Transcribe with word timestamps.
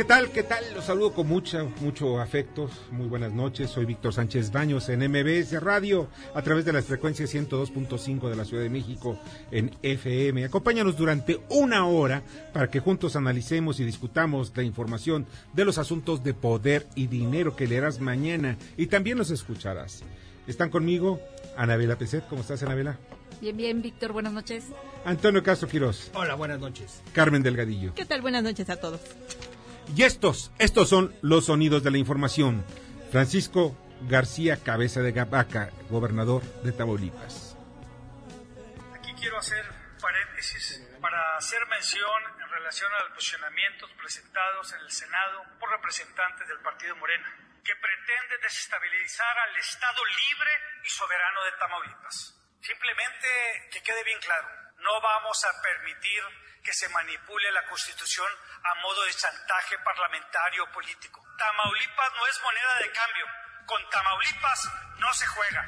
¿Qué 0.00 0.04
tal? 0.04 0.30
¿Qué 0.30 0.42
tal? 0.42 0.64
Los 0.74 0.86
saludo 0.86 1.12
con 1.12 1.28
mucho, 1.28 1.70
mucho 1.82 2.20
afecto. 2.20 2.70
Muy 2.90 3.06
buenas 3.06 3.34
noches. 3.34 3.68
Soy 3.68 3.84
Víctor 3.84 4.14
Sánchez 4.14 4.50
Baños 4.50 4.88
en 4.88 5.00
MBS 5.00 5.62
Radio 5.62 6.08
a 6.34 6.40
través 6.40 6.64
de 6.64 6.72
las 6.72 6.86
frecuencias 6.86 7.34
102.5 7.34 8.30
de 8.30 8.34
la 8.34 8.46
Ciudad 8.46 8.62
de 8.62 8.70
México 8.70 9.20
en 9.50 9.76
FM. 9.82 10.46
Acompáñanos 10.46 10.96
durante 10.96 11.38
una 11.50 11.86
hora 11.86 12.22
para 12.54 12.70
que 12.70 12.80
juntos 12.80 13.14
analicemos 13.14 13.78
y 13.78 13.84
discutamos 13.84 14.52
la 14.56 14.62
información 14.62 15.26
de 15.52 15.66
los 15.66 15.76
asuntos 15.76 16.24
de 16.24 16.32
poder 16.32 16.86
y 16.94 17.06
dinero 17.06 17.54
que 17.54 17.66
leerás 17.66 18.00
mañana 18.00 18.56
y 18.78 18.86
también 18.86 19.18
los 19.18 19.30
escucharás. 19.30 20.02
Están 20.46 20.70
conmigo 20.70 21.20
Anabela 21.58 21.98
Peset. 21.98 22.26
¿Cómo 22.26 22.40
estás, 22.40 22.62
Anabela? 22.62 22.96
Bien, 23.42 23.54
bien, 23.54 23.82
Víctor, 23.82 24.14
buenas 24.14 24.32
noches. 24.32 24.64
Antonio 25.04 25.42
Castro 25.42 25.68
Quirós. 25.68 26.10
Hola, 26.14 26.36
buenas 26.36 26.58
noches. 26.58 27.02
Carmen 27.12 27.42
Delgadillo. 27.42 27.92
¿Qué 27.92 28.06
tal? 28.06 28.22
Buenas 28.22 28.42
noches 28.42 28.70
a 28.70 28.76
todos. 28.76 29.00
Y 29.96 30.02
estos, 30.04 30.52
estos 30.58 30.88
son 30.88 31.14
los 31.22 31.46
sonidos 31.46 31.82
de 31.82 31.90
la 31.90 31.98
información. 31.98 32.64
Francisco 33.10 33.76
García 34.02 34.62
Cabeza 34.62 35.00
de 35.00 35.12
Gabaca, 35.12 35.70
gobernador 35.90 36.42
de 36.62 36.72
Tamaulipas. 36.72 37.56
Aquí 38.94 39.12
quiero 39.14 39.38
hacer 39.38 39.64
paréntesis 40.00 40.82
para 41.00 41.36
hacer 41.36 41.60
mención 41.68 42.22
en 42.40 42.48
relación 42.48 42.90
a 42.92 43.04
los 43.04 43.12
posicionamientos 43.12 43.90
presentados 43.92 44.72
en 44.72 44.80
el 44.80 44.90
Senado 44.90 45.44
por 45.58 45.70
representantes 45.70 46.48
del 46.48 46.60
Partido 46.60 46.96
Morena, 46.96 47.28
que 47.64 47.72
pretende 47.76 48.38
desestabilizar 48.42 49.38
al 49.38 49.56
Estado 49.56 50.00
libre 50.04 50.50
y 50.84 50.88
soberano 50.88 51.44
de 51.44 51.52
Tamaulipas. 51.58 52.36
Simplemente 52.60 53.28
que 53.72 53.82
quede 53.82 54.04
bien 54.04 54.18
claro, 54.20 54.48
no 54.82 55.00
vamos 55.00 55.44
a 55.44 55.62
permitir 55.62 56.22
que 56.62 56.72
se 56.72 56.88
manipule 56.88 57.50
la 57.52 57.66
Constitución 57.68 58.26
a 58.64 58.80
modo 58.82 59.04
de 59.04 59.12
chantaje 59.12 59.76
parlamentario 59.84 60.70
político. 60.72 61.22
Tamaulipas 61.38 62.10
no 62.16 62.26
es 62.26 62.40
moneda 62.42 62.74
de 62.80 62.92
cambio. 62.92 63.26
Con 63.66 63.80
Tamaulipas 63.88 64.70
no 64.98 65.12
se 65.14 65.26
juega. 65.26 65.66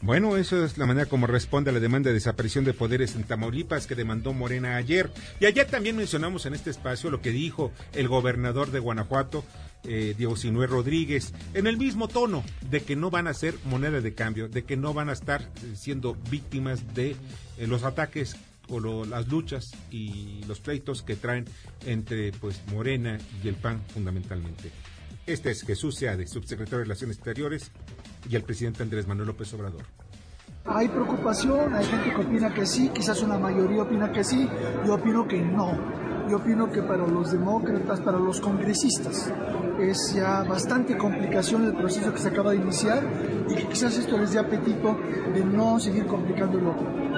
Bueno, 0.00 0.36
eso 0.36 0.62
es 0.64 0.76
la 0.76 0.84
manera 0.84 1.06
como 1.06 1.26
responde 1.26 1.70
a 1.70 1.72
la 1.72 1.80
demanda 1.80 2.08
de 2.08 2.14
desaparición 2.14 2.64
de 2.64 2.74
poderes 2.74 3.14
en 3.14 3.24
Tamaulipas 3.24 3.86
que 3.86 3.94
demandó 3.94 4.34
Morena 4.34 4.76
ayer. 4.76 5.10
Y 5.40 5.46
ayer 5.46 5.66
también 5.66 5.96
mencionamos 5.96 6.44
en 6.44 6.54
este 6.54 6.68
espacio 6.68 7.10
lo 7.10 7.22
que 7.22 7.30
dijo 7.30 7.72
el 7.94 8.08
gobernador 8.08 8.70
de 8.70 8.80
Guanajuato, 8.80 9.44
eh, 9.84 10.14
Diego 10.16 10.36
Sinué 10.36 10.66
Rodríguez, 10.66 11.32
en 11.52 11.66
el 11.66 11.76
mismo 11.76 12.08
tono 12.08 12.42
de 12.70 12.82
que 12.82 12.96
no 12.96 13.10
van 13.10 13.26
a 13.26 13.34
ser 13.34 13.54
moneda 13.64 14.00
de 14.00 14.14
cambio, 14.14 14.48
de 14.48 14.64
que 14.64 14.76
no 14.76 14.94
van 14.94 15.08
a 15.08 15.12
estar 15.12 15.42
eh, 15.42 15.74
siendo 15.76 16.16
víctimas 16.30 16.94
de 16.94 17.16
eh, 17.58 17.66
los 17.66 17.84
ataques 17.84 18.36
o 18.68 19.04
las 19.04 19.28
luchas 19.28 19.72
y 19.90 20.42
los 20.48 20.60
pleitos 20.60 21.02
que 21.02 21.16
traen 21.16 21.44
entre 21.84 22.32
pues 22.32 22.62
Morena 22.72 23.18
y 23.42 23.48
el 23.48 23.56
PAN 23.56 23.82
fundamentalmente. 23.92 24.70
Este 25.26 25.50
es 25.50 25.62
Jesús 25.62 25.96
Seade, 25.96 26.26
subsecretario 26.26 26.78
de 26.78 26.84
Relaciones 26.84 27.16
Exteriores, 27.16 27.70
y 28.28 28.36
el 28.36 28.42
presidente 28.42 28.82
Andrés 28.82 29.06
Manuel 29.06 29.28
López 29.28 29.52
Obrador. 29.54 29.84
Hay 30.66 30.88
preocupación, 30.88 31.74
hay 31.74 31.84
gente 31.84 32.10
que 32.10 32.16
opina 32.16 32.54
que 32.54 32.64
sí, 32.64 32.90
quizás 32.94 33.22
una 33.22 33.38
mayoría 33.38 33.82
opina 33.82 34.10
que 34.10 34.24
sí, 34.24 34.48
yo 34.86 34.94
opino 34.94 35.28
que 35.28 35.38
no. 35.40 35.78
Yo 36.28 36.38
opino 36.38 36.70
que 36.70 36.82
para 36.82 37.06
los 37.06 37.32
demócratas, 37.32 38.00
para 38.00 38.18
los 38.18 38.40
congresistas, 38.40 39.30
es 39.78 40.14
ya 40.14 40.42
bastante 40.44 40.96
complicación 40.96 41.64
el 41.64 41.74
proceso 41.74 42.12
que 42.12 42.18
se 42.18 42.28
acaba 42.28 42.52
de 42.52 42.58
iniciar 42.58 43.02
y 43.48 43.54
que 43.54 43.68
quizás 43.68 43.98
esto 43.98 44.16
les 44.16 44.32
dé 44.32 44.38
apetito 44.38 44.96
de 45.34 45.44
no 45.44 45.78
seguir 45.78 46.06
complicándolo. 46.06 46.74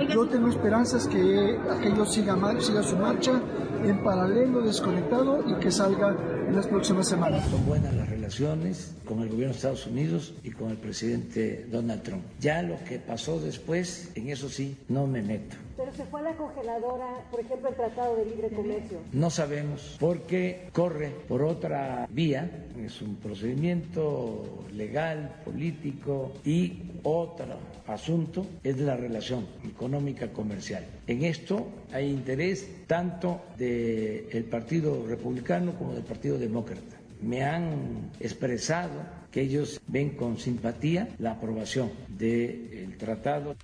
Yo 0.08 0.26
tengo 0.28 0.48
esperanzas 0.48 1.06
que 1.06 1.58
aquello 1.70 2.04
siga, 2.04 2.36
siga 2.60 2.82
su 2.82 2.96
marcha 2.96 3.40
en 3.84 4.02
paralelo, 4.02 4.62
desconectado 4.62 5.44
y 5.46 5.54
que 5.60 5.70
salga 5.70 6.16
en 6.48 6.56
las 6.56 6.66
próximas 6.66 7.08
semanas. 7.08 7.48
Son 7.48 7.64
buenas 7.64 7.94
las 7.94 8.08
relaciones 8.08 8.94
con 9.04 9.20
el 9.20 9.28
gobierno 9.28 9.52
de 9.52 9.56
Estados 9.56 9.86
Unidos 9.86 10.34
y 10.42 10.50
con 10.50 10.70
el 10.70 10.78
presidente 10.78 11.66
Donald 11.70 12.02
Trump. 12.02 12.24
Ya 12.40 12.62
lo 12.62 12.82
que 12.84 12.98
pasó 12.98 13.38
después, 13.38 14.10
en 14.14 14.28
eso 14.30 14.48
sí, 14.48 14.76
no 14.88 15.06
me 15.06 15.22
meto. 15.22 15.56
Pero 15.76 15.92
se 15.92 16.04
fue 16.06 16.20
a 16.20 16.22
la 16.24 16.36
congeladora, 16.36 17.06
por 17.30 17.40
ejemplo, 17.40 17.68
el 17.68 17.74
Tratado 17.74 18.16
de 18.16 18.24
Libre 18.24 18.48
Comercio. 18.48 18.98
No 19.12 19.28
sabemos 19.28 19.96
porque 20.00 20.68
corre 20.72 21.10
por 21.28 21.42
otra 21.42 22.06
vía, 22.10 22.50
es 22.82 23.02
un 23.02 23.16
procedimiento 23.16 24.64
legal, 24.74 25.42
político 25.44 26.32
y 26.44 26.82
otro 27.02 27.58
asunto 27.86 28.46
es 28.64 28.78
la 28.78 28.96
relación 28.96 29.46
económica 29.64 30.32
comercial. 30.32 30.84
En 31.06 31.24
esto 31.24 31.66
hay 31.92 32.10
interés 32.10 32.86
tanto 32.86 33.42
del 33.58 34.44
Partido 34.50 35.06
Republicano 35.06 35.74
como 35.78 35.94
del 35.94 36.04
Partido 36.04 36.38
Demócrata. 36.38 36.96
Me 37.20 37.42
han 37.44 38.10
expresado 38.20 39.02
que 39.30 39.42
ellos 39.42 39.80
ven 39.86 40.10
con 40.10 40.38
simpatía 40.38 41.08
la 41.18 41.32
aprobación 41.32 41.90
del 42.08 42.96
tratado. 42.98 43.54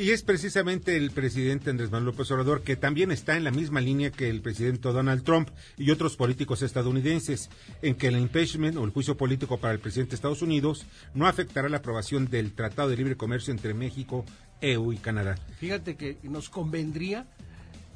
Y 0.00 0.12
es 0.12 0.22
precisamente 0.22 0.96
el 0.96 1.10
presidente 1.10 1.70
Andrés 1.70 1.90
Manuel 1.90 2.12
López 2.12 2.30
Obrador 2.30 2.62
que 2.62 2.76
también 2.76 3.10
está 3.10 3.36
en 3.36 3.42
la 3.42 3.50
misma 3.50 3.80
línea 3.80 4.12
que 4.12 4.30
el 4.30 4.42
presidente 4.42 4.92
Donald 4.92 5.24
Trump 5.24 5.48
y 5.76 5.90
otros 5.90 6.14
políticos 6.14 6.62
estadounidenses, 6.62 7.50
en 7.82 7.96
que 7.96 8.06
el 8.06 8.16
impeachment 8.16 8.76
o 8.76 8.84
el 8.84 8.92
juicio 8.92 9.16
político 9.16 9.58
para 9.58 9.74
el 9.74 9.80
presidente 9.80 10.10
de 10.10 10.14
Estados 10.14 10.40
Unidos 10.40 10.86
no 11.14 11.26
afectará 11.26 11.68
la 11.68 11.78
aprobación 11.78 12.30
del 12.30 12.52
Tratado 12.52 12.90
de 12.90 12.96
Libre 12.96 13.16
Comercio 13.16 13.50
entre 13.50 13.74
México, 13.74 14.24
EU 14.60 14.92
y 14.92 14.98
Canadá. 14.98 15.34
Fíjate 15.58 15.96
que 15.96 16.16
nos 16.22 16.48
convendría 16.48 17.26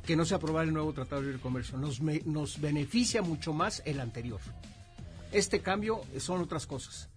que 0.05 0.17
no 0.17 0.25
se 0.25 0.35
aprobara 0.35 0.67
el 0.67 0.75
nuevo 0.75 0.93
Tratado 0.93 1.21
de 1.21 1.29
Libre 1.29 1.41
Comercio. 1.41 1.79
Nos, 1.79 2.01
me, 2.01 2.21
nos 2.25 2.61
beneficia 2.61 3.23
mucho 3.23 3.53
más 3.53 3.81
el 3.87 4.01
anterior. 4.01 4.41
Este 5.31 5.61
cambio 5.61 6.01
son 6.19 6.41
otras 6.41 6.67
cosas. 6.67 7.09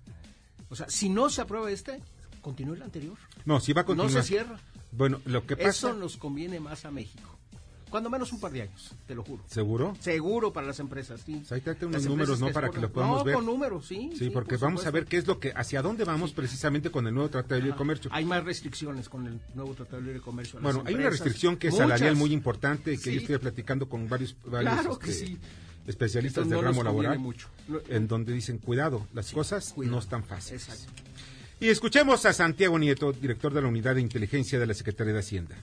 O 0.69 0.75
sea, 0.75 0.87
si 0.89 1.09
no 1.09 1.31
se 1.31 1.41
aprueba 1.41 1.71
este, 1.71 2.03
continúa 2.43 2.75
el 2.75 2.83
anterior. 2.83 3.17
No, 3.45 3.59
si 3.59 3.73
va 3.73 3.81
a 3.81 3.85
continuar. 3.85 4.13
No 4.13 4.21
se 4.21 4.27
cierra. 4.27 4.59
Bueno, 4.97 5.21
lo 5.25 5.45
que 5.45 5.55
pasa... 5.55 5.69
Eso 5.69 5.93
nos 5.93 6.17
conviene 6.17 6.59
más 6.59 6.85
a 6.85 6.91
México. 6.91 7.35
Cuando 7.89 8.09
menos 8.09 8.33
un 8.33 8.41
par 8.41 8.51
de 8.51 8.63
años, 8.63 8.93
te 9.07 9.15
lo 9.15 9.23
juro. 9.23 9.43
¿Seguro? 9.47 9.95
Seguro 9.99 10.51
para 10.51 10.67
las 10.67 10.79
empresas, 10.79 11.21
sí. 11.25 11.43
Ahí 11.49 11.61
trate 11.61 11.85
unos 11.85 12.03
números, 12.05 12.39
¿no? 12.41 12.51
Para 12.51 12.69
que 12.69 12.81
lo 12.81 12.91
podamos 12.91 13.19
no, 13.19 13.23
ver. 13.23 13.35
con 13.35 13.45
números, 13.45 13.85
sí. 13.85 14.11
Sí, 14.17 14.29
porque 14.31 14.57
vamos 14.57 14.85
a 14.85 14.91
ver 14.91 15.05
qué 15.05 15.17
es 15.17 15.27
lo 15.27 15.39
que, 15.39 15.53
hacia 15.55 15.81
dónde 15.81 16.03
vamos 16.03 16.31
sí. 16.31 16.35
precisamente 16.35 16.89
con 16.91 17.07
el 17.07 17.13
nuevo 17.13 17.29
Tratado 17.29 17.55
de 17.55 17.61
Libre 17.61 17.77
Comercio. 17.77 18.09
Hay 18.13 18.25
más 18.25 18.43
restricciones 18.43 19.07
con 19.07 19.27
el 19.27 19.39
nuevo 19.53 19.73
Tratado 19.75 19.97
de 19.97 20.07
Libre 20.07 20.19
Comercio. 20.19 20.59
Bueno, 20.59 20.83
hay 20.85 20.95
una 20.95 21.09
restricción 21.09 21.55
que 21.57 21.67
es 21.67 21.73
Muchas. 21.73 21.87
salarial 21.87 22.15
muy 22.17 22.33
importante, 22.33 22.91
que 22.91 22.97
sí. 22.97 23.13
yo 23.13 23.19
estoy 23.21 23.37
platicando 23.37 23.87
con 23.87 24.09
varios, 24.09 24.35
varios 24.43 24.73
claro 24.73 24.99
que 24.99 25.11
este, 25.11 25.27
sí. 25.27 25.37
especialistas 25.87 26.47
no 26.47 26.55
del 26.57 26.65
ramo 26.65 26.83
laboral, 26.83 27.19
mucho. 27.19 27.47
en 27.87 28.07
donde 28.09 28.33
dicen, 28.33 28.57
cuidado, 28.57 29.07
las 29.13 29.27
sí, 29.27 29.35
cosas 29.35 29.71
cuidado. 29.71 29.95
no 29.95 29.99
están 30.01 30.23
fáciles. 30.23 30.67
Exacto. 30.67 30.91
Y 31.65 31.69
escuchemos 31.69 32.23
a 32.27 32.31
Santiago 32.31 32.77
Nieto, 32.77 33.11
director 33.11 33.51
de 33.51 33.59
la 33.59 33.67
Unidad 33.67 33.95
de 33.95 34.01
Inteligencia 34.01 34.59
de 34.59 34.67
la 34.67 34.75
Secretaría 34.75 35.13
de 35.13 35.19
Hacienda. 35.19 35.55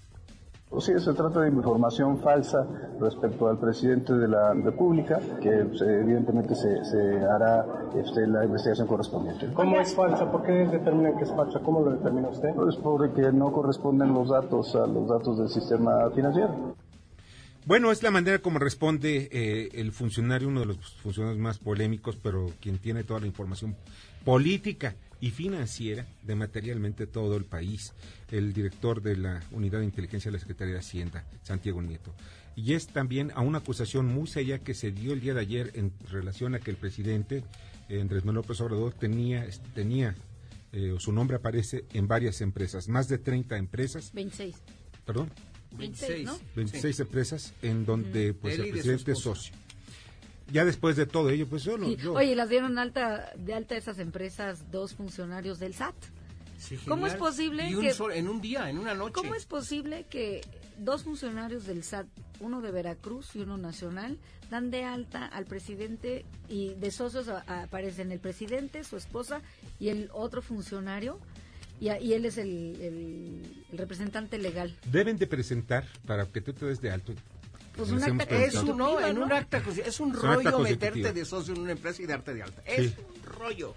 Pues 0.69 0.87
sí, 0.87 0.93
se 0.99 1.13
trata 1.13 1.43
de 1.43 1.49
información 1.49 2.21
falsa 2.21 2.67
respecto 2.99 3.49
al 3.49 3.57
presidente 3.61 4.13
de 4.13 4.27
la 4.27 4.53
República, 4.53 5.21
que 5.41 5.65
pues, 5.65 5.81
evidentemente 5.81 6.57
se, 6.57 6.85
se 6.87 7.25
hará 7.25 7.65
este, 7.95 8.27
la 8.27 8.45
investigación 8.45 8.89
correspondiente. 8.89 9.53
¿Cómo 9.55 9.81
es 9.81 9.95
falsa? 9.95 10.29
¿Por 10.29 10.43
qué 10.43 10.51
determinan 10.51 11.17
que 11.19 11.23
es 11.23 11.31
falsa? 11.31 11.61
¿Cómo 11.61 11.83
lo 11.83 11.93
determina 11.93 12.31
usted? 12.31 12.49
Pues 12.57 12.75
porque 12.83 13.31
no 13.31 13.53
corresponden 13.53 14.13
los 14.13 14.29
datos 14.29 14.75
a 14.75 14.89
los 14.89 15.09
datos 15.09 15.39
del 15.39 15.51
sistema 15.51 16.11
financiero. 16.13 16.75
Bueno, 17.65 17.93
es 17.93 18.03
la 18.03 18.11
manera 18.11 18.41
como 18.41 18.59
responde 18.59 19.29
eh, 19.31 19.69
el 19.75 19.93
funcionario, 19.93 20.49
uno 20.49 20.59
de 20.59 20.67
los 20.67 20.79
funcionarios 21.01 21.39
más 21.39 21.59
polémicos, 21.61 22.17
pero 22.21 22.51
quien 22.61 22.79
tiene 22.79 23.05
toda 23.05 23.21
la 23.21 23.29
información 23.29 23.77
política 24.25 24.97
y 25.23 25.31
financiera 25.31 26.05
de 26.25 26.35
materialmente 26.35 27.07
todo 27.07 27.37
el 27.37 27.45
país, 27.45 27.95
el 28.33 28.53
director 28.53 29.01
de 29.01 29.17
la 29.17 29.41
Unidad 29.53 29.79
de 29.79 29.85
Inteligencia 29.85 30.31
de 30.31 30.37
la 30.37 30.41
Secretaría 30.41 30.75
de 30.75 30.81
Hacienda, 30.81 31.25
Santiago 31.45 31.81
Nieto. 31.81 32.13
Y 32.57 32.75
es 32.75 32.89
también 32.89 33.31
a 33.37 33.41
una 33.41 33.59
acusación 33.59 34.07
muy 34.07 34.27
seria 34.27 34.59
que 34.59 34.75
se 34.75 34.91
dio 34.91 35.13
el 35.13 35.21
día 35.21 35.33
de 35.33 35.41
ayer 35.41 35.71
en 35.75 35.93
relación 36.11 36.57
a 36.57 36.59
que 36.59 36.73
el 36.73 36.77
presidente 36.77 37.45
eh, 37.89 38.01
Andrés 38.01 38.25
Manuel 38.25 38.43
López 38.43 38.61
Obrador 38.61 38.95
tenía, 38.95 39.47
tenía 39.75 40.17
eh, 40.73 40.97
su 40.99 41.13
nombre 41.13 41.37
aparece 41.37 41.85
en 41.93 42.09
varias 42.09 42.41
empresas, 42.41 42.89
más 42.89 43.07
de 43.07 43.19
30 43.19 43.57
empresas. 43.59 44.13
26. 44.13 44.57
¿Perdón? 45.07 45.31
26, 45.79 46.27
¿no? 46.27 46.39
26 46.57 47.01
empresas 47.01 47.55
en 47.63 47.87
donde 47.87 48.35
pues 48.35 48.59
Él 48.59 48.65
el 48.67 48.71
presidente 48.73 49.13
es 49.13 49.21
socio. 49.21 49.55
Ya 50.51 50.65
después 50.65 50.97
de 50.97 51.07
todo 51.07 51.31
ello, 51.31 51.47
pues 51.49 51.65
yo 51.65 51.79
no... 51.79 51.89
Y- 51.89 51.97
yo- 51.97 52.15
Oye, 52.15 52.35
las 52.37 52.49
dieron 52.49 52.79
alta 52.79 53.33
de 53.37 53.55
alta 53.55 53.77
esas 53.77 53.99
empresas 53.99 54.71
dos 54.71 54.95
funcionarios 54.95 55.59
del 55.59 55.75
SAT. 55.75 55.95
Sí, 56.59 56.79
¿Cómo 56.87 57.07
es 57.07 57.15
posible 57.15 57.69
Y 57.69 57.75
un 57.75 57.83
que- 57.83 57.93
sol- 57.95 58.13
en 58.13 58.29
un 58.29 58.41
día, 58.41 58.71
en 58.71 58.79
una 58.79 58.95
noche. 58.95 59.15
¿Cómo 59.15 59.35
es 59.35 59.47
posible 59.47 60.05
que 60.09 60.43
dos 60.79 61.03
funcionarios 61.03 61.67
del 61.67 61.83
SAT, 61.83 62.07
uno 62.41 62.61
de 62.61 62.71
Veracruz 62.71 63.35
y 63.35 63.41
uno 63.41 63.57
nacional, 63.59 64.17
dan 64.51 64.71
de 64.71 64.85
alta 64.85 65.27
al 65.27 65.45
presidente 65.47 66.25
y 66.49 66.75
de 66.75 66.91
socios 66.93 67.29
a- 67.29 67.43
a- 67.47 67.63
aparecen 67.65 68.13
el 68.13 68.21
presidente, 68.21 68.85
su 68.85 68.97
esposa 68.97 69.41
y 69.81 69.89
el 69.89 70.09
otro 70.13 70.41
funcionario? 70.43 71.19
Y, 71.81 71.89
a- 71.89 72.01
y 72.01 72.13
él 72.13 72.27
es 72.27 72.39
el, 72.39 72.49
el- 72.81 73.43
el 73.73 73.79
representante 73.79 74.39
legal. 74.39 74.77
Deben 74.91 75.17
de 75.19 75.27
presentar, 75.27 75.85
para 76.07 76.27
que 76.27 76.41
tú 76.41 76.53
te 76.53 76.65
des 76.67 76.81
de 76.81 76.93
alto, 76.93 77.13
Pues 77.77 77.91
un 77.91 78.03
acta 78.03 78.25
Es 78.37 78.55
un, 78.55 78.77
no, 78.77 79.01
en 79.01 79.19
¿no? 79.19 79.25
un 79.25 79.33
acta, 79.33 79.63
consti- 79.63 79.85
es 79.87 79.99
un 80.01 80.13
rollo 80.13 80.59
meterte 80.59 81.13
de 81.13 81.25
socio 81.25 81.55
en 81.55 81.61
una 81.63 81.73
empresa 81.73 82.03
y 82.03 82.07
darte 82.07 82.35
de 82.35 82.43
alta. 82.43 82.63
Sí. 82.67 82.73
Es 82.83 82.93
un 82.99 83.23
rollo. 83.25 83.75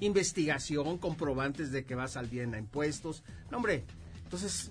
Investigación, 0.00 0.98
comprobantes 0.98 1.72
de 1.72 1.84
que 1.84 1.94
vas 1.94 2.16
al 2.16 2.28
día 2.30 2.42
en 2.42 2.54
impuestos. 2.54 3.22
No, 3.50 3.56
hombre, 3.58 3.84
entonces, 4.24 4.70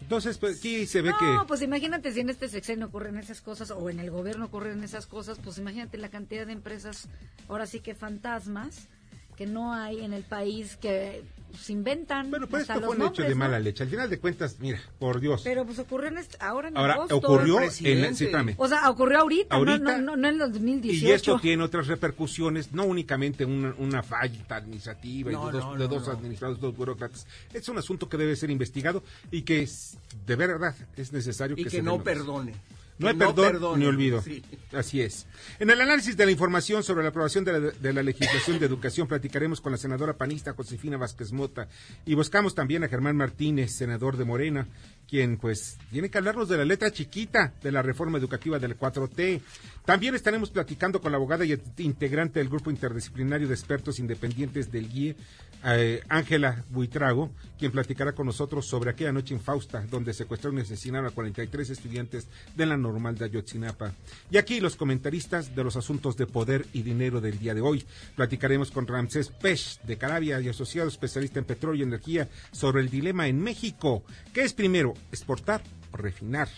Entonces, 0.00 0.38
pues, 0.38 0.58
aquí 0.58 0.86
se 0.86 1.02
ve 1.02 1.10
No, 1.10 1.18
que... 1.18 1.48
pues 1.48 1.60
imagínate 1.60 2.12
si 2.12 2.20
en 2.20 2.30
este 2.30 2.48
sexenio 2.48 2.86
ocurren 2.86 3.16
esas 3.18 3.40
cosas 3.40 3.70
o 3.72 3.90
en 3.90 3.98
el 3.98 4.10
gobierno 4.10 4.44
ocurren 4.46 4.82
esas 4.84 5.06
cosas, 5.06 5.38
pues 5.42 5.58
imagínate 5.58 5.98
la 5.98 6.08
cantidad 6.08 6.46
de 6.46 6.52
empresas, 6.52 7.08
ahora 7.48 7.66
sí 7.66 7.80
que 7.80 7.94
fantasmas, 7.96 8.88
que 9.36 9.46
no 9.46 9.72
hay 9.74 10.04
en 10.04 10.12
el 10.12 10.22
país 10.22 10.76
que 10.76 11.24
se 11.56 11.72
inventan. 11.72 12.30
Bueno, 12.30 12.46
pues 12.46 12.62
hasta 12.62 12.74
esto 12.74 12.86
los 12.86 12.96
fue 12.96 13.04
un 13.06 13.12
hecho 13.12 13.22
de 13.22 13.30
¿no? 13.30 13.36
mala 13.36 13.58
leche. 13.58 13.82
Al 13.84 13.88
final 13.90 14.10
de 14.10 14.18
cuentas, 14.18 14.56
mira, 14.60 14.80
por 14.98 15.20
Dios. 15.20 15.42
Pero 15.44 15.64
pues 15.64 15.78
ocurrió 15.78 16.08
en 16.08 16.18
este- 16.18 16.36
ahora 16.40 16.68
en 16.68 16.76
Ahora, 16.76 16.94
agosto. 16.94 17.16
ocurrió 17.16 17.58
el 17.58 17.64
en... 17.64 17.68
presidente. 17.68 18.14
sí, 18.14 18.24
espérame. 18.24 18.54
O 18.58 18.68
sea, 18.68 18.88
ocurrió 18.90 19.20
ahorita, 19.20 19.48
no- 19.54 19.56
Ahorita, 19.58 19.78
no, 19.98 19.98
no, 19.98 20.16
no 20.16 20.28
en 20.28 20.34
el 20.34 20.38
2018. 20.40 21.06
Y 21.06 21.10
esto 21.12 21.38
tiene 21.40 21.62
otras 21.62 21.86
repercusiones, 21.86 22.72
no 22.72 22.84
únicamente 22.84 23.44
una, 23.44 23.74
una 23.78 24.02
falla 24.02 24.38
administrativa 24.50 25.30
No, 25.32 25.42
y 25.42 25.46
de 25.46 25.52
dos, 25.52 25.64
no, 25.64 25.72
de 25.72 25.78
no, 25.78 25.88
dos 25.88 26.06
no. 26.06 26.12
administrados, 26.12 26.60
dos 26.60 26.76
burócratas. 26.76 27.26
Es 27.52 27.68
un 27.68 27.78
asunto 27.78 28.08
que 28.08 28.16
debe 28.16 28.36
ser 28.36 28.50
investigado 28.50 29.02
y 29.30 29.42
que 29.42 29.62
es- 29.62 29.98
de 30.26 30.36
verdad 30.36 30.74
es 30.96 31.12
necesario 31.12 31.54
y 31.54 31.64
que, 31.64 31.64
que, 31.64 31.70
se 31.70 31.82
no 31.82 31.92
denuncie. 31.98 32.14
perdone. 32.14 32.54
No 32.98 33.08
hay 33.08 33.14
perdón 33.14 33.52
perdone. 33.52 33.78
ni 33.78 33.86
olvido. 33.86 34.20
Sí. 34.22 34.42
Así 34.72 35.00
es. 35.00 35.26
En 35.58 35.70
el 35.70 35.80
análisis 35.80 36.16
de 36.16 36.26
la 36.26 36.32
información 36.32 36.82
sobre 36.82 37.02
la 37.02 37.10
aprobación 37.10 37.44
de 37.44 37.52
la, 37.52 37.60
de 37.60 37.92
la 37.92 38.02
legislación 38.02 38.58
de 38.58 38.66
educación, 38.66 39.06
platicaremos 39.06 39.60
con 39.60 39.72
la 39.72 39.78
senadora 39.78 40.16
panista 40.16 40.52
Josefina 40.52 40.96
Vázquez 40.96 41.32
Mota 41.32 41.68
y 42.04 42.14
buscamos 42.14 42.54
también 42.54 42.84
a 42.84 42.88
Germán 42.88 43.16
Martínez, 43.16 43.72
senador 43.72 44.16
de 44.16 44.24
Morena, 44.24 44.66
quien 45.08 45.38
pues 45.38 45.78
tiene 45.90 46.10
que 46.10 46.18
hablarnos 46.18 46.48
de 46.48 46.58
la 46.58 46.64
letra 46.64 46.90
chiquita 46.90 47.54
de 47.62 47.72
la 47.72 47.82
reforma 47.82 48.18
educativa 48.18 48.58
del 48.58 48.78
4T. 48.78 49.40
También 49.84 50.14
estaremos 50.14 50.50
platicando 50.50 51.00
con 51.00 51.12
la 51.12 51.16
abogada 51.16 51.46
y 51.46 51.58
integrante 51.78 52.40
del 52.40 52.50
grupo 52.50 52.70
interdisciplinario 52.70 53.48
de 53.48 53.54
expertos 53.54 53.98
independientes 53.98 54.70
del 54.70 54.86
GIE, 54.86 55.16
eh, 55.64 56.02
Ángela 56.08 56.62
Buitrago, 56.68 57.30
quien 57.58 57.72
platicará 57.72 58.12
con 58.12 58.26
nosotros 58.26 58.66
sobre 58.66 58.90
aquella 58.90 59.12
noche 59.12 59.34
en 59.34 59.40
Fausta, 59.40 59.84
donde 59.90 60.12
secuestraron 60.12 60.58
y 60.58 60.62
asesinaron 60.62 61.06
a 61.06 61.10
43 61.10 61.70
estudiantes 61.70 62.28
de 62.54 62.66
la 62.66 62.76
normal 62.76 63.16
de 63.16 63.24
Ayotzinapa. 63.24 63.92
Y 64.30 64.36
aquí 64.36 64.60
los 64.60 64.76
comentaristas 64.76 65.56
de 65.56 65.64
los 65.64 65.76
asuntos 65.76 66.16
de 66.16 66.26
poder 66.26 66.66
y 66.74 66.82
dinero 66.82 67.20
del 67.20 67.38
día 67.38 67.54
de 67.54 67.62
hoy. 67.62 67.84
Platicaremos 68.14 68.70
con 68.70 68.86
Ramsés 68.86 69.28
Pech, 69.28 69.80
de 69.82 69.96
Carabia 69.96 70.40
y 70.40 70.48
asociado 70.48 70.88
especialista 70.88 71.38
en 71.38 71.46
petróleo 71.46 71.80
y 71.80 71.82
energía, 71.82 72.28
sobre 72.52 72.82
el 72.82 72.90
dilema 72.90 73.26
en 73.26 73.40
México. 73.40 74.04
¿Qué 74.32 74.42
es 74.42 74.52
primero, 74.52 74.94
exportar 75.10 75.62
o 75.92 75.96
refinar? 75.96 76.48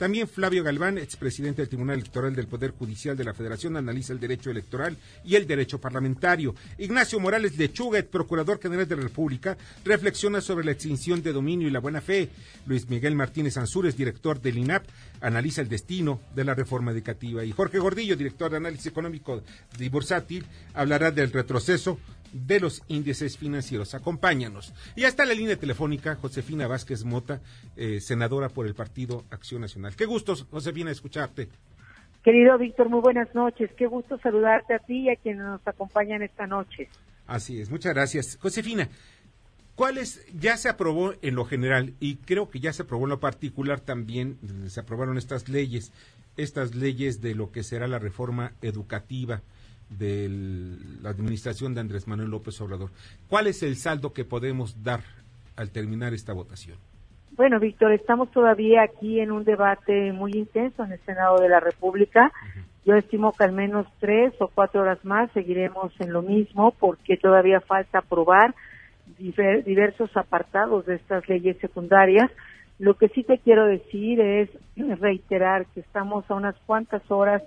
También 0.00 0.28
Flavio 0.28 0.64
Galván, 0.64 0.96
expresidente 0.96 1.60
del 1.60 1.68
Tribunal 1.68 1.98
Electoral 1.98 2.34
del 2.34 2.46
Poder 2.46 2.70
Judicial 2.70 3.18
de 3.18 3.24
la 3.24 3.34
Federación, 3.34 3.76
analiza 3.76 4.14
el 4.14 4.18
derecho 4.18 4.50
electoral 4.50 4.96
y 5.26 5.34
el 5.34 5.46
derecho 5.46 5.78
parlamentario. 5.78 6.54
Ignacio 6.78 7.20
Morales 7.20 7.58
Lechuga, 7.58 8.02
procurador 8.02 8.58
general 8.58 8.88
de 8.88 8.96
la 8.96 9.02
República, 9.02 9.58
reflexiona 9.84 10.40
sobre 10.40 10.64
la 10.64 10.70
extinción 10.70 11.22
de 11.22 11.34
dominio 11.34 11.68
y 11.68 11.70
la 11.70 11.80
buena 11.80 12.00
fe. 12.00 12.30
Luis 12.64 12.88
Miguel 12.88 13.14
Martínez 13.14 13.58
Ansúrez, 13.58 13.94
director 13.94 14.40
del 14.40 14.56
INAP, 14.56 14.86
analiza 15.20 15.60
el 15.60 15.68
destino 15.68 16.22
de 16.34 16.44
la 16.44 16.54
reforma 16.54 16.92
educativa. 16.92 17.44
Y 17.44 17.52
Jorge 17.52 17.78
Gordillo, 17.78 18.16
director 18.16 18.50
de 18.50 18.56
análisis 18.56 18.86
económico 18.86 19.42
de 19.76 19.88
Bursátil, 19.90 20.46
hablará 20.72 21.10
del 21.10 21.30
retroceso 21.30 21.98
de 22.32 22.60
los 22.60 22.82
índices 22.88 23.36
financieros. 23.36 23.94
Acompáñanos. 23.94 24.72
Y 24.96 25.04
hasta 25.04 25.24
la 25.24 25.34
línea 25.34 25.56
telefónica, 25.56 26.16
Josefina 26.16 26.66
Vázquez 26.66 27.04
Mota, 27.04 27.40
eh, 27.76 28.00
senadora 28.00 28.48
por 28.48 28.66
el 28.66 28.74
Partido 28.74 29.24
Acción 29.30 29.60
Nacional. 29.60 29.96
Qué 29.96 30.06
gusto, 30.06 30.34
Josefina, 30.50 30.90
escucharte. 30.90 31.48
Querido 32.22 32.58
Víctor, 32.58 32.88
muy 32.88 33.00
buenas 33.00 33.34
noches. 33.34 33.70
Qué 33.76 33.86
gusto 33.86 34.18
saludarte 34.18 34.74
a 34.74 34.78
ti 34.78 35.02
y 35.02 35.10
a 35.10 35.16
quienes 35.16 35.42
nos 35.42 35.66
acompañan 35.66 36.22
esta 36.22 36.46
noche. 36.46 36.88
Así 37.26 37.60
es, 37.60 37.70
muchas 37.70 37.94
gracias. 37.94 38.36
Josefina, 38.40 38.88
¿cuáles 39.74 40.26
ya 40.38 40.56
se 40.56 40.68
aprobó 40.68 41.14
en 41.22 41.34
lo 41.34 41.44
general 41.44 41.94
y 42.00 42.16
creo 42.16 42.50
que 42.50 42.60
ya 42.60 42.72
se 42.72 42.82
aprobó 42.82 43.04
en 43.04 43.10
lo 43.10 43.20
particular 43.20 43.80
también, 43.80 44.36
se 44.66 44.80
aprobaron 44.80 45.16
estas 45.16 45.48
leyes, 45.48 45.92
estas 46.36 46.74
leyes 46.74 47.22
de 47.22 47.34
lo 47.34 47.52
que 47.52 47.62
será 47.62 47.88
la 47.88 47.98
reforma 47.98 48.52
educativa 48.60 49.42
de 49.90 50.28
la 51.02 51.10
administración 51.10 51.74
de 51.74 51.80
Andrés 51.80 52.06
Manuel 52.06 52.30
López 52.30 52.60
Obrador? 52.60 52.90
¿Cuál 53.28 53.46
es 53.46 53.62
el 53.62 53.76
saldo 53.76 54.12
que 54.12 54.24
podemos 54.24 54.82
dar 54.82 55.00
al 55.56 55.70
terminar 55.70 56.14
esta 56.14 56.32
votación? 56.32 56.78
Bueno, 57.32 57.58
Víctor, 57.58 57.92
estamos 57.92 58.30
todavía 58.30 58.82
aquí 58.82 59.20
en 59.20 59.32
un 59.32 59.44
debate 59.44 60.12
muy 60.12 60.32
intenso 60.32 60.84
en 60.84 60.92
el 60.92 61.00
Senado 61.00 61.38
de 61.40 61.48
la 61.48 61.60
República. 61.60 62.32
Yo 62.84 62.94
estimo 62.96 63.32
que 63.32 63.44
al 63.44 63.52
menos 63.52 63.86
tres 63.98 64.32
o 64.40 64.48
cuatro 64.48 64.82
horas 64.82 65.04
más 65.04 65.30
seguiremos 65.32 65.92
en 66.00 66.12
lo 66.12 66.22
mismo 66.22 66.72
porque 66.78 67.16
todavía 67.16 67.60
falta 67.60 67.98
aprobar 67.98 68.54
diversos 69.18 70.16
apartados 70.16 70.86
de 70.86 70.96
estas 70.96 71.28
leyes 71.28 71.56
secundarias. 71.58 72.30
Lo 72.78 72.94
que 72.94 73.08
sí 73.08 73.22
te 73.22 73.38
quiero 73.38 73.66
decir 73.66 74.20
es 74.20 74.50
reiterar 74.76 75.66
que 75.66 75.80
estamos 75.80 76.30
a 76.30 76.34
unas 76.34 76.56
cuantas 76.66 77.02
horas 77.10 77.42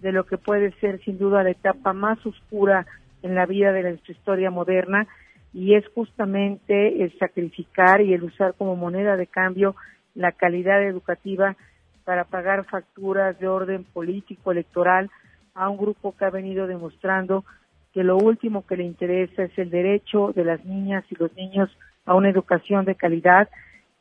de 0.00 0.12
lo 0.12 0.24
que 0.24 0.38
puede 0.38 0.72
ser 0.80 1.00
sin 1.04 1.18
duda 1.18 1.42
la 1.42 1.50
etapa 1.50 1.92
más 1.92 2.24
oscura 2.26 2.86
en 3.22 3.34
la 3.34 3.46
vida 3.46 3.72
de 3.72 3.82
nuestra 3.82 4.12
historia 4.12 4.50
moderna 4.50 5.06
y 5.52 5.74
es 5.74 5.86
justamente 5.94 7.02
el 7.02 7.16
sacrificar 7.18 8.00
y 8.00 8.12
el 8.12 8.24
usar 8.24 8.54
como 8.54 8.76
moneda 8.76 9.16
de 9.16 9.26
cambio 9.26 9.74
la 10.14 10.32
calidad 10.32 10.82
educativa 10.82 11.56
para 12.04 12.24
pagar 12.24 12.64
facturas 12.64 13.38
de 13.38 13.48
orden 13.48 13.84
político 13.84 14.52
electoral 14.52 15.10
a 15.54 15.68
un 15.68 15.78
grupo 15.78 16.14
que 16.16 16.24
ha 16.24 16.30
venido 16.30 16.66
demostrando 16.66 17.44
que 17.92 18.04
lo 18.04 18.18
último 18.18 18.66
que 18.66 18.76
le 18.76 18.84
interesa 18.84 19.44
es 19.44 19.58
el 19.58 19.70
derecho 19.70 20.32
de 20.34 20.44
las 20.44 20.64
niñas 20.64 21.04
y 21.10 21.14
los 21.14 21.34
niños 21.34 21.70
a 22.04 22.14
una 22.14 22.28
educación 22.28 22.84
de 22.84 22.94
calidad 22.94 23.48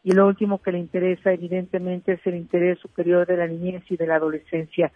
y 0.04 0.12
lo 0.12 0.28
último 0.28 0.62
que 0.62 0.72
le 0.72 0.80
interesa 0.80 1.32
evidentemente 1.32 2.14
es 2.14 2.28
el 2.28 2.36
interés 2.36 2.78
superior 2.80 3.26
de 3.26 3.38
la 3.38 3.48
niñez 3.48 3.84
y 3.90 3.98
de 3.98 4.06
la 4.06 4.18
adolescencia. 4.18 4.92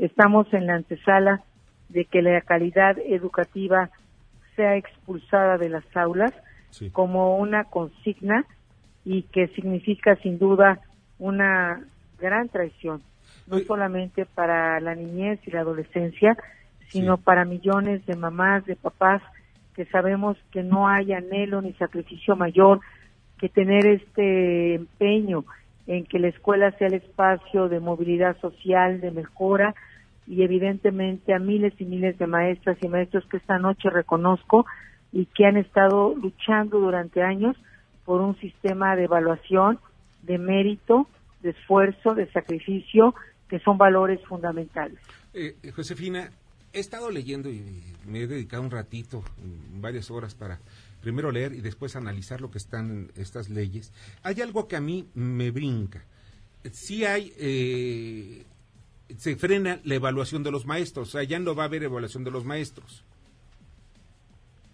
Estamos 0.00 0.52
en 0.54 0.66
la 0.66 0.76
antesala 0.76 1.42
de 1.90 2.06
que 2.06 2.22
la 2.22 2.40
calidad 2.40 2.96
educativa 2.98 3.90
sea 4.56 4.76
expulsada 4.76 5.58
de 5.58 5.68
las 5.68 5.84
aulas 5.94 6.32
Sí. 6.70 6.88
como 6.90 7.36
una 7.36 7.64
consigna 7.64 8.44
y 9.04 9.22
que 9.24 9.48
significa 9.48 10.16
sin 10.16 10.38
duda 10.38 10.80
una 11.18 11.82
gran 12.18 12.48
traición, 12.48 13.02
no 13.46 13.56
Oye. 13.56 13.64
solamente 13.66 14.24
para 14.24 14.80
la 14.80 14.94
niñez 14.94 15.38
y 15.46 15.50
la 15.50 15.60
adolescencia, 15.60 16.34
sino 16.88 17.16
Sí. 17.16 17.22
para 17.24 17.44
millones 17.44 18.06
de 18.06 18.16
mamás, 18.16 18.64
de 18.64 18.76
papás 18.76 19.20
que 19.74 19.84
sabemos 19.86 20.38
que 20.50 20.62
no 20.62 20.88
hay 20.88 21.12
anhelo 21.12 21.60
ni 21.60 21.74
sacrificio 21.74 22.36
mayor 22.36 22.80
que 23.38 23.48
tener 23.50 23.86
este 23.86 24.76
empeño 24.76 25.44
en 25.86 26.04
que 26.06 26.18
la 26.18 26.28
escuela 26.28 26.70
sea 26.78 26.86
el 26.86 26.94
espacio 26.94 27.68
de 27.68 27.80
movilidad 27.80 28.38
social, 28.40 29.00
de 29.02 29.10
mejora 29.10 29.74
y 30.30 30.44
evidentemente 30.44 31.34
a 31.34 31.40
miles 31.40 31.74
y 31.80 31.84
miles 31.84 32.16
de 32.16 32.28
maestras 32.28 32.78
y 32.80 32.86
maestros 32.86 33.24
que 33.26 33.38
esta 33.38 33.58
noche 33.58 33.90
reconozco 33.90 34.64
y 35.10 35.26
que 35.26 35.44
han 35.44 35.56
estado 35.56 36.14
luchando 36.14 36.78
durante 36.78 37.20
años 37.20 37.56
por 38.04 38.20
un 38.20 38.38
sistema 38.38 38.94
de 38.94 39.04
evaluación, 39.04 39.80
de 40.22 40.38
mérito, 40.38 41.08
de 41.42 41.50
esfuerzo, 41.50 42.14
de 42.14 42.30
sacrificio, 42.30 43.12
que 43.48 43.58
son 43.58 43.76
valores 43.76 44.20
fundamentales. 44.24 45.00
Eh, 45.34 45.56
eh, 45.64 45.72
Josefina, 45.72 46.30
he 46.72 46.78
estado 46.78 47.10
leyendo 47.10 47.50
y 47.50 47.82
me 48.06 48.20
he 48.20 48.26
dedicado 48.28 48.62
un 48.62 48.70
ratito, 48.70 49.24
mm, 49.42 49.80
varias 49.80 50.12
horas 50.12 50.36
para 50.36 50.60
primero 51.02 51.32
leer 51.32 51.54
y 51.54 51.60
después 51.60 51.96
analizar 51.96 52.40
lo 52.40 52.52
que 52.52 52.58
están 52.58 53.10
estas 53.16 53.50
leyes. 53.50 53.92
Hay 54.22 54.40
algo 54.42 54.68
que 54.68 54.76
a 54.76 54.80
mí 54.80 55.08
me 55.12 55.50
brinca. 55.50 56.04
Sí 56.70 57.04
hay, 57.04 57.32
eh, 57.36 58.44
se 59.16 59.36
frena 59.36 59.78
la 59.84 59.94
evaluación 59.94 60.42
de 60.42 60.50
los 60.50 60.66
maestros, 60.66 61.08
o 61.08 61.10
sea, 61.12 61.22
ya 61.22 61.38
no 61.38 61.54
va 61.54 61.64
a 61.64 61.66
haber 61.66 61.82
evaluación 61.84 62.24
de 62.24 62.30
los 62.30 62.44
maestros. 62.44 63.04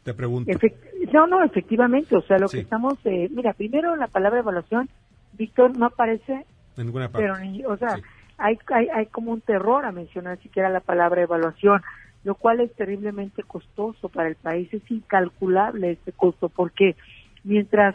Te 0.05 0.15
pregunto. 0.15 0.51
Efect- 0.51 1.11
no, 1.13 1.27
no, 1.27 1.43
efectivamente, 1.45 2.17
o 2.17 2.23
sea, 2.23 2.39
lo 2.39 2.49
Sí. 2.49 2.59
que 2.59 2.63
estamos, 2.63 2.95
eh, 3.05 3.29
mira, 3.31 3.53
primero 3.55 3.97
la 3.97 4.07
palabra 4.09 4.41
evaluación, 4.41 4.89
Víctor, 5.33 5.77
no 5.77 5.87
aparece 5.87 6.47
En 6.77 6.87
ninguna 6.87 7.09
parte. 7.09 7.27
Pero, 7.27 7.39
ni- 7.39 7.65
o 7.65 7.77
sea, 7.77 7.99
hay, 8.39 8.59
hay, 8.69 8.89
hay 8.89 9.07
como 9.07 9.33
un 9.33 9.41
terror 9.41 9.85
a 9.85 9.93
mencionar 9.93 10.39
siquiera 10.43 10.69
la 10.71 10.81
palabra 10.81 11.23
evaluación, 11.23 11.83
lo 12.25 12.35
cual 12.35 12.61
es 12.61 12.73
terriblemente 12.75 13.43
costoso 13.43 14.09
para 14.09 14.29
el 14.29 14.37
país. 14.37 14.73
Es 14.73 14.89
incalculable 14.91 15.93
este 15.93 16.13
costo 16.13 16.49
porque 16.49 16.97
mientras 17.45 17.95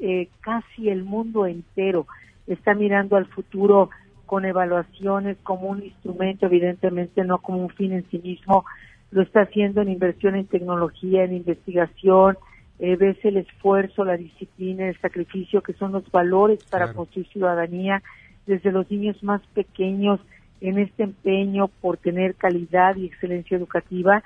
eh, 0.00 0.28
casi 0.40 0.88
el 0.90 1.02
mundo 1.04 1.46
entero 1.46 2.06
está 2.46 2.74
mirando 2.74 3.16
al 3.16 3.26
futuro 3.26 3.90
con 4.28 4.44
evaluaciones 4.44 5.38
como 5.42 5.70
un 5.70 5.82
instrumento, 5.82 6.46
evidentemente 6.46 7.24
no 7.24 7.38
como 7.38 7.60
un 7.62 7.70
fin 7.70 7.92
en 7.92 8.04
sí 8.10 8.18
mismo, 8.18 8.66
lo 9.10 9.22
está 9.22 9.40
haciendo 9.40 9.80
en 9.80 9.88
inversión 9.88 10.36
en 10.36 10.46
tecnología, 10.46 11.24
en 11.24 11.32
investigación, 11.34 12.36
eh, 12.78 12.96
ves 12.96 13.16
el 13.24 13.38
esfuerzo, 13.38 14.04
la 14.04 14.18
disciplina, 14.18 14.86
el 14.86 15.00
sacrificio, 15.00 15.62
que 15.62 15.72
son 15.72 15.92
los 15.92 16.08
valores 16.10 16.62
para 16.70 16.84
Claro. 16.84 16.98
construir 16.98 17.26
ciudadanía, 17.28 18.02
desde 18.46 18.70
los 18.70 18.90
niños 18.90 19.16
más 19.22 19.40
pequeños 19.54 20.20
en 20.60 20.78
este 20.78 21.04
empeño 21.04 21.68
por 21.80 21.96
tener 21.96 22.34
calidad 22.34 22.96
y 22.96 23.06
excelencia 23.06 23.56
educativa. 23.56 24.22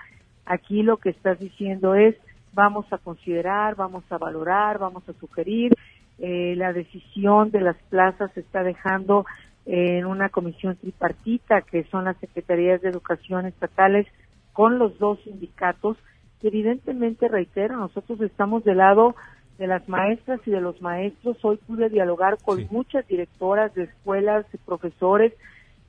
Aquí 0.47 0.83
lo 0.83 0.97
que 0.97 1.11
estás 1.11 1.39
diciendo 1.39 1.95
es, 1.95 2.17
vamos 2.53 2.93
a 2.93 2.99
considerar, 2.99 3.77
vamos 3.77 4.03
a 4.11 4.19
valorar, 4.19 4.79
vamos 4.79 5.09
a 5.09 5.13
sugerir. 5.13 5.73
Eh, 6.19 6.55
la 6.57 6.73
decisión 6.73 7.51
de 7.53 7.61
las 7.61 7.77
plazas 7.89 8.37
está 8.37 8.65
dejando 8.65 9.25
en 9.66 10.07
una 10.07 10.28
comisión 10.28 10.76
tripartita, 10.76 11.62
que 11.62 11.85
son 11.85 12.04
las 12.04 12.16
secretarías 12.19 12.81
de 12.83 12.88
educación 12.88 13.47
estatales, 13.47 14.07
con 14.52 14.78
los 14.78 14.99
dos 14.99 15.19
sindicatos, 15.25 15.97
que 16.40 16.49
evidentemente, 16.49 17.28
reitero, 17.28 17.76
nosotros 17.76 18.21
estamos 18.21 18.64
del 18.64 18.78
lado 18.78 19.14
de 19.59 19.66
las 19.66 19.88
maestras 19.88 20.40
y 20.47 20.50
de 20.50 20.61
los 20.61 20.81
maestros. 20.83 21.37
Hoy 21.42 21.59
pude 21.59 21.88
dialogar 21.88 22.38
con 22.45 22.66
muchas 22.71 23.07
directoras 23.07 23.73
de 23.75 23.85
escuelas, 23.85 24.50
de 24.50 24.59
profesores, 24.59 25.33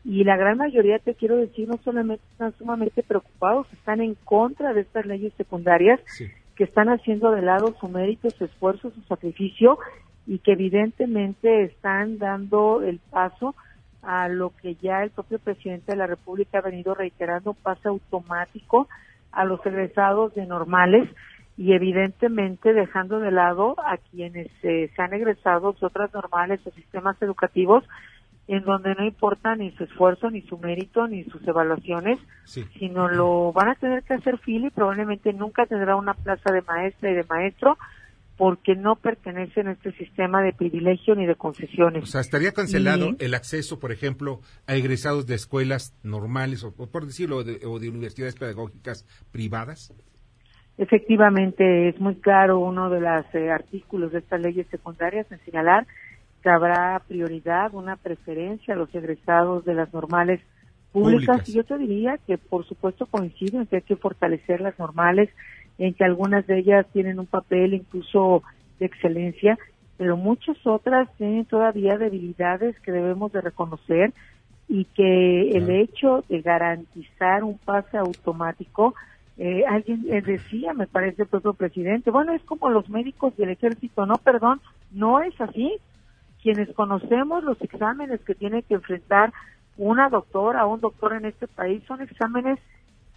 y 0.05 0.23
la 0.25 0.35
gran 0.35 0.57
mayoría, 0.57 0.99
te 0.99 1.15
quiero 1.15 1.37
decir, 1.37 1.67
no 1.67 1.77
solamente 1.83 2.23
están 2.31 2.53
sumamente 2.57 3.03
preocupados, 3.03 3.71
están 3.71 4.01
en 4.01 4.15
contra 4.15 4.73
de 4.73 4.81
estas 4.81 5.05
leyes 5.05 5.33
secundarias, 5.37 5.99
que 6.55 6.65
están 6.65 6.89
haciendo 6.89 7.31
de 7.31 7.41
lado 7.41 7.73
su 7.79 7.87
mérito, 7.87 8.29
su 8.29 8.43
esfuerzo, 8.45 8.91
su 8.91 9.01
sacrificio, 9.03 9.79
y 10.25 10.39
que 10.39 10.53
evidentemente 10.53 11.63
están 11.63 12.17
dando 12.17 12.81
el 12.81 12.99
paso 12.99 13.55
a 14.01 14.27
lo 14.27 14.51
que 14.61 14.75
ya 14.75 15.03
el 15.03 15.11
propio 15.11 15.39
presidente 15.39 15.93
de 15.93 15.97
la 15.97 16.07
República 16.07 16.59
ha 16.59 16.61
venido 16.61 16.93
reiterando, 16.93 17.51
un 17.51 17.57
pase 17.57 17.87
automático 17.87 18.87
a 19.31 19.45
los 19.45 19.65
egresados 19.65 20.33
de 20.35 20.45
normales 20.45 21.09
y 21.57 21.73
evidentemente 21.73 22.73
dejando 22.73 23.19
de 23.19 23.31
lado 23.31 23.75
a 23.85 23.97
quienes 23.97 24.47
eh, 24.63 24.89
se 24.95 25.01
han 25.01 25.13
egresado 25.13 25.73
de 25.73 25.85
otras 25.85 26.13
normales 26.13 26.59
o 26.65 26.71
sistemas 26.71 27.21
educativos 27.21 27.83
en 28.47 28.63
donde 28.63 28.93
no 28.95 29.05
importa 29.05 29.55
ni 29.55 29.71
su 29.71 29.85
esfuerzo, 29.85 30.29
ni 30.29 30.41
su 30.41 30.57
mérito, 30.57 31.07
ni 31.07 31.23
sus 31.25 31.47
evaluaciones, 31.47 32.19
sino 32.43 33.07
lo 33.07 33.53
van 33.53 33.69
a 33.69 33.75
tener 33.75 34.03
que 34.03 34.15
hacer 34.15 34.37
fila 34.39 34.67
y 34.67 34.71
probablemente 34.71 35.31
nunca 35.31 35.65
tendrá 35.65 35.95
una 35.95 36.13
plaza 36.13 36.51
de 36.51 36.61
maestra 36.61 37.11
y 37.11 37.13
de 37.13 37.23
maestro 37.23 37.77
porque 38.37 38.75
no 38.75 38.95
pertenecen 38.95 39.67
a 39.67 39.73
este 39.73 39.91
sistema 39.93 40.41
de 40.41 40.53
privilegio 40.53 41.13
ni 41.15 41.25
de 41.25 41.35
concesiones. 41.35 42.03
O 42.03 42.07
sea, 42.07 42.21
estaría 42.21 42.51
cancelado 42.51 43.09
Y- 43.09 43.25
el 43.25 43.33
acceso, 43.35 43.79
por 43.79 43.91
ejemplo, 43.91 44.41
a 44.65 44.75
egresados 44.75 45.27
de 45.27 45.35
escuelas 45.35 45.95
normales 46.03 46.63
o, 46.63 46.73
por 46.73 47.05
decirlo, 47.05 47.43
de, 47.43 47.59
o 47.65 47.79
de 47.79 47.89
universidades 47.89 48.35
pedagógicas 48.35 49.05
privadas. 49.31 49.93
Efectivamente, 50.77 51.89
es 51.89 51.99
muy 51.99 52.15
claro 52.15 52.59
uno 52.59 52.89
de 52.89 52.99
los 52.99 53.25
artículos 53.51 54.11
de 54.11 54.19
estas 54.19 54.41
leyes 54.41 54.65
secundarias 54.71 55.31
en 55.31 55.39
señalar 55.45 55.85
que 56.41 56.49
habrá 56.49 57.01
prioridad, 57.07 57.73
una 57.73 57.95
preferencia 57.95 58.73
a 58.73 58.77
los 58.77 58.93
egresados 58.93 59.63
de 59.65 59.75
las 59.75 59.93
normales 59.93 60.41
públicas. 60.91 61.37
Públicas. 61.37 61.49
Y 61.49 61.53
yo 61.53 61.63
te 61.63 61.77
diría 61.77 62.19
que, 62.27 62.37
por 62.37 62.65
supuesto, 62.65 63.05
coincido 63.05 63.59
en 63.61 63.67
que 63.67 63.77
hay 63.77 63.81
que 63.83 63.95
fortalecer 63.95 64.61
las 64.61 64.77
normales, 64.77 65.29
en 65.77 65.93
que 65.93 66.03
algunas 66.03 66.45
de 66.47 66.59
ellas 66.59 66.85
tienen 66.93 67.19
un 67.19 67.25
papel 67.25 67.73
incluso 67.73 68.43
de 68.79 68.85
excelencia, 68.85 69.57
pero 69.97 70.17
muchas 70.17 70.57
otras 70.65 71.09
tienen 71.17 71.45
todavía 71.45 71.97
debilidades 71.97 72.79
que 72.81 72.91
debemos 72.91 73.31
de 73.31 73.41
reconocer 73.41 74.13
y 74.67 74.85
que 74.85 75.49
el 75.49 75.69
hecho 75.69 76.23
de 76.29 76.41
garantizar 76.41 77.43
un 77.43 77.57
pase 77.57 77.97
automático, 77.97 78.95
eh, 79.37 79.63
alguien 79.67 80.05
eh, 80.09 80.21
decía, 80.21 80.73
me 80.73 80.87
parece 80.87 81.23
el 81.23 81.27
propio 81.27 81.53
presidente, 81.53 82.11
bueno, 82.11 82.33
es 82.33 82.41
como 82.43 82.69
los 82.69 82.89
médicos 82.89 83.33
y 83.37 83.43
el 83.43 83.49
ejército, 83.49 84.05
no, 84.05 84.15
perdón, 84.15 84.61
no 84.91 85.21
es 85.21 85.39
así. 85.41 85.73
Quienes 86.41 86.73
conocemos 86.73 87.43
los 87.43 87.61
exámenes 87.61 88.19
que 88.21 88.35
tiene 88.35 88.63
que 88.63 88.73
enfrentar 88.73 89.31
una 89.77 90.09
doctora 90.09 90.65
o 90.65 90.73
un 90.73 90.81
doctor 90.81 91.13
en 91.13 91.25
este 91.25 91.47
país 91.47 91.83
son 91.87 92.01
exámenes 92.01 92.59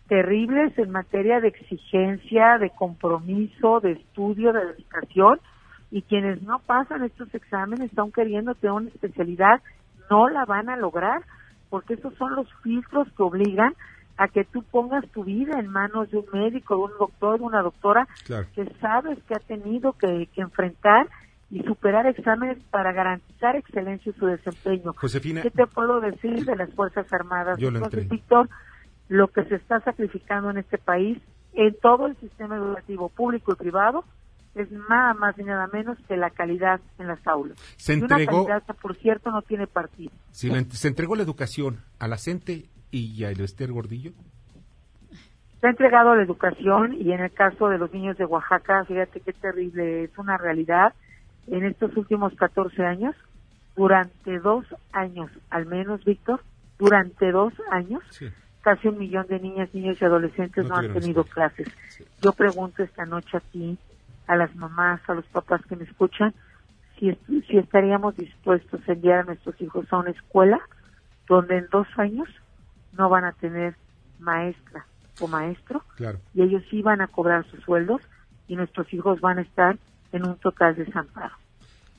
terribles 0.09 0.77
en 0.79 0.91
materia 0.91 1.41
de 1.41 1.49
exigencia, 1.49 2.59
de 2.59 2.71
compromiso, 2.71 3.81
de 3.81 3.93
estudio, 3.93 4.53
de 4.53 4.67
dedicación, 4.67 5.41
y 5.91 6.03
quienes 6.03 6.43
no 6.43 6.59
pasan 6.61 7.05
estos 7.05 7.33
exámenes, 7.35 7.91
están 7.91 8.13
queriendo 8.13 8.55
tener 8.55 8.73
una 8.73 8.89
especialidad, 8.89 9.61
no 10.11 10.29
la 10.29 10.45
van 10.45 10.69
a 10.69 10.77
lograr, 10.77 11.23
porque 11.71 11.95
esos 11.95 12.15
son 12.15 12.35
los 12.35 12.47
filtros 12.63 13.09
que 13.17 13.23
obligan 13.23 13.75
a 14.17 14.29
que 14.29 14.45
tú 14.45 14.63
pongas 14.63 15.07
tu 15.09 15.25
vida 15.25 15.59
en 15.59 15.69
manos 15.69 16.11
de 16.11 16.19
un 16.19 16.27
médico, 16.33 16.77
de 16.77 16.83
un 16.85 16.99
doctor, 16.99 17.39
de 17.39 17.45
una 17.45 17.63
doctora 17.63 18.09
Claro. 18.25 18.47
que 18.55 18.65
sabes 18.81 19.19
que 19.25 19.35
ha 19.35 19.41
tenido 19.41 19.93
que, 19.93 20.29
que 20.35 20.41
enfrentar 20.41 21.09
y 21.51 21.63
superar 21.63 22.07
exámenes 22.07 22.59
para 22.71 22.93
garantizar 22.93 23.57
excelencia 23.57 24.11
en 24.11 24.19
su 24.19 24.27
desempeño. 24.27 24.95
Josefina. 24.97 25.43
¿Qué 25.43 25.51
te 25.51 25.67
puedo 25.67 26.01
decir 26.01 26.45
de 26.45 26.57
las 26.57 26.73
Fuerzas 26.75 27.13
Armadas? 27.13 27.59
Yo 27.59 27.69
Entonces. 27.69 28.09
Víctor, 28.09 28.49
lo 29.09 29.29
que 29.29 29.45
se 29.45 29.57
está 29.57 29.81
sacrificando 29.81 30.51
en 30.51 30.59
este 30.59 30.79
país, 30.79 31.19
en 31.55 31.75
todo 31.81 32.07
el 32.07 32.17
sistema 32.17 32.57
educativo 32.57 33.09
público 33.09 33.53
y 33.53 33.57
privado, 33.57 34.05
es 34.55 34.71
nada 34.71 35.13
más 35.15 35.39
y 35.39 35.45
nada 35.45 35.67
menos 35.73 35.99
que 36.09 36.17
la 36.17 36.31
calidad 36.31 36.81
en 36.99 37.09
las 37.09 37.25
aulas. 37.27 37.59
Se 37.77 37.93
Y 37.95 37.97
una 38.03 38.07
entregó- 38.19 38.47
calidad 38.47 38.63
que, 38.67 38.75
por 38.75 38.97
cierto, 38.97 39.31
no 39.31 39.43
tiene 39.43 39.67
partido. 39.67 40.11
Si 40.31 40.49
la- 40.49 40.63
se 40.65 40.89
entregó 40.89 41.15
la 41.15 41.23
educación 41.23 41.79
a 41.99 42.09
la 42.09 42.17
CENTE 42.19 42.65
y 42.91 43.25
a 43.25 43.31
Esther 43.31 43.73
Gordillo. 43.73 44.13
Se 45.61 45.67
ha 45.67 45.71
entregado 45.71 46.15
la 46.15 46.23
educación 46.23 46.95
y 46.95 47.13
en 47.13 47.21
el 47.21 47.33
caso 47.33 47.69
de 47.69 47.79
los 47.79 47.93
niños 47.93 48.17
de 48.19 48.25
Oaxaca, 48.25 48.85
fíjate 48.85 49.21
qué 49.21 49.33
terrible, 49.33 50.05
es 50.05 50.19
una 50.19 50.37
realidad. 50.37 50.95
En 51.47 51.65
estos 51.65 51.97
últimos 51.97 52.35
14 52.35 52.85
años, 52.85 53.15
durante 53.77 54.39
dos 54.39 54.65
años, 54.93 55.31
al 55.51 55.67
menos, 55.67 56.05
Víctor, 56.05 56.43
durante 56.79 57.31
dos 57.31 57.53
años, 57.71 58.03
casi 58.67 58.89
un 58.89 58.99
millón 58.99 59.29
de 59.29 59.39
niñas, 59.39 59.73
niños 59.73 59.97
y 60.01 60.05
adolescentes 60.05 60.65
No 60.65 60.71
no, 60.71 60.77
han 60.77 60.93
tenido 60.93 61.23
clases. 61.23 61.69
Yo 62.21 62.33
pregunto 62.33 62.83
esta 62.83 63.07
noche 63.07 63.37
a 63.37 63.41
ti, 63.41 63.79
a 64.27 64.35
las 64.35 64.57
mamás, 64.57 65.01
a 65.09 65.15
los 65.15 65.25
papás 65.27 65.61
que 65.69 65.77
me 65.77 65.85
escuchan, 65.85 66.35
si, 66.99 67.17
si 67.47 67.59
estaríamos 67.59 68.17
dispuestos 68.17 68.81
a 68.89 68.93
enviar 68.93 69.21
a 69.21 69.23
nuestros 69.23 69.55
hijos 69.61 69.87
a 69.93 69.99
una 69.99 70.11
escuela 70.11 70.59
donde 71.29 71.59
en 71.59 71.69
dos 71.71 71.87
años 71.97 72.29
no 72.99 73.09
van 73.09 73.25
a 73.25 73.33
tener 73.35 73.77
maestra 74.19 74.85
o 75.21 75.29
maestro 75.29 75.85
Claro. 75.95 76.19
y 76.35 76.43
ellos 76.43 76.65
sí 76.69 76.83
van 76.83 77.01
a 77.01 77.07
cobrar 77.07 77.49
sus 77.49 77.63
sueldos 77.63 78.03
y 78.49 78.57
nuestros 78.57 78.93
hijos 78.93 79.21
van 79.21 79.39
a 79.39 79.43
estar 79.43 79.79
en 80.11 80.27
un 80.27 80.37
total 80.39 80.75
desamparo. 80.75 81.37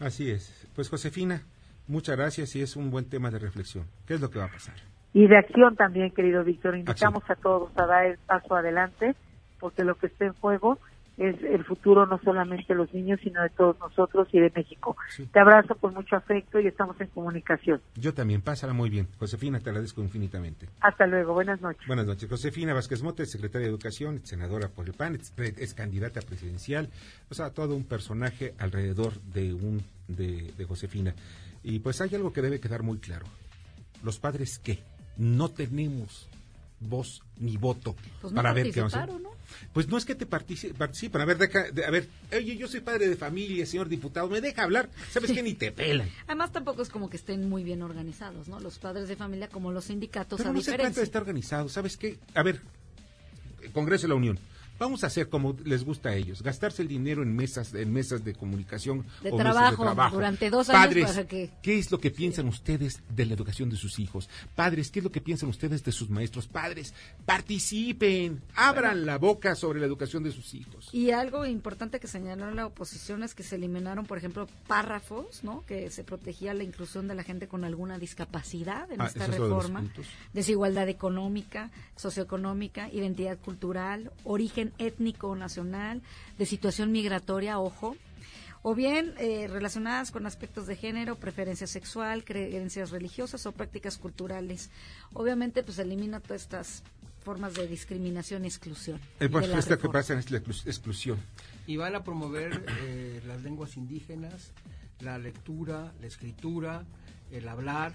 Así 0.02 0.30
es. 0.30 0.68
Pues 0.76 0.90
Josefina, 0.90 1.44
muchas 1.88 2.18
gracias 2.18 2.58
y 2.58 2.62
es 2.62 2.76
un 2.76 2.92
buen 2.92 3.06
tema 3.06 3.32
de 3.32 3.40
reflexión. 3.40 3.86
¿Qué 4.06 4.16
es 4.16 4.20
lo 4.22 4.30
que 4.30 4.40
va 4.40 4.46
a 4.46 4.52
pasar? 4.52 4.76
Y 5.18 5.26
de 5.26 5.36
acción 5.36 5.76
también, 5.76 6.12
querido 6.12 6.44
Víctor, 6.44 6.78
invitamos 6.78 7.24
a 7.28 7.34
todos 7.34 7.72
a 7.76 7.88
dar 7.88 8.06
el 8.06 8.20
paso 8.20 8.54
adelante 8.54 9.16
porque 9.60 9.84
lo 9.84 9.96
que 9.96 10.06
está 10.06 10.26
en 10.26 10.34
juego 10.34 10.78
es 11.18 11.36
el 11.42 11.66
futuro 11.66 12.06
no 12.06 12.20
solamente 12.20 12.66
de 12.68 12.76
los 12.76 12.94
niños, 12.94 13.20
sino 13.24 13.42
de 13.42 13.50
todos 13.50 13.80
nosotros 13.80 14.28
y 14.32 14.40
de 14.40 14.52
México. 14.56 14.96
Te 15.34 15.40
abrazo 15.40 15.74
con 15.74 15.96
mucho 15.96 16.16
afecto 16.16 16.60
y 16.60 16.68
estamos 16.68 17.02
en 17.02 17.08
comunicación. 17.08 17.82
Yo 17.96 18.14
también, 18.14 18.44
pásala 18.44 18.74
muy 18.74 18.92
bien. 18.92 19.08
Josefina, 19.18 19.60
te 19.60 19.72
agradezco 19.72 20.04
infinitamente. 20.04 20.68
Hasta 20.82 21.08
luego, 21.08 21.34
buenas 21.34 21.60
noches. 21.62 21.88
Buenas 21.88 22.06
noches. 22.06 22.30
Josefina 22.30 22.76
Vázquez 22.76 23.02
Motes, 23.02 23.32
secretaria 23.32 23.66
de 23.66 23.72
Educación, 23.72 24.24
senadora 24.24 24.68
por 24.68 24.86
el 24.86 24.94
PAN, 24.94 25.16
es, 25.16 25.34
es 25.36 25.74
candidata 25.74 26.22
presidencial, 26.22 26.92
o 27.32 27.34
sea, 27.34 27.50
todo 27.50 27.76
un 27.76 27.86
personaje 27.86 28.54
alrededor 28.60 29.20
de, 29.34 29.52
un, 29.52 29.82
de, 30.08 30.54
de 30.56 30.66
Josefina. 30.66 31.16
Y 31.64 31.80
pues 31.80 32.02
hay 32.02 32.14
algo 32.14 32.32
que 32.32 32.44
debe 32.44 32.60
quedar 32.60 32.84
muy 32.84 33.00
claro. 33.00 33.26
Los 34.04 34.20
padres, 34.20 34.60
¿qué? 34.60 34.78
No 35.18 35.50
tenemos 35.50 36.28
voz 36.80 37.24
ni 37.40 37.58
voto 37.58 37.96
Pues 38.22 38.32
no 38.34 38.36
para 38.38 38.54
ver 38.54 38.72
qué 38.72 38.82
vamos 38.82 38.94
a 38.94 39.04
hacer. 39.04 39.20
¿no? 39.20 39.32
Pues 39.74 39.88
no 39.88 39.98
es 39.98 40.06
que 40.06 40.14
te 40.14 40.30
partici- 40.30 40.74
participan. 40.74 41.22
A 41.22 41.26
ver, 41.26 41.38
deja, 41.38 41.72
de- 41.72 41.86
a 41.86 41.90
ver, 41.90 42.08
oye, 42.32 42.56
yo 42.58 42.68
soy 42.68 42.82
padre 42.82 43.08
de 43.08 43.16
familia, 43.16 43.66
señor 43.66 43.90
diputado, 43.90 44.28
me 44.30 44.42
deja 44.42 44.64
hablar. 44.64 44.90
¿Sabes 45.12 45.32
qué? 45.32 45.42
Ni 45.42 45.54
te 45.54 45.72
pelan. 45.72 46.10
Además, 46.28 46.52
tampoco 46.52 46.82
es 46.84 46.90
como 46.90 47.10
que 47.10 47.18
estén 47.18 47.50
muy 47.50 47.64
bien 47.64 47.82
organizados, 47.82 48.48
¿no? 48.48 48.60
Los 48.60 48.78
padres 48.78 49.08
de 49.08 49.16
familia, 49.16 49.48
como 49.48 49.72
los 49.72 49.86
sindicatos, 49.86 50.38
Pero 50.38 50.50
a 50.52 50.54
no 50.54 50.62
se 50.62 50.74
trata 50.74 50.90
de 51.00 51.04
estar 51.04 51.22
organizado. 51.22 51.70
¿Sabes 51.70 51.98
qué? 51.98 52.18
A 52.36 52.44
ver, 52.44 52.62
Congreso 53.74 54.04
de 54.04 54.10
la 54.10 54.16
Unión. 54.16 54.38
Vamos 54.80 55.04
a 55.04 55.08
hacer 55.08 55.30
como 55.30 55.56
les 55.66 55.84
gusta 55.84 56.10
a 56.10 56.16
ellos, 56.16 56.42
gastarse 56.44 56.82
el 56.82 56.88
dinero 56.88 57.24
en 57.24 57.36
mesas, 57.36 57.74
en 57.74 57.92
mesas 57.92 58.24
de 58.24 58.34
comunicación 58.36 59.06
De 59.24 59.32
o 59.32 59.38
mesas 59.38 59.54
trabajo, 59.54 59.72
de 59.84 59.88
trabajo. 59.88 60.16
durante 60.16 60.50
dos 60.50 60.70
años 60.70 60.82
Padres, 60.82 61.06
para 61.08 61.28
que- 61.28 61.50
¿qué 61.62 61.80
es 61.80 61.92
lo 61.92 62.00
que 62.00 62.12
piensan 62.12 62.48
ustedes 62.48 63.02
de 63.10 63.26
la 63.26 63.34
educación 63.34 63.70
de 63.70 63.76
sus 63.76 64.00
hijos? 64.00 64.30
Padres, 64.56 64.92
¿qué 64.92 65.00
es 65.00 65.04
lo 65.04 65.12
que 65.12 65.22
piensan 65.22 65.50
ustedes 65.50 65.84
de 65.84 65.92
sus 65.92 66.10
maestros? 66.10 66.48
Padres, 66.48 66.94
participen, 67.26 68.42
abran 68.56 69.06
la 69.06 69.18
boca 69.18 69.56
sobre 69.56 69.80
la 69.80 69.86
educación 69.86 70.24
de 70.24 70.32
sus 70.32 70.54
hijos. 70.54 70.90
Y 70.92 71.12
algo 71.12 71.46
importante 71.46 72.00
que 72.00 72.08
señaló 72.08 72.52
la 72.52 72.66
oposición 72.66 73.24
es 73.24 73.34
que 73.34 73.44
se 73.44 73.56
eliminaron, 73.56 74.06
por 74.06 74.18
ejemplo, 74.18 74.48
párrafos, 74.68 75.44
¿no? 75.44 75.64
Que 75.66 75.90
se 75.90 76.04
protegía 76.04 76.54
la 76.54 76.64
inclusión 76.64 77.08
de 77.08 77.16
la 77.16 77.24
gente 77.24 77.48
con 77.48 77.64
alguna 77.64 77.98
discapacidad 78.00 78.92
en 78.92 79.02
Ah, 79.02 79.08
esta 79.08 79.28
de 79.28 79.38
reforma. 79.38 79.84
Desigualdad 80.34 80.90
económica, 80.90 81.72
socioeconómica, 81.96 82.90
identidad 82.92 83.38
cultural, 83.38 84.12
origen 84.24 84.67
étnico 84.78 85.30
o 85.30 85.36
nacional, 85.36 86.02
de 86.38 86.46
situación 86.46 86.92
migratoria, 86.92 87.60
ojo. 87.60 87.96
O 88.64 88.76
bien 88.76 89.14
eh, 89.18 89.48
relacionadas 89.48 90.12
con 90.12 90.26
aspectos 90.26 90.68
de 90.68 90.76
género, 90.76 91.16
preferencia 91.16 91.68
sexual, 91.68 92.26
creencias 92.26 92.90
religiosas 92.92 93.46
o 93.46 93.52
prácticas 93.54 93.98
culturales. 93.98 94.72
Obviamente, 95.14 95.64
pues 95.64 95.80
elimina 95.80 96.20
todas 96.20 96.42
estas 96.42 96.84
formas 97.24 97.54
de 97.54 97.68
discriminación 97.68 98.44
y 98.44 98.48
exclusión. 98.48 99.00
Eh, 99.20 99.30
pues, 99.30 99.48
la 99.48 99.60
esto 99.60 99.78
que 99.78 99.88
pasa 99.90 100.18
es 100.18 100.32
la 100.32 100.40
exclu- 100.40 100.66
exclusión. 100.66 101.18
Y 101.66 101.78
van 101.78 101.96
a 101.96 102.04
promover 102.04 102.66
eh, 102.82 103.22
las 103.26 103.42
lenguas 103.44 103.78
indígenas, 103.78 104.52
la 105.00 105.18
lectura, 105.18 105.94
la 106.02 106.08
escritura, 106.08 106.84
el 107.32 107.48
hablar, 107.48 107.94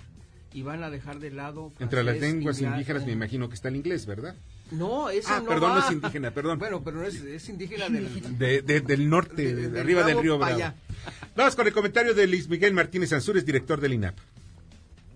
y 0.55 0.62
van 0.62 0.85
a 0.85 0.91
dejar 0.91 1.19
de 1.19 1.31
lado... 1.31 1.73
Entre 1.81 2.02
las 2.02 2.19
lenguas 2.19 2.61
inglés, 2.61 2.73
indígenas 2.73 3.07
me 3.07 3.12
imagino 3.12 3.49
que 3.49 3.55
está 3.55 3.69
el 3.69 3.76
inglés, 3.76 4.07
¿verdad? 4.07 4.37
No, 4.73 5.11
esa 5.11 5.37
Ah, 5.37 5.41
no 5.41 5.49
perdón, 5.49 5.71
va. 5.71 5.75
no 5.81 5.87
es 5.87 5.93
indígena, 5.93 6.31
perdón. 6.31 6.59
Bueno, 6.59 6.83
pero 6.83 6.97
no 6.99 7.05
es, 7.07 7.14
es 7.23 7.49
indígena 7.49 7.88
del... 7.88 8.38
De- 8.38 8.62
de- 8.62 8.81
del 8.81 9.09
norte, 9.09 9.55
De- 9.55 9.69
de, 9.71 9.81
arriba 9.81 10.02
del 10.02 10.21
río 10.21 10.38
Bravo. 10.38 10.55
allá. 10.55 10.75
Vamos 11.37 11.55
con 11.57 11.67
el 11.67 11.73
comentario 11.73 12.14
de 12.14 12.26
Luis 12.26 12.49
Miguel 12.49 12.73
Martínez 12.75 13.12
Ansúrez, 13.12 13.45
director 13.45 13.81
del 13.81 13.95
INAP. 13.95 14.17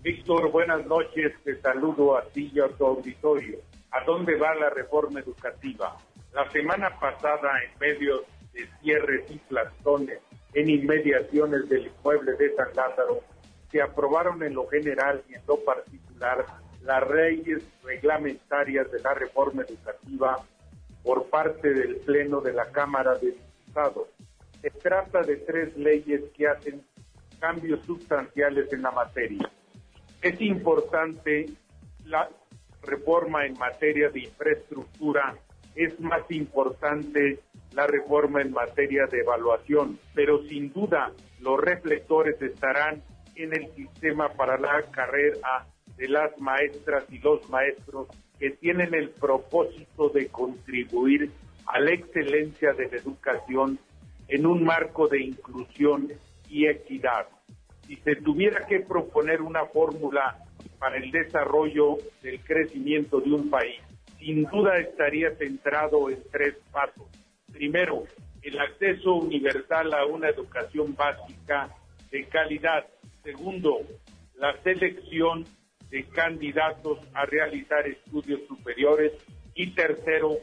Víctor, 0.03 0.51
buenas 0.51 0.85
noches. 0.85 1.33
Te 1.43 1.59
saludo 1.61 2.17
a 2.17 2.23
ti 2.29 2.51
y 2.53 2.59
a 2.59 2.67
tu 2.69 2.85
auditorio. 2.85 3.57
¿A 3.91 4.03
dónde 4.05 4.35
va 4.37 4.53
la 4.55 4.69
reforma 4.69 5.19
educativa? 5.19 5.97
La 6.33 6.49
semana 6.51 6.89
pasada, 6.99 7.49
en 7.63 7.79
medio 7.79 8.23
de 8.53 8.67
cierres 8.81 9.29
y 9.31 9.37
plastones 9.49 10.19
en 10.53 10.69
inmediaciones 10.69 11.67
del 11.69 11.87
inmueble 11.87 12.33
de 12.33 12.55
San 12.55 12.67
Lázaro, 12.75 13.21
se 13.71 13.81
aprobaron 13.81 14.41
en 14.43 14.53
lo 14.53 14.67
general 14.67 15.21
y 15.29 15.33
en 15.35 15.41
lo 15.47 15.57
particular 15.63 16.45
las 16.83 17.09
leyes 17.09 17.63
reglamentarias 17.83 18.91
de 18.91 18.99
la 18.99 19.13
reforma 19.13 19.63
educativa 19.63 20.37
por 21.03 21.29
parte 21.29 21.73
del 21.73 21.97
Pleno 21.97 22.41
de 22.41 22.53
la 22.53 22.71
Cámara 22.71 23.15
de 23.15 23.31
Diputados. 23.31 24.07
Se 24.61 24.69
trata 24.71 25.21
de 25.21 25.37
tres 25.37 25.75
leyes 25.77 26.21
que 26.35 26.47
hacen 26.47 26.83
cambios 27.39 27.85
sustanciales 27.85 28.71
en 28.73 28.81
la 28.81 28.91
materia. 28.91 29.49
Es 30.21 30.41
importante 30.41 31.45
la 32.05 32.29
reforma 32.83 33.45
en 33.45 33.57
materia 33.57 34.09
de 34.09 34.21
infraestructura, 34.21 35.35
es 35.75 35.99
más 35.99 36.23
importante 36.29 37.39
la 37.73 37.85
reforma 37.85 38.41
en 38.41 38.51
materia 38.51 39.05
de 39.05 39.19
evaluación, 39.19 39.99
pero 40.15 40.43
sin 40.43 40.73
duda 40.73 41.11
los 41.39 41.59
reflectores 41.59 42.41
estarán 42.41 43.03
en 43.35 43.53
el 43.53 43.71
sistema 43.75 44.29
para 44.29 44.57
la 44.57 44.81
carrera 44.91 45.67
de 45.97 46.07
las 46.07 46.37
maestras 46.39 47.03
y 47.09 47.19
los 47.19 47.49
maestros 47.49 48.07
que 48.39 48.51
tienen 48.51 48.93
el 48.93 49.09
propósito 49.09 50.09
de 50.09 50.27
contribuir 50.27 51.31
a 51.65 51.79
la 51.79 51.91
excelencia 51.91 52.73
de 52.73 52.87
la 52.87 52.97
educación 52.97 53.79
en 54.27 54.45
un 54.45 54.63
marco 54.63 55.07
de 55.07 55.21
inclusión 55.21 56.11
y 56.49 56.67
equidad. 56.67 57.27
Si 57.85 57.95
se 57.97 58.15
tuviera 58.17 58.65
que 58.67 58.81
proponer 58.81 59.41
una 59.41 59.65
fórmula 59.65 60.37
para 60.79 60.97
el 60.97 61.11
desarrollo 61.11 61.97
del 62.21 62.39
crecimiento 62.41 63.19
de 63.19 63.31
un 63.31 63.49
país, 63.49 63.81
sin 64.19 64.43
duda 64.43 64.77
estaría 64.77 65.31
centrado 65.35 66.09
en 66.09 66.19
tres 66.31 66.55
pasos. 66.71 67.07
Primero, 67.51 68.03
el 68.41 68.59
acceso 68.59 69.15
universal 69.15 69.93
a 69.93 70.05
una 70.05 70.29
educación 70.29 70.95
básica 70.95 71.69
de 72.11 72.25
calidad. 72.25 72.85
Segundo, 73.23 73.79
la 74.35 74.55
selección 74.63 75.45
de 75.89 76.03
candidatos 76.05 76.99
a 77.13 77.25
realizar 77.25 77.87
estudios 77.87 78.41
superiores. 78.47 79.13
Y 79.55 79.71
tercero, 79.71 80.37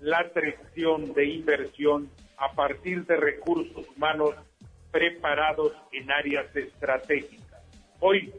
la 0.00 0.20
atracción 0.20 1.12
de 1.14 1.26
inversión 1.26 2.10
a 2.38 2.52
partir 2.52 3.04
de 3.06 3.16
recursos 3.16 3.86
humanos 3.96 4.34
preparados 4.90 5.72
en 5.92 6.10
áreas 6.10 6.54
estratégicas. 6.54 7.62
Hoy, 8.00 8.32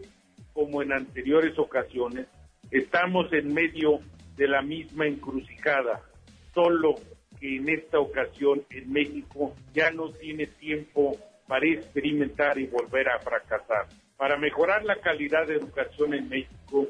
como 0.54 0.82
en 0.82 0.92
anteriores 0.92 1.58
ocasiones, 1.58 2.28
estamos 2.72 3.32
en 3.32 3.54
medio 3.54 4.00
de 4.36 4.48
la 4.48 4.62
misma 4.62 5.08
encrucijada, 5.08 6.02
solo 6.54 6.96
que 7.40 7.58
en 7.58 7.70
esta 7.70 8.00
ocasión 8.00 8.64
en 8.70 8.92
México 8.92 9.56
ya 9.74 9.92
no 9.92 10.12
tiene 10.12 10.48
tiempo 10.48 11.18
para 11.48 11.68
experimentar 11.68 12.58
y 12.58 12.68
volver 12.68 13.10
a 13.10 13.20
fracasar. 13.20 13.88
Para 14.18 14.38
mejorar 14.38 14.84
la 14.84 14.96
calidad 14.96 15.46
de 15.48 15.56
educación 15.56 16.16
en 16.16 16.28
México 16.28 16.88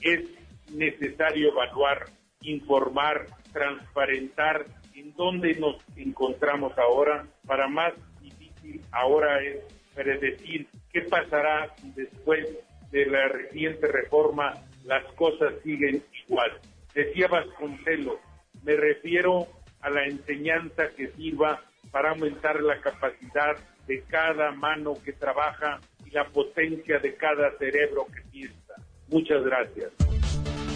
es 0.00 0.30
necesario 0.72 1.50
evaluar, 1.50 2.04
informar, 2.42 3.26
transparentar 3.52 4.64
en 4.94 5.12
dónde 5.14 5.54
nos 5.56 5.76
encontramos 5.96 6.76
ahora. 6.78 7.26
Para 7.46 7.66
más 7.66 7.94
difícil 8.20 8.80
ahora 8.92 9.42
es 9.42 9.58
predecir 9.94 10.68
qué 10.92 11.02
pasará 11.02 11.74
después 11.96 12.46
de 12.92 13.06
la 13.06 13.28
reciente 13.28 13.88
reforma 13.88 14.54
las 14.84 15.04
cosas 15.14 15.54
siguen 15.64 16.02
igual. 16.26 16.60
Decía 16.94 17.26
Vasconcelos, 17.28 18.18
me 18.64 18.76
refiero 18.76 19.46
a 19.80 19.90
la 19.90 20.04
enseñanza 20.04 20.90
que 20.96 21.08
sirva 21.08 21.60
para 21.90 22.10
aumentar 22.10 22.60
la 22.62 22.80
capacidad 22.80 23.56
de 23.86 24.02
cada 24.04 24.52
mano 24.52 24.94
que 25.04 25.12
trabaja 25.12 25.80
y 26.08 26.14
la 26.14 26.28
potencia 26.28 26.98
de 26.98 27.14
cada 27.16 27.56
cerebro 27.58 28.06
que 28.06 28.22
piensa. 28.30 28.74
Muchas 29.08 29.44
gracias. 29.44 29.92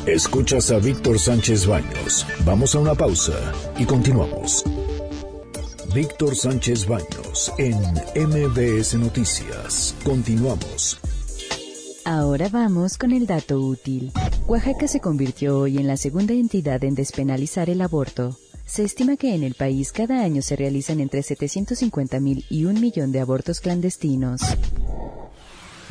Escuchas 0.06 0.70
a 0.72 0.78
Víctor 0.78 1.18
Sánchez 1.18 1.66
Baños. 1.66 2.26
Vamos 2.44 2.74
a 2.74 2.80
una 2.80 2.94
pausa 2.94 3.52
y 3.78 3.86
continuamos. 3.86 4.64
Víctor 5.94 6.34
Sánchez 6.34 6.86
Baños 6.86 7.52
en 7.58 7.76
MBS 8.16 8.94
Noticias. 8.94 9.96
Continuamos. 10.04 10.98
Ahora 12.04 12.48
vamos 12.50 12.98
con 12.98 13.12
el 13.12 13.26
dato 13.26 13.60
útil. 13.60 14.10
Oaxaca 14.48 14.88
se 14.88 15.00
convirtió 15.00 15.58
hoy 15.58 15.78
en 15.78 15.86
la 15.86 15.96
segunda 15.96 16.32
entidad 16.32 16.82
en 16.82 16.94
despenalizar 16.94 17.70
el 17.70 17.80
aborto. 17.80 18.36
Se 18.66 18.84
estima 18.84 19.16
que 19.16 19.34
en 19.34 19.42
el 19.42 19.54
país 19.54 19.92
cada 19.92 20.22
año 20.22 20.40
se 20.42 20.56
realizan 20.56 20.98
entre 21.00 21.22
750 21.22 22.20
mil 22.20 22.44
y 22.48 22.64
un 22.64 22.80
millón 22.80 23.12
de 23.12 23.20
abortos 23.20 23.60
clandestinos. 23.60 24.40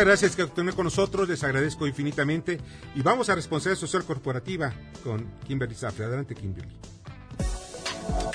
Muchas 0.00 0.22
gracias 0.22 0.34
que 0.34 0.42
estén 0.44 0.72
con 0.72 0.84
nosotros, 0.84 1.28
les 1.28 1.44
agradezco 1.44 1.86
infinitamente 1.86 2.58
y 2.94 3.02
vamos 3.02 3.28
a 3.28 3.34
responsabilidad 3.34 3.78
social 3.78 4.02
corporativa 4.02 4.72
con 5.04 5.30
Kimberly 5.46 5.74
Zafre. 5.74 6.06
Adelante, 6.06 6.34
Kimberly. 6.34 6.74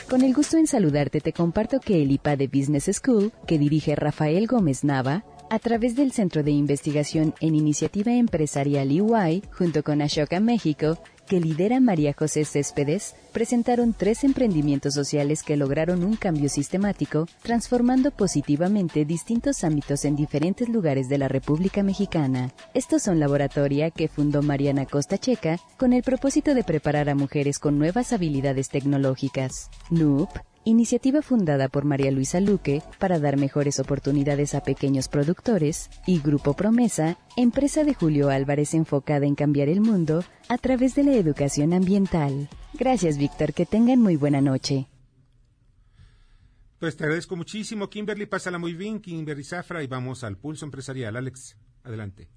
Con 0.08 0.22
el 0.22 0.32
gusto 0.36 0.58
en 0.58 0.68
saludarte, 0.68 1.22
te 1.22 1.34
comparto 1.34 1.80
que 1.80 2.04
el 2.04 2.12
IPA 2.12 2.36
de 2.36 2.48
Business 2.50 2.92
School, 2.94 3.32
que 3.48 3.58
dirige 3.58 3.96
Rafael 3.96 4.46
Gómez 4.46 4.84
Nava, 4.84 5.26
A 5.48 5.60
través 5.60 5.96
del 5.96 6.12
Centro 6.12 6.42
de 6.42 6.50
Investigación 6.50 7.36
en 7.40 7.54
Iniciativa 7.54 8.12
Empresarial 8.12 8.90
EY, 8.90 9.44
junto 9.52 9.84
con 9.84 10.02
Ashoka 10.02 10.40
México, 10.40 10.98
que 11.28 11.40
lidera 11.40 11.80
María 11.80 12.16
José 12.18 12.46
Céspedes, 12.46 13.16
presentaron 13.32 13.94
tres 13.94 14.24
emprendimientos 14.24 14.96
sociales 14.96 15.44
que 15.44 15.56
lograron 15.56 16.04
un 16.04 16.16
cambio 16.16 16.50
sistemático, 16.50 17.28
transformando 17.44 18.10
positivamente 18.10 19.06
distintos 19.06 19.64
ámbitos 19.64 20.04
en 20.06 20.16
diferentes 20.16 20.68
lugares 20.68 21.10
de 21.10 21.20
la 21.20 21.28
República 21.28 21.84
Mexicana. 21.84 22.52
Estos 22.74 23.04
son 23.04 23.20
Laboratoria, 23.20 23.92
que 23.92 24.08
fundó 24.08 24.42
Mariana 24.42 24.88
Costa 24.88 25.20
Checa, 25.20 25.60
con 25.78 25.94
el 25.94 26.02
propósito 26.02 26.56
de 26.56 26.64
preparar 26.64 27.08
a 27.08 27.16
mujeres 27.16 27.60
con 27.60 27.78
nuevas 27.78 28.14
habilidades 28.14 28.70
tecnológicas. 28.70 29.70
NUP, 29.92 30.30
iniciativa 30.66 31.22
fundada 31.22 31.70
por 31.70 31.86
María 31.86 32.12
Luisa 32.12 32.42
Luque 32.42 32.82
para 33.00 33.20
dar 33.20 33.38
mejores 33.38 33.80
oportunidades 33.80 34.54
a 34.56 34.62
pequeños 34.62 35.08
productores, 35.08 35.90
y 36.06 36.20
Grupo 36.20 36.56
Promesa, 36.56 37.18
empresa 37.38 37.84
de 37.84 37.94
Julio 37.94 38.30
Álvarez 38.30 38.74
enfocada 38.74 39.26
en 39.26 39.36
cambiar 39.36 39.70
el 39.70 39.80
mundo 39.80 40.24
a 40.50 40.58
través 40.58 40.96
de 40.96 41.04
la 41.04 41.14
educación 41.14 41.74
ambiental. 41.74 42.50
Gracias, 42.74 43.18
Víctor, 43.18 43.54
que 43.54 43.66
tengan 43.66 44.02
muy 44.02 44.18
buena 44.18 44.42
noche. 44.42 44.88
Pues 46.80 46.98
te 46.98 47.06
agradezco 47.06 47.36
muchísimo, 47.36 47.90
Kimberly, 47.90 48.26
pásala 48.26 48.58
muy 48.58 48.74
bien, 48.74 49.00
Kimberly 49.00 49.44
Zafra, 49.44 49.82
y 49.82 49.88
vamos 49.88 50.24
al 50.24 50.38
pulso 50.38 50.66
empresarial. 50.66 51.16
Alex, 51.16 51.58
adelante. 51.84 52.30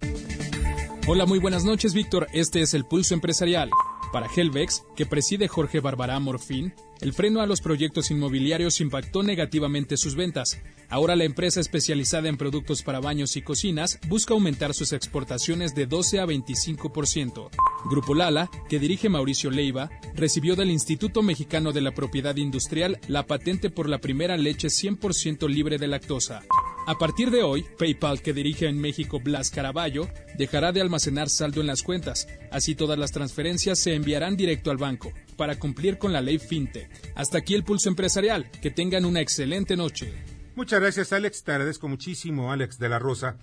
Hola, 1.07 1.27
muy 1.27 1.39
buenas 1.39 1.65
noches, 1.65 1.95
Víctor. 1.95 2.27
Este 2.33 2.61
es 2.61 2.75
el 2.75 2.85
pulso 2.85 3.15
empresarial. 3.15 3.71
Para 4.13 4.27
Helvex, 4.35 4.85
que 4.97 5.05
preside 5.05 5.49
Jorge 5.49 5.81
Barbará 5.81 6.19
Morfín, 6.19 6.73
el 7.01 7.13
freno 7.13 7.41
a 7.41 7.47
los 7.47 7.61
proyectos 7.61 8.11
inmobiliarios 8.11 8.81
impactó 8.81 9.23
negativamente 9.23 9.97
sus 9.99 10.15
ventas. 10.15 10.59
Ahora 10.91 11.17
la 11.17 11.25
empresa 11.25 11.61
especializada 11.61 12.29
en 12.31 12.39
productos 12.39 12.83
para 12.83 13.01
baños 13.01 13.37
y 13.37 13.43
cocinas 13.43 13.99
busca 14.09 14.33
aumentar 14.33 14.73
sus 14.73 14.95
exportaciones 14.95 15.75
de 15.75 15.87
12 15.87 16.21
a 16.21 16.25
25%. 16.25 17.51
Grupo 17.91 18.15
Lala, 18.15 18.51
que 18.71 18.79
dirige 18.79 19.11
Mauricio 19.11 19.51
Leiva, 19.51 19.91
recibió 20.15 20.57
del 20.57 20.71
Instituto 20.71 21.23
Mexicano 21.23 21.73
de 21.73 21.83
la 21.83 21.93
Propiedad 21.93 22.37
Industrial 22.37 22.99
la 23.07 23.27
patente 23.27 23.69
por 23.69 23.87
la 23.87 23.99
primera 23.99 24.39
leche 24.39 24.69
100% 24.69 25.47
libre 25.49 25.77
de 25.77 25.89
lactosa. 25.89 26.43
A 26.87 26.97
partir 26.97 27.31
de 27.31 27.43
hoy, 27.43 27.67
PayPal, 27.79 28.23
que 28.23 28.33
dirige 28.33 28.67
en 28.67 28.81
México 28.81 29.21
Blas 29.21 29.51
Caraballo, 29.51 30.09
dejará 30.39 30.73
de 30.73 30.81
almacenar 30.81 31.29
saldo 31.29 31.61
en 31.61 31.67
las 31.67 31.83
cuentas. 31.83 32.27
Así 32.51 32.75
todas 32.75 32.99
las 32.99 33.13
transferencias 33.13 33.79
se 33.79 33.95
enviarán 33.95 34.39
directo 34.39 34.71
al 34.71 34.79
banco, 34.79 35.13
para 35.37 35.59
cumplir 35.59 35.99
con 35.99 36.15
la 36.15 36.23
ley 36.23 36.39
FinTech. 36.39 36.89
Hasta 37.15 37.37
aquí 37.37 37.55
el 37.55 37.63
pulso 37.63 37.91
empresarial. 37.91 38.51
Que 38.63 38.71
tengan 38.71 39.05
una 39.05 39.21
excelente 39.21 39.77
noche. 39.77 40.15
Muchas 40.59 40.81
gracias, 40.81 41.13
Alex. 41.13 41.45
Te 41.45 41.53
agradezco 41.53 41.87
muchísimo, 41.87 42.51
Alex 42.51 42.81
de 42.81 42.89
la 42.89 42.99
Rosa. 42.99 43.39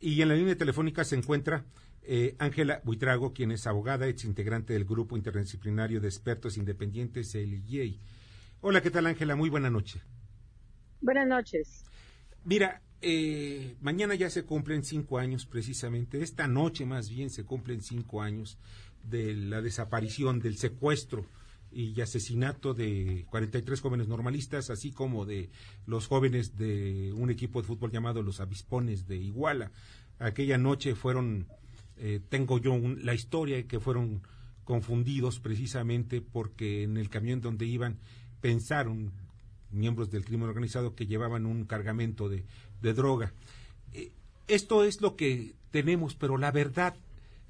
Y 0.00 0.22
en 0.22 0.28
la 0.28 0.34
línea 0.34 0.56
telefónica 0.56 1.04
se 1.04 1.14
encuentra 1.14 1.66
eh, 2.00 2.36
Ángela 2.38 2.80
Buitrago, 2.84 3.34
quien 3.34 3.52
es 3.52 3.66
abogada, 3.66 4.08
ex 4.08 4.24
integrante 4.24 4.72
del 4.72 4.86
Grupo 4.86 5.18
Interdisciplinario 5.18 6.00
de 6.00 6.08
Expertos 6.08 6.56
Independientes, 6.56 7.34
el 7.34 7.52
IEI. 7.68 8.00
Hola, 8.62 8.80
¿qué 8.80 8.90
tal, 8.90 9.04
Ángela? 9.04 9.36
Muy 9.36 9.50
buena 9.50 9.68
noche. 9.68 10.00
Buenas 11.02 11.28
noches. 11.28 11.84
Mira, 12.44 12.80
eh, 13.02 13.76
mañana 13.82 14.14
ya 14.14 14.30
se 14.30 14.44
cumplen 14.44 14.84
cinco 14.84 15.18
años 15.18 15.44
precisamente, 15.44 16.22
esta 16.22 16.48
noche 16.48 16.86
más 16.86 17.10
bien 17.10 17.28
se 17.28 17.44
cumplen 17.44 17.82
cinco 17.82 18.22
años 18.22 18.56
de 19.02 19.34
la 19.34 19.60
desaparición, 19.60 20.40
del 20.40 20.56
secuestro 20.56 21.26
y 21.74 22.00
asesinato 22.00 22.74
de 22.74 23.26
43 23.30 23.80
jóvenes 23.80 24.08
normalistas, 24.08 24.70
así 24.70 24.92
como 24.92 25.26
de 25.26 25.50
los 25.86 26.06
jóvenes 26.06 26.56
de 26.56 27.12
un 27.12 27.30
equipo 27.30 27.60
de 27.60 27.66
fútbol 27.66 27.90
llamado 27.90 28.22
los 28.22 28.40
Avispones 28.40 29.06
de 29.06 29.16
Iguala. 29.16 29.72
Aquella 30.18 30.58
noche 30.58 30.94
fueron, 30.94 31.48
eh, 31.96 32.20
tengo 32.28 32.58
yo 32.58 32.78
la 32.78 33.14
historia 33.14 33.56
de 33.56 33.66
que 33.66 33.80
fueron 33.80 34.22
confundidos 34.64 35.40
precisamente 35.40 36.20
porque 36.20 36.84
en 36.84 36.96
el 36.96 37.10
camión 37.10 37.40
donde 37.40 37.66
iban 37.66 37.98
pensaron 38.40 39.12
miembros 39.70 40.10
del 40.10 40.24
crimen 40.24 40.48
organizado 40.48 40.94
que 40.94 41.06
llevaban 41.06 41.46
un 41.46 41.64
cargamento 41.64 42.28
de, 42.28 42.44
droga. 42.80 43.32
Eh, 43.92 44.12
esto 44.46 44.84
es 44.84 45.00
lo 45.00 45.16
que 45.16 45.54
tenemos, 45.70 46.14
pero 46.14 46.36
la 46.36 46.52
verdad 46.52 46.94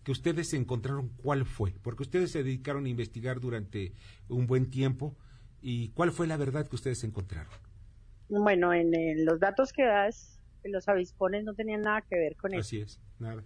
que 0.05 0.13
ustedes 0.13 0.53
encontraron, 0.55 1.09
¿cuál 1.23 1.47
fue? 1.47 1.73
Porque 1.83 2.03
ustedes 2.03 2.31
se 2.31 2.43
dedicaron 2.43 2.85
a 2.85 2.89
investigar 2.89 3.41
durante 3.41 3.93
un 4.29 4.47
buen 4.47 4.71
tiempo 4.71 5.17
y 5.63 5.89
¿cuál 5.91 6.13
fue 6.13 6.27
la 6.27 6.37
verdad 6.37 6.69
que 6.69 6.77
ustedes 6.77 7.03
encontraron? 7.05 7.53
Bueno, 8.29 8.73
en, 8.73 8.93
los 9.25 9.41
datos 9.41 9.73
que 9.73 9.85
das, 9.85 10.39
los 10.63 10.89
avispones 10.89 11.45
no 11.45 11.55
tenían 11.55 11.81
nada 11.81 12.03
que 12.03 12.17
ver 12.17 12.37
con 12.37 12.53
eso. 12.53 12.61
Así 12.61 12.81
es, 12.81 13.01
nada. 13.19 13.43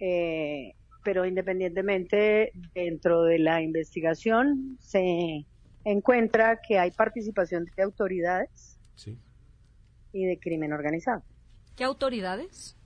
Eh, 0.00 0.74
pero 1.04 1.24
independientemente, 1.24 2.52
dentro 2.74 3.22
de 3.22 3.38
la 3.38 3.62
investigación 3.62 4.76
se 4.80 5.46
encuentra 5.84 6.60
que 6.60 6.78
hay 6.78 6.90
participación 6.90 7.66
de 7.76 7.82
autoridades 7.82 8.78
y 10.12 10.26
de 10.26 10.38
crimen 10.40 10.72
organizado. 10.72 11.22
¿Qué 11.76 11.84
autoridades? 11.84 12.76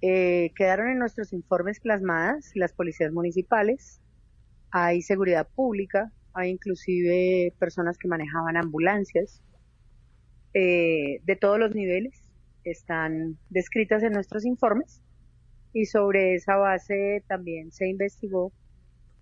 Eh, 0.00 0.52
quedaron 0.54 0.90
en 0.90 0.98
nuestros 0.98 1.32
informes 1.32 1.80
plasmadas 1.80 2.52
las 2.54 2.72
policías 2.72 3.12
municipales, 3.12 4.00
hay 4.70 5.02
seguridad 5.02 5.48
pública, 5.48 6.12
hay 6.34 6.50
inclusive 6.50 7.52
personas 7.58 7.98
que 7.98 8.06
manejaban 8.06 8.56
ambulancias 8.56 9.42
eh, 10.54 11.20
de 11.24 11.36
todos 11.36 11.58
los 11.58 11.74
niveles, 11.74 12.22
están 12.62 13.38
descritas 13.50 14.02
en 14.02 14.12
nuestros 14.12 14.44
informes 14.44 15.02
y 15.72 15.86
sobre 15.86 16.34
esa 16.34 16.56
base 16.56 17.24
también 17.26 17.72
se 17.72 17.88
investigó 17.88 18.52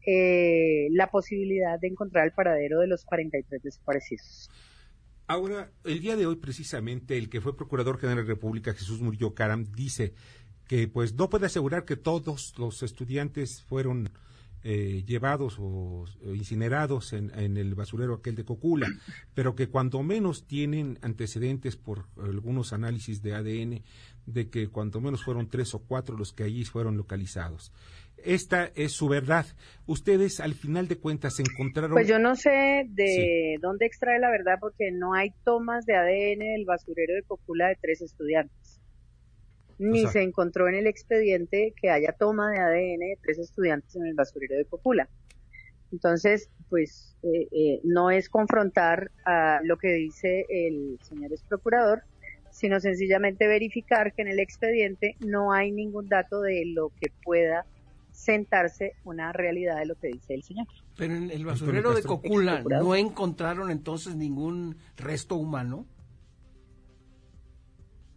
eh, 0.07 0.89
la 0.93 1.11
posibilidad 1.11 1.81
de 1.81 1.89
encontrar 1.89 2.27
el 2.27 2.33
paradero 2.33 2.81
de 2.81 2.87
los 2.87 3.05
43 3.05 3.63
desaparecidos. 3.63 4.51
Ahora, 5.27 5.73
el 5.85 6.01
día 6.01 6.17
de 6.17 6.27
hoy 6.27 6.37
precisamente 6.37 7.19
el 7.19 7.29
que 7.29 7.41
fue 7.41 7.57
Procurador 7.57 7.99
General 7.99 8.19
de 8.19 8.29
la 8.29 8.35
República, 8.35 8.73
Jesús 8.73 9.01
Murillo 9.01 9.35
Caram, 9.35 9.65
dice 9.73 10.15
que 10.67 10.89
pues 10.89 11.15
no 11.15 11.29
puede 11.29 11.47
asegurar 11.47 11.85
que 11.85 11.97
todos 11.97 12.55
los 12.59 12.83
estudiantes 12.83 13.63
fueron 13.63 14.11
eh, 14.65 15.05
llevados 15.07 15.59
o, 15.61 16.07
incinerados 16.35 17.13
en, 17.13 17.31
en, 17.39 17.57
el 17.57 17.75
basurero 17.77 18.15
aquel 18.15 18.35
de 18.35 18.45
Cocula, 18.45 18.89
pero 19.35 19.55
que 19.55 19.69
cuando 19.69 20.03
menos 20.03 20.47
tienen 20.47 20.99
antecedentes 21.03 21.77
por 21.77 22.07
algunos 22.21 22.73
análisis 22.73 23.23
de 23.23 23.35
ADN 23.35 23.83
de 24.27 24.51
que 24.51 24.69
cuando 24.69 25.01
menos 25.01 25.23
fueron 25.23 25.49
tres 25.49 25.73
o 25.75 25.79
cuatro 25.79 26.17
los 26.17 26.33
que 26.33 26.43
allí 26.43 26.65
fueron 26.65 26.97
localizados. 26.97 27.73
Esta 28.25 28.73
es 28.75 28.93
su 28.93 29.09
verdad. 29.09 29.47
Ustedes, 29.87 30.41
al 30.41 30.55
final 30.55 30.89
de 30.89 30.99
cuentas, 30.99 31.39
encontraron. 31.39 31.93
Pues 31.93 32.09
yo 32.09 32.19
no 32.19 32.35
sé 32.35 32.87
de 32.89 33.59
dónde 33.61 33.87
extrae 33.87 34.19
la 34.19 34.31
verdad, 34.31 34.57
porque 34.61 34.91
no 34.91 35.15
hay 35.15 35.31
tomas 35.45 35.87
de 35.87 35.95
ADN 35.95 36.41
del 36.41 36.65
basurero 36.65 37.15
de 37.15 37.23
Copula 37.23 37.69
de 37.69 37.77
tres 37.81 38.03
estudiantes. 38.03 38.66
Ni 39.79 40.07
se 40.07 40.23
encontró 40.23 40.69
en 40.69 40.75
el 40.75 40.87
expediente 40.87 41.75
que 41.81 41.91
haya 41.91 42.13
toma 42.13 42.51
de 42.51 42.59
ADN 42.59 43.01
de 43.01 43.19
tres 43.23 43.39
estudiantes 43.39 43.95
en 43.97 44.07
el 44.07 44.15
basurero 44.15 44.57
de 44.57 44.65
Copula. 44.65 45.09
Entonces, 45.93 46.51
pues 46.69 47.17
eh, 47.23 47.49
eh, 47.53 47.81
no 47.85 48.11
es 48.11 48.29
confrontar 48.29 49.11
a 49.25 49.61
lo 49.63 49.77
que 49.77 49.93
dice 49.93 50.47
el 50.49 50.99
señor 51.03 51.33
ex 51.33 51.43
procurador, 51.45 52.03
sino 52.51 52.81
sencillamente 52.81 53.47
verificar 53.47 54.15
que 54.15 54.23
en 54.23 54.29
el 54.29 54.41
expediente 54.41 55.17
no 55.21 55.53
hay 55.53 55.71
ningún 55.73 56.09
dato 56.09 56.41
de 56.41 56.65
lo 56.67 56.91
que 57.01 57.13
pueda 57.23 57.67
sentarse 58.13 58.95
una 59.05 59.33
realidad 59.33 59.79
de 59.79 59.87
lo 59.87 59.95
que 59.95 60.09
dice 60.09 60.35
el 60.35 60.43
señor. 60.43 60.67
Pero 60.97 61.15
en 61.15 61.31
el 61.31 61.45
basurero 61.45 61.95
de 61.95 62.03
Cocula 62.03 62.63
no 62.63 62.95
encontraron 62.95 63.71
entonces 63.71 64.17
ningún 64.17 64.77
resto 64.97 65.37
humano. 65.37 65.87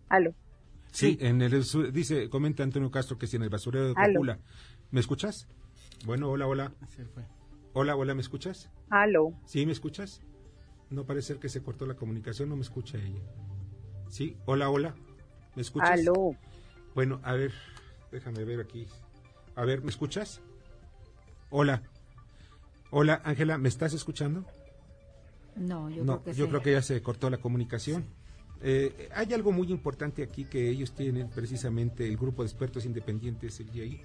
Aló. 0.08 0.34
Sí, 0.92 1.18
en 1.22 1.42
el 1.42 1.64
dice 1.94 2.30
comenta 2.30 2.64
Antonio 2.64 2.92
Castro 2.92 3.18
que 3.18 3.28
si 3.28 3.36
en 3.36 3.44
el 3.44 3.50
basurero 3.50 3.90
de 3.90 3.94
Cocula. 3.94 4.40
¿Me 4.92 5.00
escuchas? 5.00 5.48
Bueno, 6.06 6.30
hola, 6.30 6.48
hola. 6.48 6.74
Hola, 7.74 7.96
hola, 7.96 8.16
¿me 8.16 8.22
escuchas? 8.22 8.70
Aló. 8.90 9.34
¿Sí, 9.46 9.66
me 9.66 9.72
escuchas? 9.72 10.22
No 10.90 11.06
parece 11.06 11.28
ser 11.28 11.40
que 11.40 11.50
se 11.50 11.62
cortó 11.62 11.86
la 11.86 11.94
comunicación, 11.94 12.50
no 12.50 12.56
me 12.56 12.64
escucha 12.64 12.98
ella. 12.98 13.22
Sí, 14.10 14.36
hola, 14.46 14.70
hola. 14.70 14.96
¿Me 15.56 15.62
escuchas? 15.62 15.92
Aló. 15.92 16.36
Bueno, 16.96 17.20
a 17.24 17.34
ver, 17.34 17.54
déjame 18.12 18.44
ver 18.44 18.60
aquí. 18.60 18.88
A 19.56 19.66
ver, 19.66 19.84
¿me 19.84 19.90
escuchas? 19.90 20.42
Hola. 21.52 21.84
Hola, 22.90 23.22
Ángela, 23.24 23.60
¿me 23.60 23.70
estás 23.70 23.94
escuchando? 23.94 24.46
No, 25.56 25.90
yo 25.90 26.04
creo 26.04 26.24
que 26.24 26.34
yo 26.34 26.50
creo 26.50 26.62
que 26.62 26.72
ya 26.72 26.82
se 26.82 27.02
cortó 27.02 27.30
la 27.30 27.38
comunicación. 27.38 28.06
Eh, 28.62 29.10
hay 29.14 29.34
algo 29.34 29.52
muy 29.52 29.72
importante 29.72 30.22
aquí 30.24 30.46
que 30.46 30.70
ellos 30.70 30.92
tienen, 30.94 31.30
precisamente 31.30 32.08
el 32.08 32.18
grupo 32.18 32.44
de 32.44 32.50
expertos 32.50 32.86
independientes, 32.86 33.60
el 33.60 33.72
GIAI, 33.72 34.02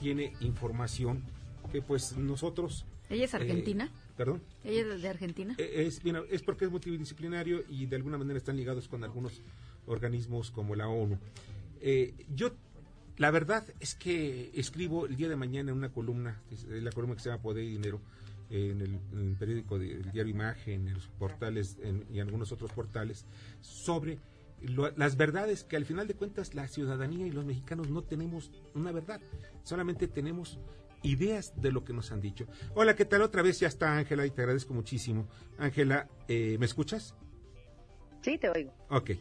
tiene 0.00 0.32
información 0.40 1.22
que 1.70 1.82
pues 1.82 2.16
nosotros... 2.16 2.84
¿Ella 3.08 3.24
es 3.24 3.34
argentina? 3.34 3.86
Eh, 3.86 4.12
¿Perdón? 4.16 4.42
¿Ella 4.64 4.94
es 4.94 5.02
de 5.02 5.08
Argentina? 5.08 5.54
Eh, 5.58 5.86
es, 5.86 6.00
es 6.30 6.42
porque 6.42 6.66
es 6.66 6.70
multidisciplinario 6.70 7.64
y 7.68 7.86
de 7.86 7.96
alguna 7.96 8.18
manera 8.18 8.38
están 8.38 8.56
ligados 8.56 8.88
con 8.88 9.02
algunos 9.04 9.42
organismos 9.86 10.50
como 10.50 10.76
la 10.76 10.88
ONU. 10.88 11.18
Eh, 11.80 12.14
yo, 12.34 12.52
la 13.16 13.30
verdad 13.30 13.64
es 13.80 13.94
que 13.94 14.50
escribo 14.54 15.06
el 15.06 15.16
día 15.16 15.28
de 15.28 15.36
mañana 15.36 15.70
en 15.72 15.76
una 15.76 15.90
columna, 15.90 16.40
la 16.68 16.92
columna 16.92 17.16
que 17.16 17.22
se 17.22 17.30
llama 17.30 17.42
Poder 17.42 17.64
y 17.64 17.70
Dinero, 17.70 18.00
en 18.50 18.80
el, 18.80 19.36
periódico 19.38 19.78
del 19.78 20.10
diario 20.10 20.32
Imagen, 20.32 20.88
en 20.88 20.94
los 20.94 21.06
portales 21.06 21.78
y 22.12 22.20
algunos 22.20 22.52
otros 22.52 22.72
portales, 22.72 23.24
sobre 23.60 24.18
las 24.96 25.16
verdades 25.16 25.64
que 25.64 25.76
al 25.76 25.86
final 25.86 26.06
de 26.06 26.14
cuentas 26.14 26.54
la 26.54 26.68
ciudadanía 26.68 27.26
y 27.26 27.30
los 27.30 27.44
mexicanos 27.44 27.88
no 27.88 28.02
tenemos 28.02 28.50
una 28.74 28.92
verdad, 28.92 29.20
solamente 29.62 30.06
tenemos 30.08 30.58
ideas 31.02 31.54
de 31.56 31.72
lo 31.72 31.84
que 31.84 31.92
nos 31.92 32.12
han 32.12 32.20
dicho. 32.20 32.46
Hola, 32.74 32.94
¿qué 32.94 33.04
tal? 33.04 33.22
Otra 33.22 33.42
vez 33.42 33.60
ya 33.60 33.68
está 33.68 33.96
Ángela 33.96 34.26
y 34.26 34.30
te 34.30 34.42
agradezco 34.42 34.74
muchísimo. 34.74 35.28
Ángela, 35.58 36.08
eh, 36.28 36.56
¿me 36.58 36.66
escuchas? 36.66 37.14
Sí, 38.20 38.36
te 38.36 38.50
oigo. 38.50 38.74
Ok. 38.90 39.12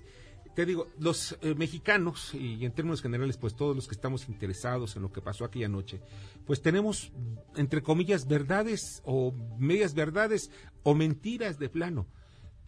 Te 0.56 0.66
digo, 0.66 0.88
los 1.00 1.38
eh, 1.42 1.56
mexicanos, 1.56 2.34
y 2.34 2.66
en 2.66 2.74
términos 2.74 3.02
generales, 3.02 3.38
pues 3.38 3.56
todos 3.56 3.76
los 3.76 3.88
que 3.88 3.96
estamos 3.96 4.28
interesados 4.28 4.96
en 4.96 5.04
lo 5.04 5.12
que 5.12 5.22
pasó 5.22 5.46
aquella 5.46 5.70
noche, 5.70 6.02
pues 6.46 6.62
tenemos, 6.62 7.12
entre 7.56 7.82
comillas, 7.82 8.28
verdades 8.28 9.02
o 9.06 9.34
medias 9.58 9.94
verdades 9.94 10.52
o 10.84 10.96
mentiras 10.96 11.60
de 11.60 11.70
plano. 11.70 12.08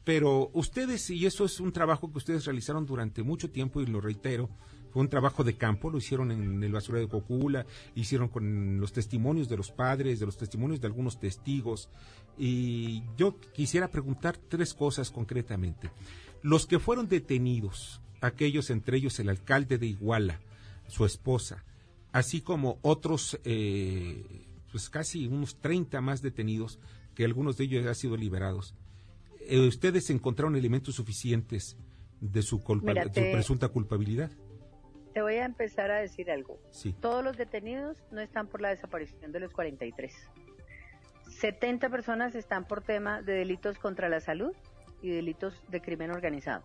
Pero 0.03 0.49
ustedes, 0.53 1.09
y 1.09 1.25
eso 1.25 1.45
es 1.45 1.59
un 1.59 1.71
trabajo 1.71 2.11
que 2.11 2.17
ustedes 2.17 2.45
realizaron 2.45 2.85
durante 2.85 3.23
mucho 3.23 3.51
tiempo, 3.51 3.81
y 3.81 3.85
lo 3.85 4.01
reitero, 4.01 4.49
fue 4.91 5.01
un 5.01 5.09
trabajo 5.09 5.43
de 5.43 5.55
campo, 5.55 5.89
lo 5.89 5.97
hicieron 5.97 6.31
en 6.31 6.61
el 6.63 6.71
basurero 6.71 7.05
de 7.05 7.11
Cocula, 7.11 7.65
hicieron 7.95 8.27
con 8.27 8.79
los 8.79 8.91
testimonios 8.91 9.47
de 9.47 9.57
los 9.57 9.71
padres, 9.71 10.19
de 10.19 10.25
los 10.25 10.37
testimonios 10.37 10.81
de 10.81 10.87
algunos 10.87 11.19
testigos. 11.19 11.89
Y 12.37 13.03
yo 13.15 13.39
quisiera 13.53 13.89
preguntar 13.89 14.37
tres 14.37 14.73
cosas 14.73 15.09
concretamente. 15.11 15.91
Los 16.41 16.65
que 16.65 16.79
fueron 16.79 17.07
detenidos, 17.07 18.01
aquellos 18.21 18.69
entre 18.69 18.97
ellos 18.97 19.19
el 19.19 19.29
alcalde 19.29 19.77
de 19.77 19.87
Iguala, 19.87 20.39
su 20.87 21.05
esposa, 21.05 21.63
así 22.11 22.41
como 22.41 22.79
otros, 22.81 23.39
eh, 23.43 24.47
pues 24.71 24.89
casi 24.89 25.27
unos 25.27 25.59
30 25.59 26.01
más 26.01 26.21
detenidos, 26.21 26.79
que 27.15 27.25
algunos 27.25 27.57
de 27.57 27.65
ellos 27.65 27.85
han 27.85 27.95
sido 27.95 28.17
liberados. 28.17 28.73
Eh, 29.41 29.59
¿Ustedes 29.59 30.09
encontraron 30.09 30.55
elementos 30.55 30.95
suficientes 30.95 31.77
de 32.19 32.41
su, 32.41 32.57
de 32.59 33.03
su 33.03 33.31
presunta 33.31 33.67
culpabilidad? 33.67 34.31
Te 35.13 35.21
voy 35.21 35.35
a 35.35 35.45
empezar 35.45 35.91
a 35.91 35.99
decir 35.99 36.31
algo. 36.31 36.59
Todos 37.01 37.23
los 37.23 37.37
detenidos 37.37 37.97
no 38.11 38.21
están 38.21 38.47
por 38.47 38.61
la 38.61 38.69
desaparición 38.69 39.31
de 39.31 39.41
los 39.41 39.51
43. 39.51 40.13
70 41.27 41.89
personas 41.89 42.33
están 42.35 42.65
por 42.65 42.81
tema 42.81 43.21
de 43.21 43.33
delitos 43.33 43.77
contra 43.77 44.09
la 44.09 44.21
salud 44.21 44.53
y 45.01 45.09
delitos 45.09 45.53
de 45.69 45.81
crimen 45.81 46.11
organizado. 46.11 46.63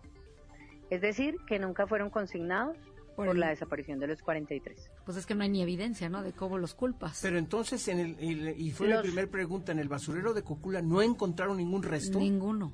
Es 0.89 1.01
decir, 1.01 1.37
que 1.47 1.59
nunca 1.59 1.87
fueron 1.87 2.09
consignados 2.09 2.77
por, 3.15 3.35
la 3.35 3.49
desaparición 3.49 3.99
de 3.99 4.07
los 4.07 4.21
43. 4.21 4.91
Pues 5.03 5.17
es 5.17 5.25
que 5.25 5.33
no 5.33 5.43
hay 5.43 5.49
ni 5.49 5.61
evidencia, 5.61 6.07
¿no? 6.07 6.21
De 6.21 6.33
cómo 6.33 6.57
los 6.57 6.75
culpas. 6.75 7.19
Pero 7.21 7.39
entonces, 7.39 7.87
en 7.87 7.99
el, 7.99 8.55
y 8.57 8.71
fue 8.71 8.87
la 8.87 9.01
primera 9.01 9.27
pregunta, 9.27 9.71
¿en 9.71 9.79
el 9.79 9.89
basurero 9.89 10.33
de 10.33 10.43
Cocula 10.43 10.81
no 10.81 11.01
encontraron 11.01 11.57
ningún 11.57 11.81
resto? 11.81 12.19
Ninguno. 12.19 12.73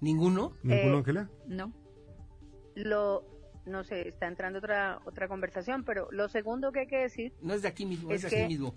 ¿Ninguno? 0.00 0.52
¿Ninguno, 0.62 0.94
eh, 0.94 0.98
Ángela? 0.98 1.30
no. 1.46 1.72
Lo, 2.76 3.24
no 3.66 3.82
sé, 3.82 4.06
está 4.06 4.28
entrando 4.28 4.60
otra 4.60 5.00
otra 5.04 5.26
conversación, 5.26 5.82
pero 5.84 6.08
lo 6.12 6.28
segundo 6.28 6.70
que 6.70 6.80
hay 6.80 6.86
que 6.86 6.98
decir... 6.98 7.32
No 7.42 7.54
es 7.54 7.62
de 7.62 7.68
aquí 7.68 7.84
mismo, 7.86 8.12
es, 8.12 8.22
de 8.22 8.28
aquí 8.28 8.46
mismo. 8.46 8.74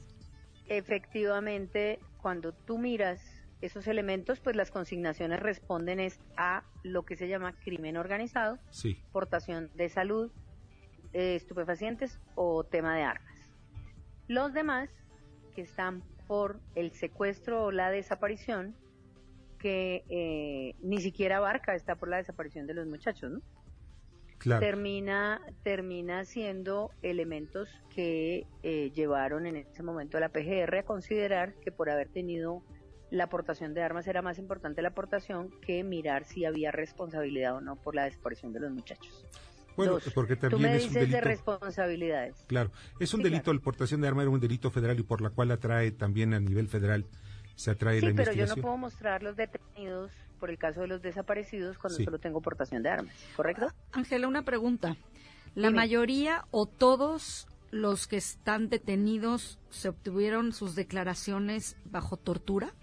Efectivamente, 0.66 2.00
cuando 2.20 2.54
tú 2.54 2.80
miras 2.80 3.22
esos 3.62 3.88
elementos, 3.88 4.40
pues 4.40 4.56
las 4.56 4.72
consignaciones 4.72 5.40
responden 5.40 6.00
es 6.00 6.20
a 6.38 6.64
lo 6.84 7.04
que 7.04 7.16
se 7.16 7.28
llama 7.28 7.54
crimen 7.64 7.98
organizado, 7.98 8.60
portación 9.12 9.70
de 9.76 9.90
salud, 9.90 10.32
eh, 11.14 11.36
estupefacientes 11.36 12.20
o 12.36 12.64
tema 12.64 12.96
de 12.96 13.04
armas. 13.04 13.52
Los 14.28 14.54
demás, 14.54 14.90
que 15.56 15.62
están 15.62 16.04
por 16.28 16.60
el 16.76 16.92
secuestro 16.92 17.66
o 17.66 17.72
la 17.72 17.92
desaparición, 17.92 18.76
que 19.60 20.04
eh, 20.10 20.76
ni 20.82 21.00
siquiera 21.02 21.38
abarca, 21.38 21.76
está 21.76 21.96
por 21.96 22.10
la 22.10 22.18
desaparición 22.18 22.66
de 22.66 22.74
los 22.74 22.88
muchachos, 22.88 23.32
¿no? 23.32 23.42
termina, 24.60 25.42
termina 25.64 26.26
siendo 26.26 26.92
elementos 27.02 27.70
que 27.94 28.48
eh, 28.64 28.92
llevaron 28.94 29.46
en 29.46 29.58
ese 29.58 29.84
momento 29.84 30.18
a 30.18 30.20
la 30.20 30.30
PGR 30.30 30.80
a 30.80 30.84
considerar 30.84 31.54
que 31.56 31.72
por 31.72 31.90
haber 31.90 32.10
tenido 32.10 32.64
la 33.12 33.26
aportación 33.26 33.74
de 33.74 33.84
armas 33.84 34.08
era 34.08 34.22
más 34.22 34.40
importante 34.40 34.82
la 34.82 34.90
aportación 34.90 35.52
que 35.62 35.84
mirar 35.84 36.24
si 36.24 36.46
había 36.46 36.72
responsabilidad 36.72 37.56
o 37.56 37.62
no 37.62 37.76
por 37.76 37.94
la 37.94 38.06
desaparición 38.06 38.54
de 38.54 38.62
los 38.62 38.72
muchachos. 38.72 39.26
Bueno, 39.76 40.00
porque 40.14 40.36
también 40.36 40.62
tú 40.62 40.68
me 40.68 40.76
es 40.76 40.88
un 40.88 40.94
delito. 40.94 41.16
de 41.16 41.22
responsabilidades. 41.22 42.36
Claro, 42.48 42.72
es 43.00 43.14
un 43.14 43.22
delito, 43.22 43.54
la 43.54 43.60
aportación 43.60 44.02
de 44.02 44.08
armas 44.08 44.24
era 44.24 44.32
un 44.32 44.40
delito 44.40 44.72
federal 44.72 45.00
y 45.00 45.04
por 45.04 45.22
la 45.22 45.30
cual 45.30 45.52
atrae 45.52 45.92
también 45.92 46.34
a 46.34 46.40
nivel 46.40 46.68
federal, 46.68 47.06
se 47.56 47.72
atrae 47.72 48.00
sí, 48.00 48.08
la 48.08 48.14
pero 48.16 48.34
yo 48.34 48.48
no 48.48 48.56
puedo 48.56 48.78
mostrar 48.78 49.24
los 49.24 49.36
detenidos 49.36 50.12
por 50.40 50.50
el 50.50 50.58
caso 50.58 50.82
de 50.82 50.88
los 50.88 51.02
desaparecidos 51.02 51.78
cuando 51.78 52.04
solo 52.04 52.20
tengo 52.20 52.42
portación 52.42 52.82
de 52.84 52.90
armas, 52.90 53.16
¿correcto? 53.36 53.68
Ángela, 53.92 54.28
una 54.28 54.44
pregunta. 54.44 54.98
¿La 55.54 55.70
mayoría 55.70 56.46
o 56.52 56.66
todos 56.66 57.48
los 57.72 58.08
que 58.08 58.18
están 58.18 58.70
detenidos 58.70 59.60
se 59.70 59.90
obtuvieron 59.90 60.54
sus 60.54 60.76
declaraciones 60.76 61.78
bajo 61.86 62.18
tortura? 62.18 62.74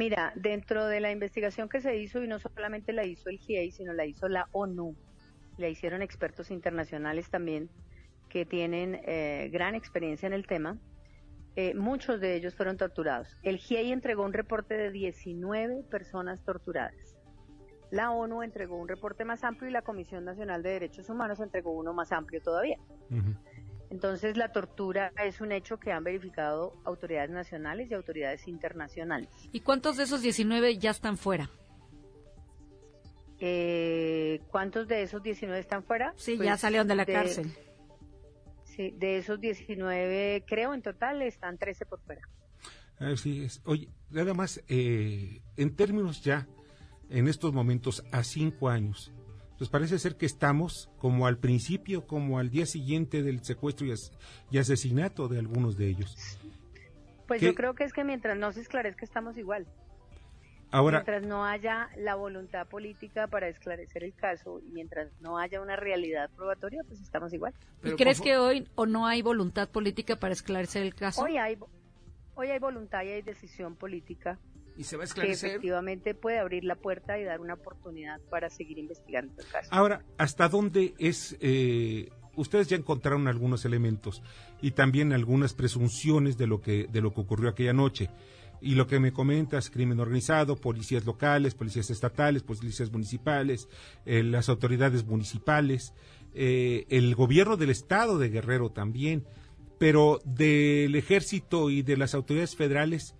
Mira, 0.00 0.32
dentro 0.34 0.86
de 0.86 0.98
la 0.98 1.12
investigación 1.12 1.68
que 1.68 1.82
se 1.82 1.94
hizo, 1.98 2.24
y 2.24 2.26
no 2.26 2.38
solamente 2.38 2.94
la 2.94 3.04
hizo 3.04 3.28
el 3.28 3.36
GIEI, 3.36 3.70
sino 3.70 3.92
la 3.92 4.06
hizo 4.06 4.30
la 4.30 4.48
ONU, 4.52 4.96
la 5.58 5.68
hicieron 5.68 6.00
expertos 6.00 6.50
internacionales 6.50 7.28
también 7.28 7.68
que 8.30 8.46
tienen 8.46 8.98
eh, 9.04 9.50
gran 9.52 9.74
experiencia 9.74 10.26
en 10.26 10.32
el 10.32 10.46
tema, 10.46 10.78
eh, 11.54 11.74
muchos 11.74 12.18
de 12.18 12.34
ellos 12.34 12.54
fueron 12.54 12.78
torturados. 12.78 13.36
El 13.42 13.58
GIEI 13.58 13.92
entregó 13.92 14.24
un 14.24 14.32
reporte 14.32 14.74
de 14.74 14.90
19 14.90 15.82
personas 15.90 16.42
torturadas. 16.46 17.18
La 17.90 18.10
ONU 18.10 18.42
entregó 18.42 18.78
un 18.78 18.88
reporte 18.88 19.26
más 19.26 19.44
amplio 19.44 19.68
y 19.68 19.72
la 19.74 19.82
Comisión 19.82 20.24
Nacional 20.24 20.62
de 20.62 20.70
Derechos 20.70 21.10
Humanos 21.10 21.40
entregó 21.40 21.72
uno 21.72 21.92
más 21.92 22.10
amplio 22.10 22.40
todavía. 22.40 22.78
Entonces, 23.90 24.36
la 24.36 24.52
tortura 24.52 25.12
es 25.22 25.40
un 25.40 25.52
hecho 25.52 25.78
que 25.78 25.92
han 25.92 26.04
verificado 26.04 26.80
autoridades 26.84 27.30
nacionales 27.30 27.90
y 27.90 27.94
autoridades 27.94 28.46
internacionales. 28.46 29.28
¿Y 29.52 29.60
cuántos 29.60 29.96
de 29.96 30.04
esos 30.04 30.22
19 30.22 30.78
ya 30.78 30.90
están 30.90 31.16
fuera? 31.16 31.50
Eh, 33.40 34.40
¿Cuántos 34.50 34.86
de 34.86 35.02
esos 35.02 35.22
19 35.22 35.58
están 35.58 35.82
fuera? 35.82 36.12
Sí, 36.16 36.36
ya 36.36 36.52
pues, 36.52 36.60
salieron 36.60 36.86
de 36.86 36.94
la 36.94 37.06
cárcel 37.06 37.52
de 38.88 39.18
esos 39.18 39.40
19, 39.40 40.44
creo 40.46 40.72
en 40.72 40.82
total, 40.82 41.20
están 41.22 41.58
13 41.58 41.84
por 41.86 42.00
fuera. 42.00 42.22
Así 42.98 43.44
es. 43.44 43.60
Oye, 43.64 43.88
nada 44.10 44.34
más, 44.34 44.62
eh, 44.68 45.42
en 45.56 45.76
términos 45.76 46.22
ya, 46.22 46.48
en 47.08 47.28
estos 47.28 47.52
momentos, 47.52 48.04
a 48.12 48.22
cinco 48.22 48.68
años, 48.68 49.12
pues 49.60 49.68
parece 49.68 49.98
ser 49.98 50.16
que 50.16 50.24
estamos 50.24 50.88
como 50.96 51.26
al 51.26 51.36
principio, 51.36 52.06
como 52.06 52.38
al 52.38 52.48
día 52.48 52.64
siguiente 52.64 53.22
del 53.22 53.44
secuestro 53.44 53.86
y, 53.86 54.56
asesinato 54.58 55.28
de 55.28 55.38
algunos 55.38 55.76
de 55.76 55.86
ellos. 55.86 56.38
Pues 57.28 57.42
yo 57.42 57.54
creo 57.54 57.74
que 57.74 57.84
es 57.84 57.92
que 57.92 58.02
mientras 58.02 58.38
no 58.38 58.52
se 58.52 58.62
esclarezca 58.62 59.04
estamos 59.04 59.36
igual. 59.36 59.66
mientras 60.72 61.26
no 61.26 61.44
haya 61.44 61.90
la 61.98 62.14
voluntad 62.14 62.68
política 62.68 63.26
para 63.26 63.48
esclarecer 63.48 64.02
el 64.02 64.14
caso 64.14 64.62
y 64.66 64.70
mientras 64.70 65.12
no 65.20 65.36
haya 65.36 65.60
una 65.60 65.76
realidad 65.76 66.30
probatoria, 66.34 66.80
pues 66.88 67.02
estamos 67.02 67.34
igual. 67.34 67.52
¿Y 67.84 67.90
crees 67.96 68.22
que 68.22 68.38
hoy 68.38 68.66
o 68.76 68.86
no 68.86 69.06
hay 69.06 69.20
voluntad 69.20 69.68
política 69.68 70.16
para 70.16 70.32
esclarecer 70.32 70.84
el 70.84 70.94
caso? 70.94 71.20
Hoy 71.20 71.36
hay, 71.36 71.58
hoy 72.34 72.48
hay 72.48 72.58
voluntad 72.58 73.02
y 73.02 73.08
hay 73.08 73.20
decisión 73.20 73.76
política. 73.76 74.38
¿Y 74.76 74.84
se 74.84 74.96
va 74.96 75.02
a 75.02 75.06
esclarecer? 75.06 75.50
Que 75.50 75.54
efectivamente 75.56 76.14
puede 76.14 76.38
abrir 76.38 76.64
la 76.64 76.76
puerta 76.76 77.18
y 77.18 77.24
dar 77.24 77.40
una 77.40 77.54
oportunidad 77.54 78.20
para 78.30 78.48
seguir 78.50 78.78
investigando 78.78 79.32
el 79.38 79.46
caso. 79.48 79.68
Ahora, 79.70 80.04
¿hasta 80.16 80.48
dónde 80.48 80.94
es... 80.98 81.36
Eh, 81.40 82.08
ustedes 82.36 82.68
ya 82.68 82.76
encontraron 82.76 83.28
algunos 83.28 83.64
elementos 83.64 84.22
y 84.62 84.70
también 84.70 85.12
algunas 85.12 85.52
presunciones 85.52 86.38
de 86.38 86.46
lo 86.46 86.60
que, 86.60 86.86
de 86.90 87.00
lo 87.00 87.12
que 87.12 87.20
ocurrió 87.20 87.50
aquella 87.50 87.72
noche 87.72 88.08
y 88.60 88.74
lo 88.74 88.86
que 88.86 89.00
me 89.00 89.12
comentas, 89.12 89.70
crimen 89.70 90.00
organizado, 90.00 90.56
policías 90.56 91.04
locales, 91.04 91.54
policías 91.54 91.90
estatales, 91.90 92.42
policías 92.42 92.92
municipales, 92.92 93.68
eh, 94.04 94.22
las 94.22 94.48
autoridades 94.48 95.04
municipales, 95.06 95.94
eh, 96.34 96.86
el 96.90 97.14
gobierno 97.14 97.56
del 97.56 97.70
estado 97.70 98.18
de 98.18 98.28
Guerrero 98.28 98.70
también, 98.70 99.24
pero 99.78 100.20
del 100.24 100.94
ejército 100.94 101.70
y 101.70 101.82
de 101.82 101.96
las 101.96 102.14
autoridades 102.14 102.54
federales. 102.54 103.14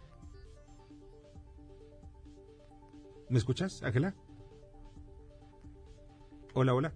¿Me 3.31 3.39
escuchas, 3.39 3.83
Ángela? 3.85 4.13
Hola, 6.53 6.75
hola. 6.75 6.93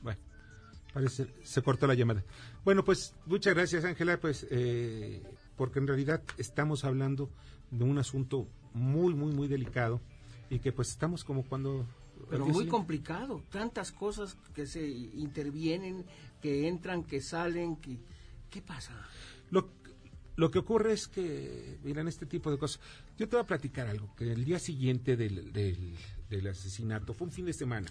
Bueno, 0.00 0.20
parece 0.92 1.26
se 1.42 1.60
cortó 1.60 1.88
la 1.88 1.94
llamada. 1.94 2.24
Bueno, 2.64 2.84
pues 2.84 3.16
muchas 3.26 3.52
gracias, 3.52 3.84
Ángela. 3.84 4.20
Pues 4.20 4.46
eh, 4.50 5.24
porque 5.56 5.80
en 5.80 5.88
realidad 5.88 6.22
estamos 6.38 6.84
hablando 6.84 7.30
de 7.72 7.82
un 7.82 7.98
asunto 7.98 8.46
muy, 8.74 9.12
muy, 9.12 9.32
muy 9.32 9.48
delicado 9.48 10.00
y 10.50 10.60
que 10.60 10.70
pues 10.70 10.90
estamos 10.90 11.24
como 11.24 11.42
cuando 11.42 11.84
Pero 12.30 12.46
muy 12.46 12.68
complicado, 12.68 13.42
tantas 13.50 13.90
cosas 13.90 14.36
que 14.54 14.68
se 14.68 14.86
intervienen, 14.88 16.04
que 16.40 16.68
entran, 16.68 17.02
que 17.02 17.20
salen, 17.20 17.74
que 17.74 17.98
¿qué 18.50 18.62
pasa? 18.62 18.92
Lo, 19.50 19.68
lo 20.36 20.50
que 20.50 20.60
ocurre 20.60 20.92
es 20.92 21.08
que, 21.08 21.78
miran, 21.82 22.06
este 22.06 22.26
tipo 22.26 22.52
de 22.52 22.58
cosas. 22.58 22.80
Yo 23.16 23.28
te 23.28 23.36
voy 23.36 23.44
a 23.44 23.46
platicar 23.46 23.86
algo, 23.86 24.14
que 24.16 24.32
el 24.32 24.44
día 24.44 24.58
siguiente 24.58 25.16
del, 25.16 25.52
del, 25.52 26.46
asesinato 26.48 27.14
fue 27.14 27.28
un 27.28 27.32
fin 27.32 27.46
de 27.46 27.52
semana. 27.52 27.86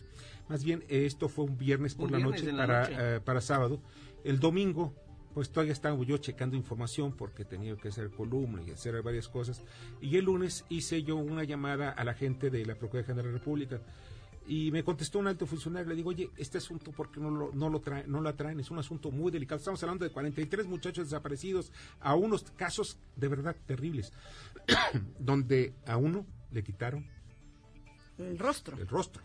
Más 0.49 0.65
bien, 0.65 0.83
esto 0.89 1.29
fue 1.29 1.45
un 1.45 1.57
viernes 1.57 1.95
por 1.95 2.12
la 2.12 2.19
noche, 2.19 2.51
para, 2.53 3.15
eh, 3.15 3.21
para 3.21 3.39
sábado. 3.39 3.81
El 4.25 4.39
domingo, 4.39 4.93
pues 5.33 5.49
todavía 5.49 5.71
estaba 5.71 6.01
yo 6.03 6.17
checando 6.17 6.57
información 6.57 7.13
porque 7.13 7.45
tenía 7.45 7.75
que 7.77 7.88
hacer 7.88 8.09
columna 8.09 8.62
y 8.67 8.71
hacer 8.71 9.01
varias 9.01 9.29
cosas. 9.29 9.63
Y 10.01 10.17
el 10.17 10.25
lunes 10.25 10.65
hice 10.67 11.03
yo 11.03 11.15
una 11.15 11.45
llamada 11.45 11.89
a 11.89 12.03
la 12.03 12.13
gente 12.13 12.49
de 12.49 12.65
la 12.65 12.75
Procuraduría 12.75 13.07
General 13.07 13.25
de 13.25 13.31
la 13.31 13.38
República 13.39 13.81
y 14.47 14.71
me 14.71 14.84
contestó 14.84 15.19
un 15.19 15.27
alto 15.27 15.45
funcionario, 15.45 15.89
le 15.89 15.95
digo, 15.95 16.10
oye, 16.10 16.29
este 16.38 16.58
asunto, 16.58 16.91
¿por 16.91 17.12
qué 17.12 17.19
no 17.19 17.29
lo, 17.29 17.51
no 17.53 17.69
lo, 17.69 17.79
traen, 17.79 18.12
no 18.12 18.21
lo 18.21 18.34
traen? 18.36 18.60
Es 18.60 18.71
un 18.71 18.79
asunto 18.79 19.12
muy 19.12 19.32
delicado. 19.32 19.60
Estamos 19.60 19.82
hablando 19.84 20.06
de 20.06 20.12
43 20.12 20.65
muchachos 20.65 21.10
desaparecidos, 21.10 21.71
a 21.99 22.15
unos 22.15 22.43
casos 22.56 22.97
de 23.15 23.27
verdad 23.27 23.56
terribles, 23.65 24.12
donde 25.19 25.73
a 25.86 25.97
uno 25.97 26.25
le 26.51 26.63
quitaron 26.63 27.06
el 28.17 28.38
rostro. 28.38 28.77
El 28.77 28.88
rostro. 28.88 29.21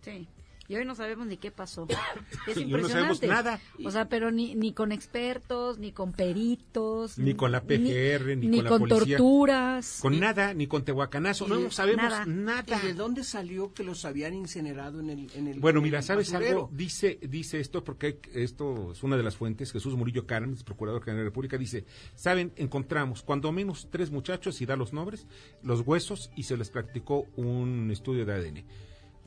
Sí. 0.00 0.28
Y 0.68 0.76
hoy 0.76 0.84
no 0.84 0.94
sabemos 0.94 1.26
ni 1.26 1.36
qué 1.36 1.50
pasó. 1.50 1.86
Es 2.46 2.56
impresionante. 2.58 2.78
no 2.82 2.88
sabemos 2.88 3.22
nada. 3.22 3.60
O 3.84 3.90
sea, 3.90 4.08
pero 4.08 4.30
ni, 4.30 4.54
ni 4.54 4.72
con 4.72 4.92
expertos, 4.92 5.78
ni 5.78 5.92
con 5.92 6.12
peritos. 6.12 7.18
Ni 7.18 7.34
con 7.34 7.52
la 7.52 7.62
PGR, 7.62 8.36
ni, 8.36 8.62
con, 8.62 8.80
con 8.80 8.88
torturas. 8.88 9.98
Con 10.00 10.18
nada, 10.20 10.52
ni 10.54 10.66
con 10.66 10.84
Tehuacanazo. 10.84 11.48
No 11.48 11.70
sabemos 11.70 12.26
nada. 12.26 12.78
¿Y 12.82 12.86
de 12.86 12.94
dónde 12.94 13.24
salió 13.24 13.72
que 13.72 13.82
los 13.82 14.04
habían 14.04 14.34
incinerado 14.34 15.00
en 15.00 15.10
el 15.10 15.30
en 15.34 15.48
el 15.48 15.60
Bueno, 15.60 15.80
mira, 15.80 16.02
¿sabes 16.02 16.32
algo? 16.34 16.70
Dice 16.72 17.18
dice 17.22 17.60
esto, 17.60 17.84
porque 17.84 18.20
esto 18.32 18.92
es 18.92 19.02
una 19.02 19.16
de 19.16 19.22
las 19.22 19.36
fuentes, 19.36 19.72
Jesús 19.72 19.94
Murillo 19.94 20.26
Cármenes, 20.26 20.64
Procurador 20.64 21.02
General 21.02 21.18
de 21.18 21.24
la 21.24 21.30
República, 21.30 21.58
dice, 21.58 21.84
¿saben? 22.14 22.52
Encontramos 22.56 23.22
cuando 23.22 23.52
menos 23.52 23.88
tres 23.90 24.10
muchachos 24.10 24.60
y 24.60 24.66
da 24.66 24.76
los 24.76 24.92
nombres, 24.92 25.26
los 25.62 25.80
huesos 25.80 26.30
y 26.36 26.44
se 26.44 26.56
les 26.56 26.70
practicó 26.70 27.26
un 27.36 27.90
estudio 27.90 28.24
de 28.24 28.32
ADN 28.32 28.64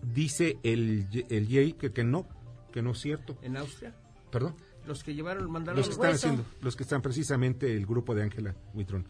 dice 0.01 0.57
el, 0.63 1.07
el 1.29 1.47
Yei 1.47 1.73
que, 1.73 1.91
que 1.91 2.03
no, 2.03 2.27
que 2.71 2.81
no 2.81 2.91
es 2.91 2.99
cierto. 2.99 3.37
¿En 3.41 3.57
Austria? 3.57 3.95
¿Perdón? 4.31 4.55
Los 4.85 5.03
que 5.03 5.13
llevaron, 5.13 5.51
mandaron 5.51 5.77
los 5.77 5.87
que 5.87 5.93
están 5.93 6.13
haciendo, 6.13 6.45
los 6.61 6.75
que 6.75 6.83
están 6.83 7.01
precisamente 7.01 7.75
el 7.75 7.85
grupo 7.85 8.15
de 8.15 8.23
Ángela 8.23 8.55
Huitrón. 8.73 9.05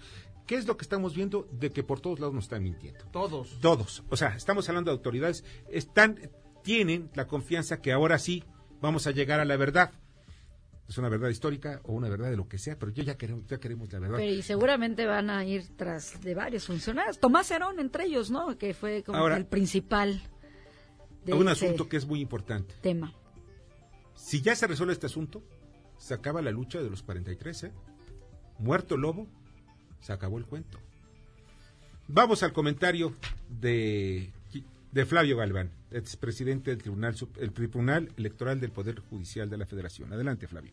¿Qué 0.47 0.55
es 0.55 0.65
lo 0.65 0.77
que 0.77 0.83
estamos 0.83 1.13
viendo? 1.13 1.47
De 1.51 1.71
que 1.71 1.83
por 1.83 1.99
todos 1.99 2.19
lados 2.19 2.33
nos 2.33 2.45
están 2.45 2.63
mintiendo. 2.63 3.03
Todos. 3.11 3.59
Todos. 3.59 4.03
O 4.09 4.15
sea, 4.15 4.29
estamos 4.35 4.67
hablando 4.69 4.89
de 4.89 4.97
autoridades. 4.97 5.43
Están, 5.69 6.17
tienen 6.63 7.11
la 7.13 7.27
confianza 7.27 7.81
que 7.81 7.91
ahora 7.91 8.17
sí 8.17 8.43
vamos 8.81 9.07
a 9.07 9.11
llegar 9.11 9.41
a 9.41 9.45
la 9.45 9.57
verdad. 9.57 9.91
Es 10.87 10.97
una 10.97 11.09
verdad 11.09 11.27
histórica 11.27 11.81
o 11.83 11.91
una 11.91 12.07
verdad 12.07 12.29
de 12.29 12.37
lo 12.37 12.47
que 12.47 12.57
sea, 12.57 12.79
pero 12.79 12.93
yo 12.93 13.03
ya 13.03 13.17
queremos, 13.17 13.45
ya 13.47 13.57
queremos 13.57 13.91
la 13.91 13.99
verdad. 13.99 14.19
y 14.19 14.41
seguramente 14.41 15.05
van 15.05 15.29
a 15.29 15.43
ir 15.43 15.67
tras 15.75 16.21
de 16.21 16.33
varios 16.33 16.65
funcionarios. 16.65 17.19
Tomás 17.19 17.51
Herón 17.51 17.81
entre 17.81 18.05
ellos, 18.05 18.31
¿no? 18.31 18.57
Que 18.57 18.73
fue 18.73 19.03
como 19.03 19.27
el 19.27 19.45
principal 19.45 20.21
un 21.33 21.47
asunto 21.47 21.87
que 21.87 21.97
es 21.97 22.05
muy 22.05 22.21
importante. 22.21 22.75
Tema. 22.81 23.13
Si 24.13 24.41
ya 24.41 24.55
se 24.55 24.67
resuelve 24.67 24.93
este 24.93 25.05
asunto, 25.05 25.43
se 25.97 26.13
acaba 26.13 26.41
la 26.41 26.51
lucha 26.51 26.81
de 26.81 26.89
los 26.89 27.03
43, 27.03 27.63
¿eh? 27.65 27.71
Muerto 28.59 28.95
el 28.95 29.01
lobo, 29.01 29.27
se 29.99 30.13
acabó 30.13 30.37
el 30.37 30.45
cuento. 30.45 30.79
Vamos 32.07 32.41
al 32.43 32.53
comentario 32.53 33.11
de, 33.49 34.29
de 34.91 35.05
Flavio 35.05 35.37
Galván, 35.37 35.71
expresidente 35.91 36.71
del 36.71 36.81
Tribunal, 36.81 37.15
el 37.39 37.51
Tribunal 37.51 38.09
Electoral 38.17 38.59
del 38.59 38.71
Poder 38.71 38.99
Judicial 38.99 39.49
de 39.49 39.57
la 39.57 39.65
Federación. 39.65 40.13
Adelante, 40.13 40.47
Flavio. 40.47 40.71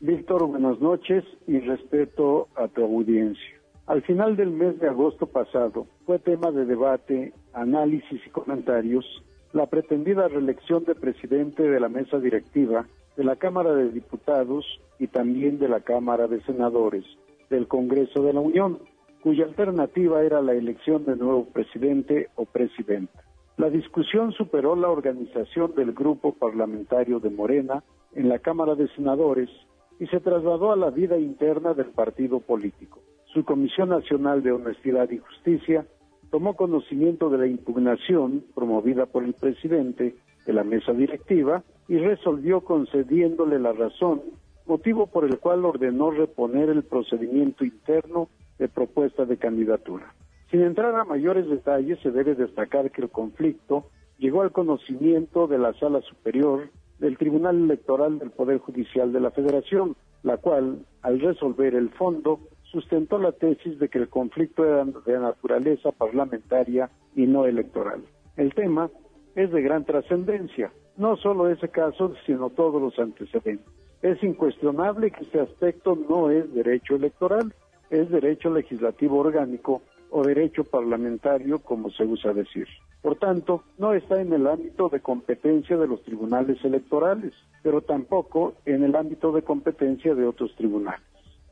Víctor, 0.00 0.46
buenas 0.46 0.80
noches 0.80 1.24
y 1.46 1.60
respeto 1.60 2.48
a 2.56 2.68
tu 2.68 2.82
audiencia. 2.82 3.60
Al 3.86 4.02
final 4.02 4.36
del 4.36 4.50
mes 4.50 4.78
de 4.80 4.88
agosto 4.88 5.26
pasado 5.26 5.86
fue 6.06 6.18
tema 6.18 6.50
de 6.50 6.64
debate, 6.64 7.34
análisis 7.52 8.20
y 8.24 8.30
comentarios 8.30 9.04
la 9.52 9.66
pretendida 9.66 10.28
reelección 10.28 10.84
de 10.84 10.94
presidente 10.94 11.62
de 11.62 11.80
la 11.80 11.88
mesa 11.88 12.18
directiva 12.18 12.86
de 13.16 13.24
la 13.24 13.36
Cámara 13.36 13.74
de 13.74 13.90
Diputados 13.90 14.64
y 14.98 15.08
también 15.08 15.58
de 15.58 15.68
la 15.68 15.80
Cámara 15.80 16.28
de 16.28 16.40
Senadores 16.42 17.04
del 17.50 17.66
Congreso 17.66 18.22
de 18.22 18.32
la 18.32 18.40
Unión, 18.40 18.78
cuya 19.22 19.44
alternativa 19.44 20.22
era 20.22 20.40
la 20.40 20.52
elección 20.52 21.04
de 21.04 21.16
nuevo 21.16 21.46
presidente 21.46 22.28
o 22.36 22.44
presidenta. 22.44 23.24
La 23.56 23.68
discusión 23.68 24.32
superó 24.32 24.76
la 24.76 24.88
organización 24.88 25.74
del 25.74 25.92
grupo 25.92 26.32
parlamentario 26.32 27.18
de 27.18 27.30
Morena 27.30 27.82
en 28.14 28.28
la 28.28 28.38
Cámara 28.38 28.74
de 28.76 28.88
Senadores 28.94 29.50
y 29.98 30.06
se 30.06 30.20
trasladó 30.20 30.72
a 30.72 30.76
la 30.76 30.90
vida 30.90 31.18
interna 31.18 31.74
del 31.74 31.90
partido 31.90 32.40
político. 32.40 33.00
Su 33.26 33.44
Comisión 33.44 33.90
Nacional 33.90 34.42
de 34.42 34.52
Honestidad 34.52 35.10
y 35.10 35.18
Justicia 35.18 35.84
tomó 36.30 36.54
conocimiento 36.54 37.28
de 37.28 37.38
la 37.38 37.46
impugnación 37.46 38.44
promovida 38.54 39.06
por 39.06 39.24
el 39.24 39.34
presidente 39.34 40.14
de 40.46 40.52
la 40.52 40.64
mesa 40.64 40.92
directiva 40.92 41.62
y 41.88 41.98
resolvió 41.98 42.60
concediéndole 42.60 43.58
la 43.58 43.72
razón, 43.72 44.22
motivo 44.66 45.08
por 45.08 45.24
el 45.24 45.38
cual 45.38 45.64
ordenó 45.64 46.10
reponer 46.10 46.68
el 46.70 46.84
procedimiento 46.84 47.64
interno 47.64 48.28
de 48.58 48.68
propuesta 48.68 49.24
de 49.24 49.36
candidatura. 49.36 50.14
Sin 50.50 50.62
entrar 50.62 50.94
a 50.94 51.04
mayores 51.04 51.48
detalles, 51.48 51.98
se 52.00 52.10
debe 52.10 52.34
destacar 52.34 52.90
que 52.90 53.02
el 53.02 53.10
conflicto 53.10 53.86
llegó 54.18 54.42
al 54.42 54.52
conocimiento 54.52 55.46
de 55.46 55.58
la 55.58 55.72
Sala 55.74 56.00
Superior 56.02 56.68
del 56.98 57.16
Tribunal 57.16 57.56
Electoral 57.56 58.18
del 58.18 58.30
Poder 58.30 58.58
Judicial 58.58 59.12
de 59.12 59.20
la 59.20 59.30
Federación, 59.30 59.96
la 60.22 60.36
cual, 60.36 60.84
al 61.02 61.20
resolver 61.20 61.74
el 61.74 61.90
fondo, 61.90 62.40
sustentó 62.70 63.18
la 63.18 63.32
tesis 63.32 63.78
de 63.78 63.88
que 63.88 63.98
el 63.98 64.08
conflicto 64.08 64.64
era 64.64 64.84
de 64.84 65.18
naturaleza 65.18 65.92
parlamentaria 65.92 66.90
y 67.14 67.26
no 67.26 67.46
electoral. 67.46 68.02
El 68.36 68.54
tema 68.54 68.90
es 69.34 69.50
de 69.50 69.62
gran 69.62 69.84
trascendencia, 69.84 70.72
no 70.96 71.16
solo 71.16 71.48
ese 71.48 71.68
caso, 71.68 72.14
sino 72.26 72.50
todos 72.50 72.80
los 72.80 72.98
antecedentes. 72.98 73.66
Es 74.02 74.22
incuestionable 74.22 75.10
que 75.10 75.24
este 75.24 75.40
aspecto 75.40 75.96
no 76.08 76.30
es 76.30 76.52
derecho 76.54 76.96
electoral, 76.96 77.52
es 77.90 78.08
derecho 78.10 78.50
legislativo 78.50 79.18
orgánico 79.18 79.82
o 80.10 80.22
derecho 80.22 80.64
parlamentario, 80.64 81.58
como 81.58 81.90
se 81.90 82.04
usa 82.04 82.32
decir. 82.32 82.66
Por 83.02 83.16
tanto, 83.16 83.64
no 83.78 83.94
está 83.94 84.20
en 84.20 84.32
el 84.32 84.46
ámbito 84.46 84.88
de 84.88 85.00
competencia 85.00 85.76
de 85.76 85.86
los 85.86 86.02
tribunales 86.02 86.62
electorales, 86.64 87.32
pero 87.62 87.80
tampoco 87.80 88.54
en 88.64 88.84
el 88.84 88.94
ámbito 88.96 89.32
de 89.32 89.42
competencia 89.42 90.14
de 90.14 90.26
otros 90.26 90.54
tribunales. 90.56 91.00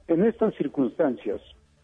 En 0.09 0.25
estas 0.25 0.55
circunstancias, 0.55 1.39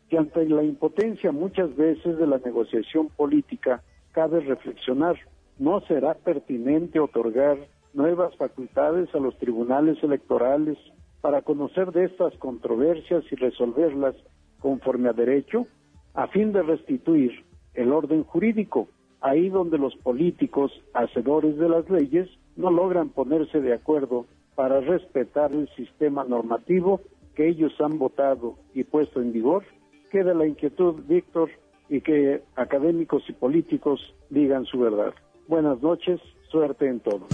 que 0.09 0.17
ante 0.17 0.49
la 0.49 0.63
impotencia 0.63 1.31
muchas 1.31 1.77
veces 1.77 2.17
de 2.17 2.27
la 2.27 2.39
negociación 2.39 3.09
política, 3.09 3.83
cabe 4.13 4.41
reflexionar, 4.41 5.17
¿no 5.59 5.83
será 5.83 6.15
pertinente 6.15 6.99
otorgar 6.99 7.59
nuevas 7.93 8.35
facultades 8.37 9.15
a 9.15 9.19
los 9.19 9.37
tribunales 9.37 10.03
electorales 10.03 10.79
para 11.21 11.43
conocer 11.43 11.93
de 11.93 12.05
estas 12.07 12.35
controversias 12.39 13.25
y 13.31 13.35
resolverlas 13.35 14.15
conforme 14.59 15.11
a 15.11 15.13
derecho, 15.13 15.67
a 16.15 16.27
fin 16.29 16.53
de 16.55 16.63
restituir 16.63 17.45
el 17.75 17.93
orden 17.93 18.25
jurídico, 18.25 18.89
ahí 19.21 19.51
donde 19.51 19.77
los 19.77 19.95
políticos, 19.97 20.73
hacedores 20.95 21.59
de 21.59 21.69
las 21.69 21.91
leyes, 21.91 22.31
no 22.57 22.71
logran 22.71 23.11
ponerse 23.11 23.61
de 23.61 23.75
acuerdo 23.75 24.25
para 24.55 24.81
respetar 24.81 25.53
el 25.53 25.69
sistema 25.77 26.25
normativo 26.25 27.03
que 27.35 27.49
ellos 27.49 27.73
han 27.81 27.99
votado 27.99 28.57
y 28.75 28.85
puesto 28.85 29.21
en 29.21 29.33
vigor, 29.33 29.65
queda 30.11 30.35
la 30.35 30.47
inquietud, 30.47 31.03
Víctor, 31.07 31.51
y 31.89 32.01
que 32.01 32.43
académicos 32.57 33.23
y 33.29 33.33
políticos 33.33 34.01
digan 34.31 34.65
su 34.65 34.79
verdad. 34.79 35.13
Buenas 35.49 35.83
noches, 35.83 36.21
suerte 36.51 36.89
en 36.89 37.01
todo. 37.01 37.27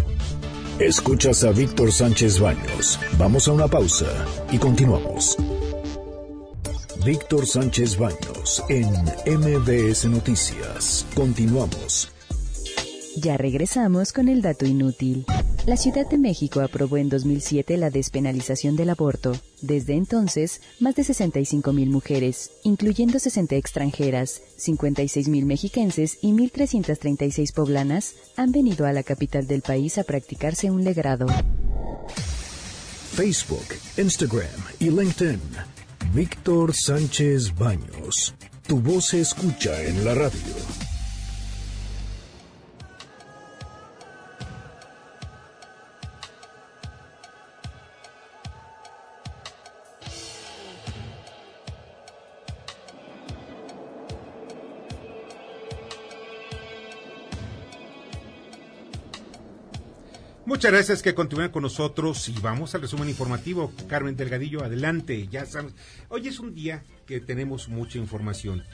Escuchas 0.80 1.44
a 1.44 1.52
Víctor 1.52 1.92
Sánchez 1.92 2.40
Baños. 2.40 2.98
Vamos 3.18 3.46
a 3.48 3.52
una 3.52 3.68
pausa 3.68 4.06
y 4.50 4.58
continuamos. 4.58 5.36
Víctor 7.04 7.46
Sánchez 7.46 7.98
Baños 7.98 8.62
en 8.68 8.86
MBS 9.26 10.06
Noticias. 10.06 11.06
Continuamos. 11.14 12.10
Ya 13.16 13.36
regresamos 13.36 14.12
con 14.12 14.28
el 14.28 14.40
dato 14.40 14.64
inútil. 14.66 15.26
La 15.70 15.76
Ciudad 15.76 16.04
de 16.04 16.18
México 16.18 16.62
aprobó 16.62 16.96
en 16.96 17.08
2007 17.08 17.76
la 17.76 17.90
despenalización 17.90 18.74
del 18.74 18.90
aborto. 18.90 19.38
Desde 19.62 19.94
entonces, 19.94 20.62
más 20.80 20.96
de 20.96 21.04
65.000 21.04 21.86
mujeres, 21.86 22.50
incluyendo 22.64 23.20
60 23.20 23.54
extranjeras, 23.54 24.42
56.000 24.58 25.44
mexiquenses 25.44 26.18
y 26.22 26.32
1.336 26.32 27.54
poblanas, 27.54 28.16
han 28.36 28.50
venido 28.50 28.84
a 28.84 28.92
la 28.92 29.04
capital 29.04 29.46
del 29.46 29.62
país 29.62 29.96
a 29.98 30.02
practicarse 30.02 30.72
un 30.72 30.82
legrado. 30.82 31.28
Facebook, 33.12 33.76
Instagram 33.96 34.50
y 34.80 34.90
LinkedIn. 34.90 35.40
Víctor 36.12 36.74
Sánchez 36.74 37.54
Baños. 37.54 38.34
Tu 38.66 38.80
voz 38.80 39.10
se 39.10 39.20
escucha 39.20 39.80
en 39.84 40.04
la 40.04 40.16
radio. 40.16 40.79
Muchas 60.50 60.72
gracias 60.72 61.00
que 61.00 61.14
continúen 61.14 61.52
con 61.52 61.62
nosotros 61.62 62.28
y 62.28 62.34
vamos 62.40 62.74
al 62.74 62.80
resumen 62.80 63.08
informativo. 63.08 63.72
Carmen 63.86 64.16
Delgadillo, 64.16 64.64
adelante. 64.64 65.28
Ya 65.30 65.46
sabes, 65.46 65.72
hoy 66.08 66.26
es 66.26 66.40
un 66.40 66.56
día 66.56 66.82
que 67.06 67.20
tenemos 67.20 67.68
mucha 67.68 67.98
información. 67.98 68.64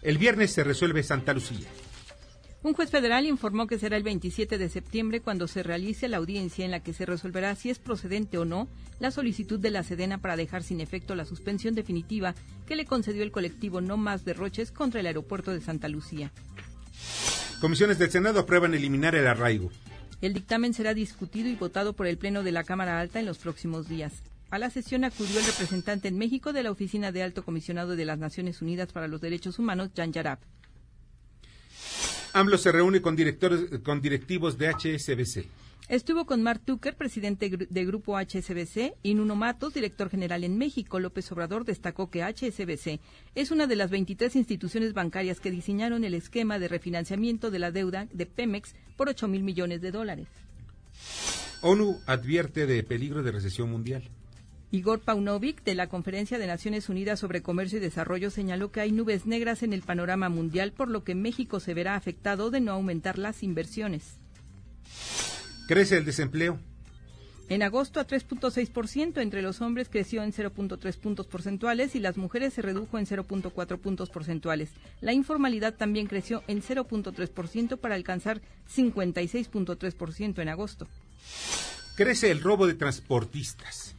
El 0.00 0.16
viernes 0.16 0.52
se 0.52 0.62
resuelve 0.62 1.02
Santa 1.02 1.34
Lucía. 1.34 1.66
Un 2.62 2.74
juez 2.74 2.88
federal 2.92 3.26
informó 3.26 3.66
que 3.66 3.80
será 3.80 3.96
el 3.96 4.04
27 4.04 4.58
de 4.58 4.68
septiembre 4.68 5.20
cuando 5.20 5.48
se 5.48 5.64
realice 5.64 6.06
la 6.06 6.18
audiencia 6.18 6.64
en 6.64 6.70
la 6.70 6.84
que 6.84 6.92
se 6.92 7.04
resolverá 7.04 7.56
si 7.56 7.70
es 7.70 7.80
procedente 7.80 8.38
o 8.38 8.44
no 8.44 8.68
la 9.00 9.10
solicitud 9.10 9.58
de 9.58 9.70
la 9.70 9.82
Sedena 9.82 10.18
para 10.18 10.36
dejar 10.36 10.62
sin 10.62 10.80
efecto 10.80 11.16
la 11.16 11.24
suspensión 11.24 11.74
definitiva 11.74 12.36
que 12.64 12.76
le 12.76 12.84
concedió 12.84 13.24
el 13.24 13.32
colectivo 13.32 13.80
No 13.80 13.96
Más 13.96 14.24
Derroches 14.24 14.70
contra 14.70 15.00
el 15.00 15.06
aeropuerto 15.06 15.50
de 15.50 15.62
Santa 15.62 15.88
Lucía. 15.88 16.30
Comisiones 17.60 17.98
del 17.98 18.12
Senado 18.12 18.38
aprueban 18.38 18.74
eliminar 18.74 19.16
el 19.16 19.26
arraigo. 19.26 19.72
El 20.22 20.34
dictamen 20.34 20.72
será 20.72 20.94
discutido 20.94 21.48
y 21.48 21.56
votado 21.56 21.94
por 21.94 22.06
el 22.06 22.16
Pleno 22.16 22.44
de 22.44 22.52
la 22.52 22.62
Cámara 22.62 23.00
Alta 23.00 23.18
en 23.18 23.26
los 23.26 23.38
próximos 23.38 23.88
días. 23.88 24.22
A 24.50 24.58
la 24.60 24.70
sesión 24.70 25.02
acudió 25.02 25.40
el 25.40 25.46
representante 25.46 26.06
en 26.06 26.16
México 26.16 26.52
de 26.52 26.62
la 26.62 26.70
Oficina 26.70 27.10
de 27.10 27.24
Alto 27.24 27.44
Comisionado 27.44 27.96
de 27.96 28.04
las 28.04 28.20
Naciones 28.20 28.62
Unidas 28.62 28.92
para 28.92 29.08
los 29.08 29.20
Derechos 29.20 29.58
Humanos, 29.58 29.90
Jan 29.96 30.12
Yarab. 30.12 30.38
AMLO 32.34 32.56
se 32.56 32.70
reúne 32.70 33.02
con, 33.02 33.16
directores, 33.16 33.80
con 33.82 34.00
directivos 34.00 34.56
de 34.56 34.68
HSBC. 34.68 35.44
Estuvo 35.88 36.26
con 36.26 36.42
Mark 36.42 36.62
Tucker, 36.64 36.96
presidente 36.96 37.50
de 37.50 37.84
Grupo 37.84 38.16
HSBC, 38.16 38.94
y 39.02 39.14
Nuno 39.14 39.36
Matos, 39.36 39.74
director 39.74 40.08
general 40.08 40.44
en 40.44 40.56
México. 40.56 41.00
López 41.00 41.30
Obrador 41.32 41.64
destacó 41.64 42.08
que 42.08 42.22
HSBC 42.22 43.00
es 43.34 43.50
una 43.50 43.66
de 43.66 43.76
las 43.76 43.90
23 43.90 44.36
instituciones 44.36 44.94
bancarias 44.94 45.40
que 45.40 45.50
diseñaron 45.50 46.04
el 46.04 46.14
esquema 46.14 46.58
de 46.58 46.68
refinanciamiento 46.68 47.50
de 47.50 47.58
la 47.58 47.72
deuda 47.72 48.06
de 48.12 48.26
Pemex 48.26 48.74
por 48.96 49.08
8 49.08 49.28
mil 49.28 49.42
millones 49.42 49.80
de 49.82 49.90
dólares. 49.90 50.28
ONU 51.60 52.00
advierte 52.06 52.66
de 52.66 52.82
peligro 52.82 53.22
de 53.22 53.32
recesión 53.32 53.70
mundial. 53.70 54.08
Igor 54.70 55.00
Paunovic, 55.00 55.62
de 55.64 55.74
la 55.74 55.88
Conferencia 55.88 56.38
de 56.38 56.46
Naciones 56.46 56.88
Unidas 56.88 57.20
sobre 57.20 57.42
Comercio 57.42 57.76
y 57.76 57.82
Desarrollo, 57.82 58.30
señaló 58.30 58.72
que 58.72 58.80
hay 58.80 58.90
nubes 58.90 59.26
negras 59.26 59.62
en 59.62 59.74
el 59.74 59.82
panorama 59.82 60.30
mundial, 60.30 60.72
por 60.72 60.88
lo 60.88 61.04
que 61.04 61.14
México 61.14 61.60
se 61.60 61.74
verá 61.74 61.94
afectado 61.94 62.50
de 62.50 62.62
no 62.62 62.72
aumentar 62.72 63.18
las 63.18 63.42
inversiones. 63.42 64.18
Crece 65.66 65.96
el 65.96 66.04
desempleo. 66.04 66.58
En 67.48 67.62
agosto 67.62 68.00
a 68.00 68.06
3.6%, 68.06 69.20
entre 69.20 69.42
los 69.42 69.60
hombres 69.60 69.88
creció 69.90 70.22
en 70.22 70.32
0.3 70.32 70.96
puntos 70.96 71.26
porcentuales 71.26 71.94
y 71.94 72.00
las 72.00 72.16
mujeres 72.16 72.54
se 72.54 72.62
redujo 72.62 72.98
en 72.98 73.06
0.4 73.06 73.78
puntos 73.78 74.08
porcentuales. 74.10 74.70
La 75.00 75.12
informalidad 75.12 75.74
también 75.74 76.06
creció 76.06 76.42
en 76.46 76.62
0.3% 76.62 77.78
para 77.78 77.94
alcanzar 77.94 78.40
56.3% 78.74 80.40
en 80.40 80.48
agosto. 80.48 80.88
Crece 81.96 82.30
el 82.30 82.40
robo 82.40 82.66
de 82.66 82.74
transportistas 82.74 83.96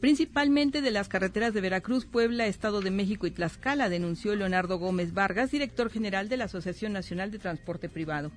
principalmente 0.00 0.82
de 0.82 0.90
las 0.90 1.08
carreteras 1.08 1.54
de 1.54 1.60
Veracruz, 1.60 2.04
Puebla, 2.06 2.46
Estado 2.46 2.80
de 2.80 2.90
México 2.92 3.26
y 3.26 3.32
Tlaxcala, 3.32 3.88
denunció 3.88 4.36
Leonardo 4.36 4.78
Gómez 4.78 5.14
Vargas, 5.14 5.50
director 5.50 5.90
general 5.90 6.28
de 6.28 6.36
la 6.36 6.44
Asociación 6.44 6.92
Nacional 6.92 7.30
de 7.30 7.40
Transporte 7.40 7.88
Privado. 7.88 8.30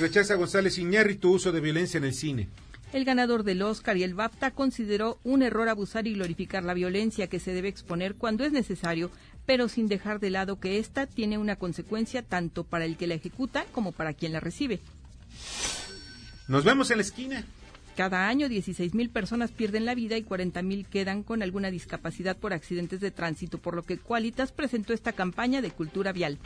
Rechaza 0.00 0.34
González 0.34 0.78
Iñárritu 0.78 1.30
uso 1.30 1.52
de 1.52 1.60
violencia 1.60 1.98
en 1.98 2.04
el 2.04 2.14
cine. 2.14 2.48
El 2.92 3.04
ganador 3.04 3.44
del 3.44 3.62
Oscar 3.62 3.96
y 3.98 4.02
el 4.02 4.14
BAFTA 4.14 4.50
consideró 4.50 5.18
un 5.22 5.42
error 5.42 5.68
abusar 5.68 6.06
y 6.06 6.14
glorificar 6.14 6.64
la 6.64 6.74
violencia 6.74 7.28
que 7.28 7.38
se 7.38 7.52
debe 7.52 7.68
exponer 7.68 8.14
cuando 8.14 8.44
es 8.44 8.50
necesario, 8.50 9.10
pero 9.46 9.68
sin 9.68 9.88
dejar 9.88 10.18
de 10.18 10.30
lado 10.30 10.58
que 10.58 10.78
ésta 10.78 11.06
tiene 11.06 11.38
una 11.38 11.56
consecuencia 11.56 12.22
tanto 12.22 12.64
para 12.64 12.86
el 12.86 12.96
que 12.96 13.06
la 13.06 13.14
ejecuta 13.14 13.64
como 13.72 13.92
para 13.92 14.14
quien 14.14 14.32
la 14.32 14.40
recibe. 14.40 14.80
Nos 16.48 16.64
vemos 16.64 16.90
en 16.90 16.96
la 16.96 17.02
esquina. 17.02 17.44
Cada 17.96 18.26
año 18.26 18.48
16.000 18.48 19.10
personas 19.10 19.52
pierden 19.52 19.84
la 19.84 19.94
vida 19.94 20.16
y 20.16 20.24
40.000 20.24 20.86
quedan 20.86 21.22
con 21.22 21.42
alguna 21.42 21.70
discapacidad 21.70 22.36
por 22.38 22.54
accidentes 22.54 23.00
de 23.00 23.10
tránsito, 23.10 23.58
por 23.58 23.76
lo 23.76 23.82
que 23.82 23.98
Qualitas 23.98 24.50
presentó 24.50 24.94
esta 24.94 25.12
campaña 25.12 25.60
de 25.60 25.70
cultura 25.70 26.12
vial. 26.12 26.38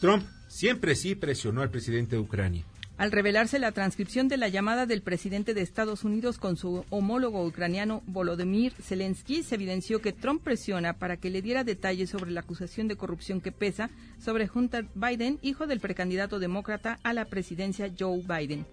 Trump 0.00 0.24
siempre 0.52 0.94
sí 0.94 1.14
presionó 1.14 1.62
al 1.62 1.70
presidente 1.70 2.16
de 2.16 2.22
Ucrania. 2.22 2.64
Al 2.98 3.10
revelarse 3.10 3.58
la 3.58 3.72
transcripción 3.72 4.28
de 4.28 4.36
la 4.36 4.48
llamada 4.48 4.84
del 4.84 5.00
presidente 5.00 5.54
de 5.54 5.62
Estados 5.62 6.04
Unidos 6.04 6.38
con 6.38 6.56
su 6.56 6.84
homólogo 6.90 7.44
ucraniano 7.44 8.02
Volodymyr 8.06 8.74
Zelensky, 8.74 9.42
se 9.42 9.54
evidenció 9.54 10.02
que 10.02 10.12
Trump 10.12 10.42
presiona 10.44 10.92
para 10.92 11.16
que 11.16 11.30
le 11.30 11.40
diera 11.40 11.64
detalles 11.64 12.10
sobre 12.10 12.30
la 12.30 12.40
acusación 12.40 12.86
de 12.86 12.96
corrupción 12.96 13.40
que 13.40 13.50
pesa 13.50 13.90
sobre 14.20 14.48
Hunter 14.54 14.86
Biden, 14.94 15.38
hijo 15.40 15.66
del 15.66 15.80
precandidato 15.80 16.38
demócrata 16.38 17.00
a 17.02 17.14
la 17.14 17.24
presidencia 17.24 17.90
Joe 17.98 18.22
Biden. 18.22 18.66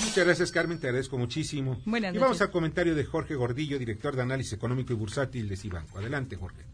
Muchas 0.00 0.24
gracias, 0.24 0.50
Carmen, 0.50 0.80
te 0.80 0.88
agradezco 0.88 1.18
muchísimo. 1.18 1.80
Buenas 1.84 2.14
y 2.14 2.18
vamos 2.18 2.40
al 2.40 2.50
comentario 2.50 2.94
de 2.94 3.04
Jorge 3.04 3.34
Gordillo, 3.34 3.78
director 3.78 4.16
de 4.16 4.22
análisis 4.22 4.54
económico 4.54 4.92
y 4.94 4.96
bursátil 4.96 5.46
de 5.48 5.56
Cibanco. 5.56 5.98
Adelante, 5.98 6.36
Jorge. 6.36 6.64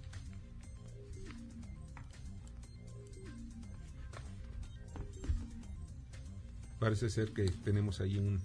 Parece 6.80 7.10
ser 7.10 7.32
que 7.32 7.44
tenemos 7.62 8.00
ahí 8.00 8.18
un... 8.18 8.40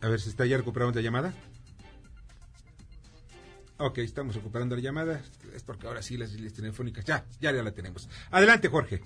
A 0.00 0.08
ver, 0.08 0.18
si 0.18 0.30
está 0.30 0.46
ya 0.46 0.56
recuperando 0.56 0.98
la 0.98 1.02
llamada? 1.02 1.34
Ok, 3.78 3.98
estamos 3.98 4.34
recuperando 4.34 4.74
la 4.74 4.82
llamada. 4.82 5.20
Es 5.54 5.62
porque 5.62 5.86
ahora 5.86 6.00
sí 6.00 6.16
las 6.16 6.32
líneas 6.32 6.54
telefónicas. 6.54 7.04
Ya, 7.04 7.24
ya, 7.40 7.52
ya 7.52 7.62
la 7.62 7.72
tenemos. 7.72 8.08
Adelante, 8.30 8.68
Jorge. 8.68 9.02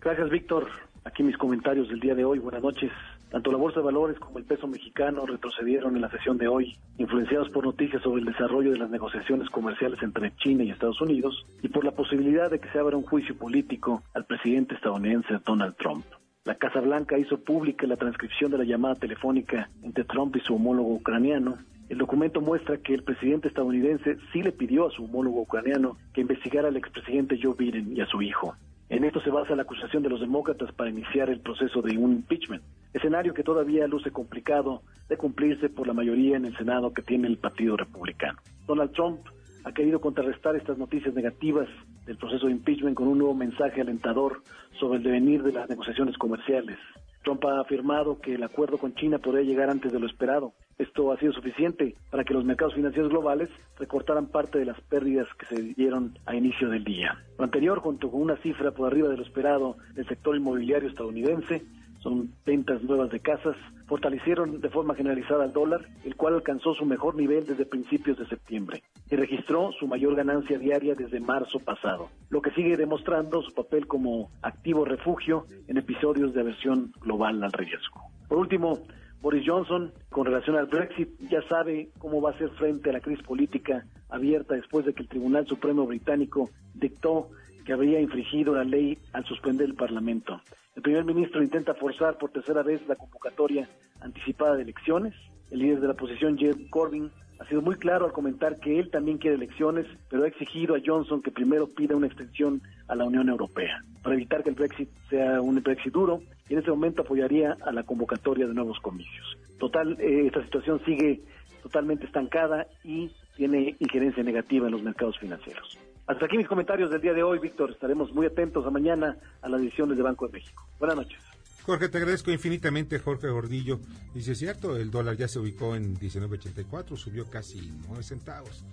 Gracias, 0.00 0.30
Víctor. 0.30 0.68
Aquí 1.04 1.22
mis 1.22 1.36
comentarios 1.36 1.88
del 1.88 2.00
día 2.00 2.14
de 2.14 2.24
hoy. 2.24 2.38
Buenas 2.38 2.62
noches. 2.62 2.90
Tanto 3.30 3.50
la 3.50 3.58
Bolsa 3.58 3.80
de 3.80 3.86
Valores 3.86 4.18
como 4.18 4.38
el 4.38 4.44
peso 4.44 4.66
mexicano 4.66 5.26
retrocedieron 5.26 5.96
en 5.96 6.02
la 6.02 6.10
sesión 6.10 6.36
de 6.36 6.48
hoy, 6.48 6.76
influenciados 6.98 7.48
por 7.48 7.64
noticias 7.64 8.02
sobre 8.02 8.20
el 8.20 8.26
desarrollo 8.26 8.72
de 8.72 8.78
las 8.78 8.90
negociaciones 8.90 9.48
comerciales 9.48 10.02
entre 10.02 10.36
China 10.36 10.64
y 10.64 10.70
Estados 10.70 11.00
Unidos 11.00 11.46
y 11.62 11.68
por 11.68 11.82
la 11.82 11.92
posibilidad 11.92 12.50
de 12.50 12.60
que 12.60 12.70
se 12.70 12.78
abra 12.78 12.96
un 12.96 13.04
juicio 13.04 13.34
político 13.36 14.02
al 14.12 14.26
presidente 14.26 14.74
estadounidense 14.74 15.40
Donald 15.46 15.76
Trump. 15.76 16.04
La 16.44 16.56
Casa 16.56 16.80
Blanca 16.80 17.16
hizo 17.16 17.38
pública 17.38 17.86
la 17.86 17.96
transcripción 17.96 18.50
de 18.50 18.58
la 18.58 18.64
llamada 18.64 18.96
telefónica 18.96 19.70
entre 19.84 20.02
Trump 20.02 20.34
y 20.34 20.40
su 20.40 20.56
homólogo 20.56 20.94
ucraniano. 20.94 21.58
El 21.88 21.98
documento 21.98 22.40
muestra 22.40 22.78
que 22.78 22.94
el 22.94 23.04
presidente 23.04 23.46
estadounidense 23.46 24.16
sí 24.32 24.42
le 24.42 24.50
pidió 24.50 24.88
a 24.88 24.90
su 24.90 25.04
homólogo 25.04 25.42
ucraniano 25.42 25.98
que 26.12 26.22
investigara 26.22 26.66
al 26.66 26.76
expresidente 26.76 27.38
Joe 27.40 27.54
Biden 27.56 27.96
y 27.96 28.00
a 28.00 28.06
su 28.06 28.20
hijo. 28.22 28.56
En 28.88 29.04
esto 29.04 29.20
se 29.20 29.30
basa 29.30 29.54
la 29.54 29.62
acusación 29.62 30.02
de 30.02 30.08
los 30.08 30.20
demócratas 30.20 30.72
para 30.72 30.90
iniciar 30.90 31.30
el 31.30 31.38
proceso 31.38 31.80
de 31.80 31.96
un 31.96 32.10
impeachment, 32.10 32.64
escenario 32.92 33.34
que 33.34 33.44
todavía 33.44 33.86
luce 33.86 34.10
complicado 34.10 34.82
de 35.08 35.16
cumplirse 35.16 35.68
por 35.68 35.86
la 35.86 35.94
mayoría 35.94 36.36
en 36.36 36.46
el 36.46 36.56
Senado 36.56 36.92
que 36.92 37.02
tiene 37.02 37.28
el 37.28 37.38
Partido 37.38 37.76
Republicano. 37.76 38.40
Donald 38.66 38.90
Trump 38.94 39.20
ha 39.62 39.70
querido 39.70 40.00
contrarrestar 40.00 40.56
estas 40.56 40.76
noticias 40.76 41.14
negativas 41.14 41.68
del 42.06 42.16
proceso 42.16 42.46
de 42.46 42.52
impeachment 42.52 42.96
con 42.96 43.08
un 43.08 43.18
nuevo 43.18 43.34
mensaje 43.34 43.80
alentador 43.80 44.42
sobre 44.78 44.98
el 44.98 45.04
devenir 45.04 45.42
de 45.42 45.52
las 45.52 45.68
negociaciones 45.68 46.16
comerciales. 46.18 46.78
Trump 47.22 47.44
ha 47.44 47.60
afirmado 47.60 48.20
que 48.20 48.34
el 48.34 48.42
acuerdo 48.42 48.78
con 48.78 48.94
China 48.94 49.18
podría 49.18 49.44
llegar 49.44 49.70
antes 49.70 49.92
de 49.92 50.00
lo 50.00 50.06
esperado. 50.06 50.54
Esto 50.78 51.12
ha 51.12 51.18
sido 51.18 51.32
suficiente 51.32 51.94
para 52.10 52.24
que 52.24 52.34
los 52.34 52.44
mercados 52.44 52.74
financieros 52.74 53.10
globales 53.10 53.48
recortaran 53.78 54.26
parte 54.26 54.58
de 54.58 54.64
las 54.64 54.80
pérdidas 54.82 55.28
que 55.38 55.46
se 55.46 55.62
dieron 55.74 56.18
a 56.26 56.34
inicio 56.34 56.68
del 56.68 56.82
día. 56.82 57.16
Lo 57.38 57.44
anterior, 57.44 57.78
junto 57.78 58.10
con 58.10 58.22
una 58.22 58.36
cifra 58.38 58.72
por 58.72 58.88
arriba 58.88 59.08
de 59.08 59.16
lo 59.16 59.22
esperado 59.22 59.76
del 59.94 60.08
sector 60.08 60.36
inmobiliario 60.36 60.88
estadounidense, 60.88 61.62
son 62.02 62.32
ventas 62.44 62.82
nuevas 62.82 63.10
de 63.10 63.20
casas, 63.20 63.56
fortalecieron 63.92 64.62
de 64.62 64.70
forma 64.70 64.94
generalizada 64.94 65.44
el 65.44 65.52
dólar, 65.52 65.82
el 66.02 66.16
cual 66.16 66.32
alcanzó 66.32 66.72
su 66.72 66.86
mejor 66.86 67.14
nivel 67.14 67.44
desde 67.44 67.66
principios 67.66 68.16
de 68.16 68.26
septiembre 68.26 68.82
y 69.10 69.16
registró 69.16 69.70
su 69.78 69.86
mayor 69.86 70.16
ganancia 70.16 70.58
diaria 70.58 70.94
desde 70.94 71.20
marzo 71.20 71.58
pasado, 71.58 72.08
lo 72.30 72.40
que 72.40 72.52
sigue 72.52 72.78
demostrando 72.78 73.42
su 73.42 73.52
papel 73.52 73.86
como 73.86 74.30
activo 74.40 74.86
refugio 74.86 75.44
en 75.68 75.76
episodios 75.76 76.32
de 76.32 76.40
aversión 76.40 76.92
global 77.02 77.44
al 77.44 77.52
riesgo. 77.52 78.00
Por 78.28 78.38
último, 78.38 78.78
Boris 79.20 79.44
Johnson, 79.46 79.92
con 80.08 80.24
relación 80.24 80.56
al 80.56 80.68
Brexit, 80.68 81.10
ya 81.30 81.42
sabe 81.42 81.90
cómo 81.98 82.22
va 82.22 82.30
a 82.30 82.32
hacer 82.32 82.48
frente 82.52 82.88
a 82.88 82.94
la 82.94 83.00
crisis 83.00 83.22
política 83.26 83.84
abierta 84.08 84.54
después 84.54 84.86
de 84.86 84.94
que 84.94 85.02
el 85.02 85.08
Tribunal 85.10 85.46
Supremo 85.46 85.84
británico 85.84 86.48
dictó 86.72 87.28
que 87.66 87.74
había 87.74 88.00
infringido 88.00 88.54
la 88.54 88.64
ley 88.64 88.96
al 89.12 89.26
suspender 89.26 89.66
el 89.68 89.74
Parlamento. 89.74 90.40
El 90.74 90.82
primer 90.82 91.04
ministro 91.04 91.42
intenta 91.42 91.74
forzar 91.74 92.16
por 92.18 92.30
tercera 92.30 92.62
vez 92.62 92.80
la 92.88 92.96
convocatoria 92.96 93.68
anticipada 94.00 94.56
de 94.56 94.62
elecciones. 94.62 95.14
El 95.50 95.60
líder 95.60 95.80
de 95.80 95.86
la 95.86 95.92
oposición, 95.92 96.38
Jed 96.38 96.56
Corbyn, 96.70 97.10
ha 97.38 97.46
sido 97.46 97.60
muy 97.60 97.74
claro 97.74 98.06
al 98.06 98.12
comentar 98.12 98.58
que 98.58 98.78
él 98.78 98.90
también 98.90 99.18
quiere 99.18 99.36
elecciones, 99.36 99.86
pero 100.08 100.24
ha 100.24 100.28
exigido 100.28 100.74
a 100.74 100.80
Johnson 100.84 101.22
que 101.22 101.30
primero 101.30 101.66
pida 101.66 101.96
una 101.96 102.06
extensión 102.06 102.62
a 102.88 102.94
la 102.94 103.04
Unión 103.04 103.28
Europea 103.28 103.82
para 104.02 104.14
evitar 104.14 104.42
que 104.42 104.50
el 104.50 104.54
Brexit 104.54 104.88
sea 105.10 105.40
un 105.40 105.62
Brexit 105.62 105.92
duro 105.92 106.22
y 106.48 106.54
en 106.54 106.60
ese 106.60 106.70
momento 106.70 107.02
apoyaría 107.02 107.56
a 107.64 107.72
la 107.72 107.82
convocatoria 107.82 108.46
de 108.46 108.54
nuevos 108.54 108.78
comicios. 108.80 109.36
Total, 109.58 109.96
eh, 110.00 110.26
esta 110.26 110.42
situación 110.42 110.80
sigue 110.84 111.20
totalmente 111.62 112.06
estancada 112.06 112.66
y 112.82 113.10
tiene 113.36 113.76
injerencia 113.78 114.22
negativa 114.22 114.66
en 114.66 114.72
los 114.72 114.82
mercados 114.82 115.18
financieros. 115.18 115.78
Hasta 116.06 116.26
aquí 116.26 116.36
mis 116.36 116.48
comentarios 116.48 116.90
del 116.90 117.00
día 117.00 117.12
de 117.12 117.22
hoy, 117.22 117.38
Víctor. 117.38 117.70
Estaremos 117.70 118.12
muy 118.12 118.26
atentos 118.26 118.66
a 118.66 118.70
mañana 118.70 119.16
a 119.40 119.48
las 119.48 119.60
decisiones 119.60 119.96
de 119.96 120.02
Banco 120.02 120.26
de 120.26 120.32
México. 120.32 120.66
Buenas 120.78 120.96
noches. 120.96 121.18
Jorge, 121.64 121.88
te 121.88 121.98
agradezco 121.98 122.32
infinitamente, 122.32 122.98
Jorge 122.98 123.28
Gordillo. 123.28 123.78
Dice, 124.12 124.34
cierto, 124.34 124.76
el 124.76 124.90
dólar 124.90 125.16
ya 125.16 125.28
se 125.28 125.38
ubicó 125.38 125.76
en 125.76 125.96
19.84, 125.96 126.96
subió 126.96 127.30
casi 127.30 127.72
9 127.86 128.02
centavos. 128.02 128.64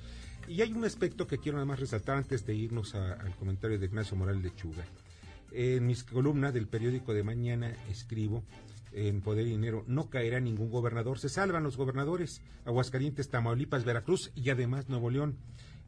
Y 0.48 0.64
hay 0.64 0.74
un 0.74 0.84
aspecto 0.84 1.28
que 1.28 1.38
quiero 1.38 1.58
nada 1.58 1.68
más 1.68 1.80
resaltar 1.80 2.18
antes 2.18 2.48
de 2.48 2.56
irnos 2.56 2.96
al 2.96 3.36
comentario 3.36 3.78
de 3.78 3.86
Ignacio 3.86 4.18
Morales 4.18 4.42
de 4.42 4.56
Chuga. 4.56 4.84
En 5.52 5.86
mis 5.86 6.04
columnas 6.04 6.52
del 6.52 6.68
periódico 6.68 7.14
de 7.14 7.22
mañana 7.22 7.72
escribo 7.92 8.44
en 8.92 9.22
Poder 9.22 9.46
y 9.46 9.52
Dinero, 9.52 9.84
no 9.86 10.10
caerá 10.10 10.40
ningún 10.40 10.72
gobernador, 10.72 11.20
se 11.20 11.30
salvan 11.30 11.64
los 11.64 11.78
gobernadores, 11.78 12.42
Aguascalientes, 12.66 13.30
Tamaulipas, 13.30 13.86
Veracruz 13.86 14.32
y 14.34 14.50
además 14.50 14.90
Nuevo 14.90 15.12
León. 15.12 15.38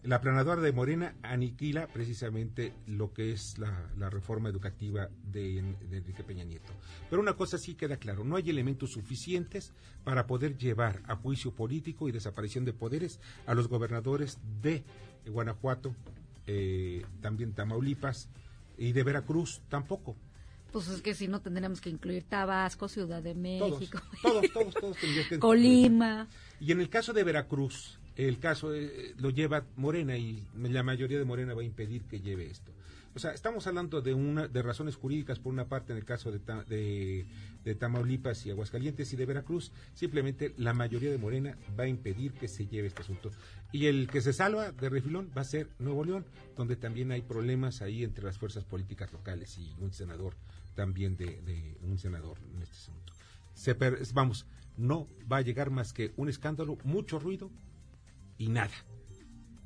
La 0.03 0.19
planadora 0.19 0.61
de 0.61 0.71
Morena 0.71 1.15
aniquila 1.21 1.85
precisamente 1.85 2.73
lo 2.87 3.13
que 3.13 3.31
es 3.31 3.59
la, 3.59 4.09
reforma 4.09 4.49
educativa 4.49 5.09
de, 5.31 5.59
Enrique 5.59 6.23
Peña 6.23 6.43
Nieto. 6.43 6.73
Pero 7.07 7.21
una 7.21 7.35
cosa 7.35 7.59
sí 7.59 7.75
queda 7.75 7.97
claro, 7.97 8.23
no 8.23 8.35
hay 8.35 8.49
elementos 8.49 8.93
suficientes 8.93 9.73
para 10.03 10.25
poder 10.25 10.57
llevar 10.57 11.03
a 11.05 11.15
juicio 11.15 11.51
político 11.51 12.09
y 12.09 12.11
desaparición 12.11 12.65
de 12.65 12.73
poderes 12.73 13.19
a 13.45 13.53
los 13.53 13.67
gobernadores 13.67 14.39
de 14.63 14.83
Guanajuato, 15.27 15.95
eh, 16.47 17.05
también 17.21 17.53
Tamaulipas 17.53 18.27
y 18.79 18.93
de 18.93 19.03
Veracruz 19.03 19.61
tampoco. 19.69 20.15
Pues 20.71 20.87
es 20.87 21.01
que 21.01 21.13
si 21.13 21.27
no 21.27 21.41
tendríamos 21.41 21.79
que 21.79 21.91
incluir 21.91 22.23
Tabasco, 22.23 22.87
Ciudad 22.87 23.21
de 23.21 23.35
México, 23.35 23.99
todos, 24.23 24.51
todos, 24.51 24.73
todos, 24.73 24.97
Colima. 25.39 26.27
Y 26.59 26.71
en 26.71 26.79
el 26.79 26.89
caso 26.89 27.13
de 27.13 27.23
Veracruz, 27.23 27.99
el 28.15 28.39
caso 28.39 28.73
eh, 28.73 29.13
lo 29.17 29.29
lleva 29.29 29.65
Morena 29.75 30.17
y 30.17 30.45
la 30.55 30.83
mayoría 30.83 31.17
de 31.17 31.25
Morena 31.25 31.53
va 31.53 31.61
a 31.61 31.65
impedir 31.65 32.03
que 32.03 32.19
lleve 32.19 32.49
esto. 32.49 32.71
O 33.13 33.19
sea, 33.19 33.31
estamos 33.31 33.67
hablando 33.67 34.01
de 34.01 34.13
una 34.13 34.47
de 34.47 34.61
razones 34.61 34.95
jurídicas 34.95 35.37
por 35.37 35.51
una 35.51 35.67
parte 35.67 35.91
en 35.91 35.97
el 35.97 36.05
caso 36.05 36.31
de, 36.31 36.39
de, 36.69 37.25
de, 37.63 37.75
Tamaulipas 37.75 38.45
y 38.45 38.51
Aguascalientes 38.51 39.11
y 39.11 39.17
de 39.17 39.25
Veracruz, 39.25 39.73
simplemente 39.93 40.53
la 40.57 40.73
mayoría 40.73 41.11
de 41.11 41.17
Morena 41.17 41.57
va 41.77 41.83
a 41.83 41.87
impedir 41.87 42.31
que 42.31 42.47
se 42.47 42.67
lleve 42.67 42.87
este 42.87 43.01
asunto. 43.01 43.29
Y 43.73 43.87
el 43.87 44.07
que 44.07 44.21
se 44.21 44.31
salva 44.31 44.71
de 44.71 44.89
refilón 44.89 45.29
va 45.35 45.41
a 45.41 45.45
ser 45.45 45.67
Nuevo 45.77 46.05
León, 46.05 46.25
donde 46.55 46.77
también 46.77 47.11
hay 47.11 47.21
problemas 47.21 47.81
ahí 47.81 48.05
entre 48.05 48.23
las 48.23 48.37
fuerzas 48.37 48.63
políticas 48.63 49.11
locales 49.11 49.57
y 49.57 49.75
un 49.81 49.91
senador 49.91 50.35
también 50.75 51.17
de, 51.17 51.41
de 51.41 51.75
un 51.81 51.97
senador 51.97 52.37
en 52.55 52.61
este 52.61 52.77
asunto. 52.77 53.13
Se 53.55 53.75
vamos, 54.13 54.45
no 54.77 55.09
va 55.29 55.37
a 55.37 55.41
llegar 55.41 55.69
más 55.69 55.91
que 55.91 56.13
un 56.15 56.29
escándalo, 56.29 56.77
mucho 56.85 57.19
ruido 57.19 57.51
y 58.41 58.49
nada. 58.49 58.73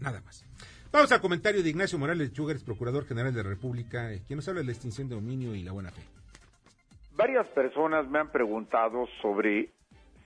Nada 0.01 0.21
más. 0.21 0.45
Vamos 0.91 1.11
al 1.11 1.21
comentario 1.21 1.63
de 1.63 1.69
Ignacio 1.69 1.97
Morales 1.97 2.33
Chugars, 2.33 2.63
Procurador 2.63 3.05
General 3.05 3.33
de 3.33 3.43
la 3.43 3.49
República, 3.49 4.11
eh, 4.11 4.21
quien 4.27 4.37
nos 4.37 4.47
habla 4.47 4.61
de 4.61 4.67
la 4.67 4.73
extinción 4.73 5.07
de 5.07 5.15
dominio 5.15 5.55
y 5.55 5.63
la 5.63 5.71
buena 5.71 5.91
fe. 5.91 6.01
Varias 7.15 7.47
personas 7.47 8.07
me 8.09 8.19
han 8.19 8.31
preguntado 8.31 9.07
sobre 9.21 9.69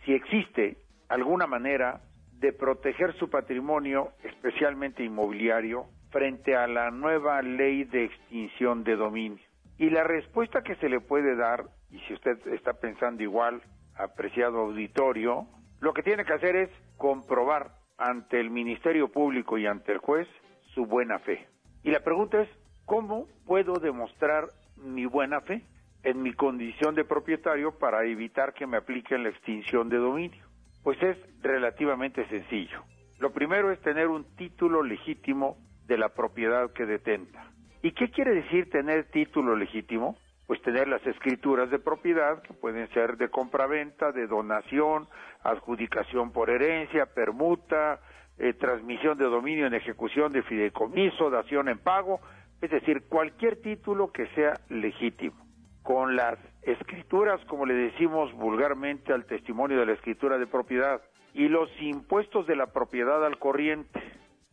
si 0.04 0.14
existe 0.14 0.78
alguna 1.08 1.46
manera 1.46 2.02
de 2.40 2.52
proteger 2.52 3.16
su 3.20 3.30
patrimonio, 3.30 4.14
especialmente 4.24 5.04
inmobiliario, 5.04 5.86
frente 6.10 6.56
a 6.56 6.68
la 6.68 6.90
nueva 6.90 7.42
ley 7.44 7.84
de 7.84 8.06
extinción 8.06 8.84
de 8.84 8.96
dominio. 8.96 9.44
Y 9.78 9.92
la 9.92 10.04
respuesta 10.04 10.64
que 10.64 10.76
se 10.78 10.90
le 10.90 11.00
puede 11.00 11.36
dar, 11.36 11.66
y 11.92 12.00
si 12.08 12.14
usted 12.14 12.40
está 12.48 12.74
pensando 12.74 13.22
igual, 13.22 13.62
apreciado 13.96 14.60
auditorio, 14.62 15.48
lo 15.80 15.94
que 15.94 16.02
tiene 16.02 16.26
que 16.26 16.34
hacer 16.34 16.56
es 16.56 16.70
comprobar 16.98 17.79
ante 18.00 18.40
el 18.40 18.50
Ministerio 18.50 19.12
Público 19.12 19.58
y 19.58 19.68
ante 19.68 19.92
el 19.92 20.00
juez 20.00 20.28
su 20.74 20.86
buena 20.86 21.20
fe. 21.20 21.48
Y 21.84 21.92
la 21.92 22.00
pregunta 22.00 22.42
es, 22.42 22.50
¿cómo 22.86 23.28
puedo 23.46 23.74
demostrar 23.74 24.46
mi 24.78 25.06
buena 25.06 25.42
fe 25.42 25.64
en 26.04 26.22
mi 26.22 26.34
condición 26.34 26.96
de 26.96 27.04
propietario 27.04 27.78
para 27.78 28.06
evitar 28.06 28.54
que 28.54 28.66
me 28.66 28.78
apliquen 28.78 29.24
la 29.24 29.30
extinción 29.30 29.90
de 29.90 29.98
dominio? 29.98 30.46
Pues 30.84 31.02
es 31.04 31.18
relativamente 31.42 32.26
sencillo. 32.30 32.84
Lo 33.20 33.34
primero 33.34 33.72
es 33.72 33.82
tener 33.82 34.08
un 34.08 34.24
título 34.36 34.82
legítimo 34.82 35.58
de 35.86 35.98
la 35.98 36.10
propiedad 36.10 36.72
que 36.72 36.86
detenta. 36.86 37.52
¿Y 37.82 37.92
qué 37.92 38.10
quiere 38.12 38.34
decir 38.34 38.70
tener 38.70 39.10
título 39.12 39.56
legítimo? 39.56 40.18
Pues 40.50 40.64
tener 40.64 40.88
las 40.88 41.06
escrituras 41.06 41.70
de 41.70 41.78
propiedad, 41.78 42.42
que 42.42 42.56
pueden 42.56 42.90
ser 42.90 43.18
de 43.18 43.30
compraventa, 43.30 44.12
de 44.12 44.26
donación, 44.26 45.08
adjudicación 45.44 46.32
por 46.32 46.50
herencia, 46.50 47.06
permuta, 47.06 48.00
eh, 48.40 48.54
transmisión 48.54 49.16
de 49.20 49.26
dominio 49.26 49.68
en 49.68 49.76
ejecución 49.76 50.32
de 50.32 50.42
fideicomiso, 50.42 51.30
dación 51.30 51.70
en 51.70 51.78
pago, 51.78 52.20
es 52.62 52.72
decir, 52.72 53.04
cualquier 53.08 53.62
título 53.62 54.12
que 54.12 54.26
sea 54.30 54.56
legítimo. 54.70 55.38
Con 55.84 56.16
las 56.16 56.40
escrituras, 56.64 57.40
como 57.46 57.68
le 57.68 57.76
decimos 57.76 58.34
vulgarmente 58.34 59.14
al 59.14 59.28
testimonio 59.28 59.78
de 59.78 59.86
la 59.86 59.94
escritura 59.94 60.40
de 60.40 60.48
propiedad, 60.48 61.00
y 61.36 61.48
los 61.48 61.70
impuestos 61.80 62.48
de 62.48 62.56
la 62.56 62.74
propiedad 62.74 63.24
al 63.24 63.38
corriente, 63.38 64.02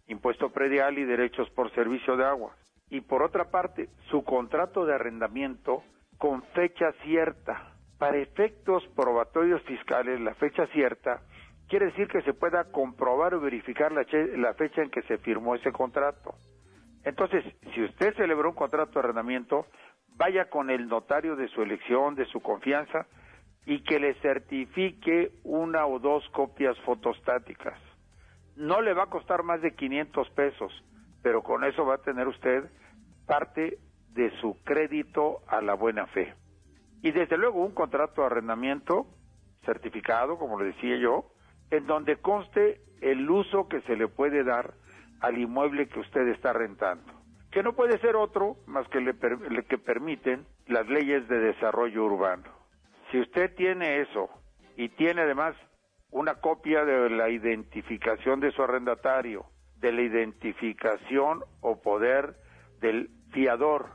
impuesto 0.09 0.51
predial 0.51 0.99
y 0.99 1.05
derechos 1.05 1.49
por 1.53 1.75
servicio 1.75 2.19
de 2.19 2.27
agua. 2.27 2.55
Y 2.89 3.01
por 3.01 3.23
otra 3.23 3.51
parte, 3.51 3.89
su 4.11 4.23
contrato 4.25 4.87
de 4.87 4.95
arrendamiento 4.95 5.83
con 6.19 6.43
fecha 6.55 6.93
cierta, 7.03 7.73
para 7.99 8.19
efectos 8.19 8.87
probatorios 8.95 9.63
fiscales, 9.63 10.21
la 10.21 10.35
fecha 10.35 10.67
cierta 10.69 11.23
quiere 11.69 11.87
decir 11.87 12.09
que 12.09 12.23
se 12.23 12.35
pueda 12.35 12.65
comprobar 12.71 13.35
o 13.35 13.41
verificar 13.41 13.93
la, 13.93 14.55
fecha 14.55 14.83
en 14.83 14.91
que 14.91 15.03
se 15.03 15.19
firmó 15.19 15.55
ese 15.55 15.73
contrato. 15.73 16.35
Entonces, 17.05 17.45
si 17.75 17.83
usted 17.83 18.15
celebró 18.15 18.51
un 18.51 18.55
contrato 18.55 18.93
de 18.93 19.01
arrendamiento, 19.01 19.67
vaya 20.17 20.49
con 20.49 20.71
el 20.71 20.89
notario 20.89 21.37
de 21.37 21.49
su 21.49 21.63
elección, 21.63 22.15
de 22.15 22.27
su 22.27 22.41
confianza, 22.41 23.07
y 23.65 23.83
que 23.83 23.99
le 23.99 24.15
certifique 24.21 25.33
una 25.43 25.87
o 25.87 25.99
dos 25.99 26.29
copias 26.31 26.79
fotostáticas. 26.81 27.79
No 28.55 28.81
le 28.81 28.95
va 28.95 29.05
a 29.05 29.11
costar 29.11 29.43
más 29.43 29.61
de 29.61 29.75
500 29.75 30.31
pesos, 30.31 30.85
pero 31.27 31.43
con 31.43 31.65
eso 31.65 31.85
va 31.85 31.97
a 31.97 32.03
tener 32.03 32.29
usted 32.29 32.71
parte 33.27 33.79
de 34.13 34.31
su 34.41 34.63
crédito 34.63 35.41
a 35.49 35.61
la 35.61 35.75
buena 35.75 36.07
fe. 36.07 36.33
Y 37.03 37.11
desde 37.11 37.37
luego 37.37 37.65
un 37.65 37.75
contrato 37.75 38.21
de 38.21 38.29
arrendamiento 38.29 39.09
certificado, 39.65 40.39
como 40.39 40.61
le 40.61 40.67
decía 40.67 40.97
yo, 40.99 41.33
en 41.73 41.89
donde 41.89 42.19
conste 42.19 42.81
el 43.01 43.29
uso 43.29 43.67
que 43.67 43.81
se 43.81 43.97
le 43.97 44.07
puede 44.07 44.45
dar 44.45 44.75
al 45.19 45.37
inmueble 45.37 45.89
que 45.89 45.99
usted 45.99 46.29
está 46.29 46.53
rentando, 46.53 47.13
que 47.51 47.65
no 47.65 47.73
puede 47.73 47.99
ser 47.99 48.15
otro 48.15 48.59
más 48.69 48.87
que 48.91 49.01
le, 49.01 49.13
que 49.65 49.79
permiten 49.79 50.47
las 50.69 50.87
leyes 50.87 51.27
de 51.27 51.41
desarrollo 51.41 52.05
urbano. 52.05 52.53
Si 53.11 53.19
usted 53.19 53.53
tiene 53.57 54.01
eso 54.01 54.31
y 54.77 54.91
tiene 54.91 55.23
además 55.23 55.57
una 56.13 56.37
copia 56.37 56.85
de 56.85 57.11
la 57.11 57.31
identificación 57.31 58.39
de 58.39 58.53
su 58.53 58.63
arrendatario, 58.63 59.47
de 59.81 59.93
la 59.93 60.03
identificación 60.03 61.45
o 61.61 61.81
poder 61.81 62.37
del 62.81 63.11
fiador. 63.33 63.91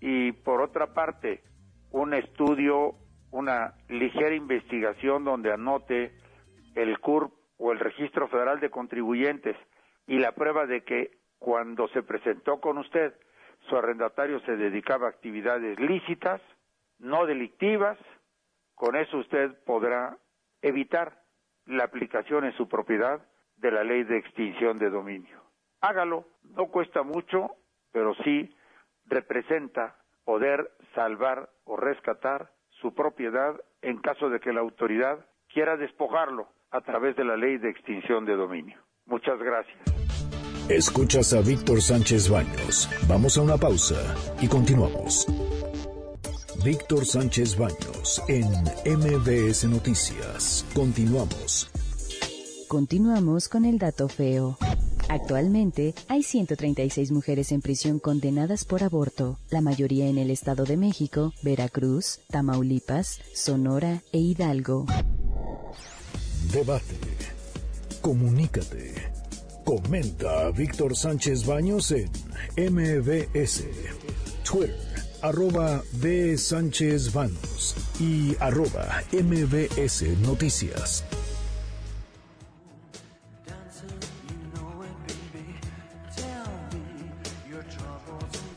Y 0.00 0.32
por 0.32 0.60
otra 0.60 0.94
parte 0.94 1.42
un 1.90 2.14
estudio, 2.14 2.94
una 3.30 3.74
ligera 3.88 4.34
investigación 4.34 5.24
donde 5.24 5.52
anote 5.52 6.12
el 6.74 6.98
CURP 6.98 7.32
o 7.58 7.72
el 7.72 7.78
Registro 7.78 8.28
Federal 8.28 8.60
de 8.60 8.70
Contribuyentes 8.70 9.56
y 10.06 10.18
la 10.18 10.32
prueba 10.32 10.66
de 10.66 10.84
que 10.84 11.18
cuando 11.38 11.88
se 11.88 12.02
presentó 12.02 12.60
con 12.60 12.78
usted 12.78 13.14
su 13.68 13.76
arrendatario 13.76 14.40
se 14.40 14.56
dedicaba 14.56 15.06
a 15.06 15.10
actividades 15.10 15.78
lícitas, 15.80 16.40
no 16.98 17.26
delictivas, 17.26 17.98
con 18.74 18.96
eso 18.96 19.18
usted 19.18 19.56
podrá 19.64 20.18
evitar 20.62 21.22
la 21.64 21.84
aplicación 21.84 22.44
en 22.44 22.52
su 22.52 22.68
propiedad 22.68 23.26
de 23.56 23.70
la 23.70 23.84
ley 23.84 24.04
de 24.04 24.18
extinción 24.18 24.78
de 24.78 24.90
dominio. 24.90 25.40
Hágalo, 25.80 26.24
no 26.56 26.66
cuesta 26.66 27.02
mucho, 27.02 27.56
pero 27.92 28.14
sí 28.24 28.54
representa 29.06 29.96
poder 30.24 30.70
salvar 30.94 31.50
o 31.64 31.76
rescatar 31.76 32.50
su 32.80 32.94
propiedad 32.94 33.54
en 33.82 33.98
caso 33.98 34.28
de 34.28 34.40
que 34.40 34.52
la 34.52 34.60
autoridad 34.60 35.24
quiera 35.52 35.76
despojarlo 35.76 36.48
a 36.70 36.80
través 36.80 37.16
de 37.16 37.24
la 37.24 37.36
ley 37.36 37.58
de 37.58 37.70
extinción 37.70 38.24
de 38.24 38.34
dominio. 38.34 38.78
Muchas 39.06 39.38
gracias. 39.38 39.78
Escuchas 40.68 41.32
a 41.32 41.40
Víctor 41.40 41.80
Sánchez 41.80 42.28
Baños. 42.28 42.90
Vamos 43.08 43.38
a 43.38 43.42
una 43.42 43.56
pausa 43.56 43.94
y 44.40 44.48
continuamos. 44.48 45.26
Víctor 46.64 47.04
Sánchez 47.04 47.56
Baños 47.56 48.20
en 48.28 48.48
MBS 48.98 49.68
Noticias. 49.68 50.66
Continuamos. 50.74 51.75
Continuamos 52.68 53.48
con 53.48 53.64
el 53.64 53.78
dato 53.78 54.08
feo. 54.08 54.58
Actualmente 55.08 55.94
hay 56.08 56.24
136 56.24 57.12
mujeres 57.12 57.52
en 57.52 57.62
prisión 57.62 58.00
condenadas 58.00 58.64
por 58.64 58.82
aborto, 58.82 59.38
la 59.50 59.60
mayoría 59.60 60.08
en 60.08 60.18
el 60.18 60.30
Estado 60.32 60.64
de 60.64 60.76
México, 60.76 61.32
Veracruz, 61.42 62.18
Tamaulipas, 62.28 63.20
Sonora 63.32 64.02
e 64.12 64.18
Hidalgo. 64.18 64.86
Debate. 66.52 66.96
Comunícate. 68.00 68.94
Comenta 69.64 70.46
a 70.46 70.50
Víctor 70.50 70.96
Sánchez 70.96 71.46
Baños 71.46 71.92
en 71.92 72.10
MBS, 72.56 73.64
Twitter, 74.42 74.76
arroba 75.22 75.82
B. 75.92 76.36
Sánchez 76.36 77.12
Baños 77.12 77.76
y 78.00 78.36
arroba 78.40 79.02
MBS 79.12 80.02
Noticias. 80.20 81.04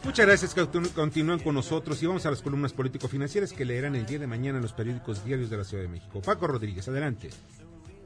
Muchas 0.10 0.26
gracias 0.26 0.56
que 0.56 0.68
continúan 0.96 1.38
con 1.38 1.54
nosotros 1.54 2.02
y 2.02 2.08
vamos 2.08 2.26
a 2.26 2.32
las 2.32 2.42
columnas 2.42 2.74
político-financieras 2.74 3.54
que 3.54 3.64
leerán 3.64 3.96
el 3.96 4.08
día 4.08 4.18
de 4.18 4.26
mañana 4.26 4.58
en 4.58 4.64
los 4.64 4.74
periódicos 4.74 5.24
diarios 5.24 5.52
de 5.52 5.58
la 5.58 5.64
Ciudad 5.64 5.84
de 5.84 5.88
México. 5.88 6.20
Paco 6.20 6.48
Rodríguez, 6.48 6.88
adelante. 6.88 7.30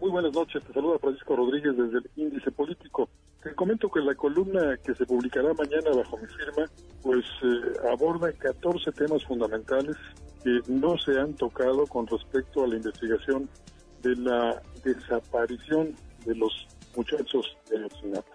Muy 0.02 0.12
buenas 0.12 0.34
noches, 0.34 0.62
te 0.66 0.74
saluda 0.74 1.00
Francisco 1.00 1.38
Rodríguez 1.38 1.78
desde 1.78 2.00
el 2.00 2.10
Índice 2.18 2.52
Político. 2.52 3.08
Te 3.42 3.56
comento 3.56 3.90
que 3.90 4.02
la 4.02 4.14
columna 4.16 4.76
que 4.84 4.94
se 4.96 5.06
publicará 5.06 5.54
mañana 5.54 5.92
bajo 5.96 6.18
mi 6.18 6.28
firma, 6.28 6.70
pues 7.02 7.24
eh, 7.42 7.90
aborda 7.90 8.34
14 8.34 8.92
temas 8.92 9.24
fundamentales 9.24 9.96
que 10.44 10.60
no 10.68 10.98
se 10.98 11.18
han 11.18 11.34
tocado 11.36 11.88
con 11.88 12.06
respecto 12.06 12.66
a 12.66 12.68
la 12.68 12.76
investigación 12.76 13.48
de 14.02 14.18
la 14.18 14.62
desaparición 14.84 15.96
de 16.26 16.36
los 16.36 16.68
muchachos 16.98 17.58
de 17.70 17.78
Ayotzinapa. 17.78 18.33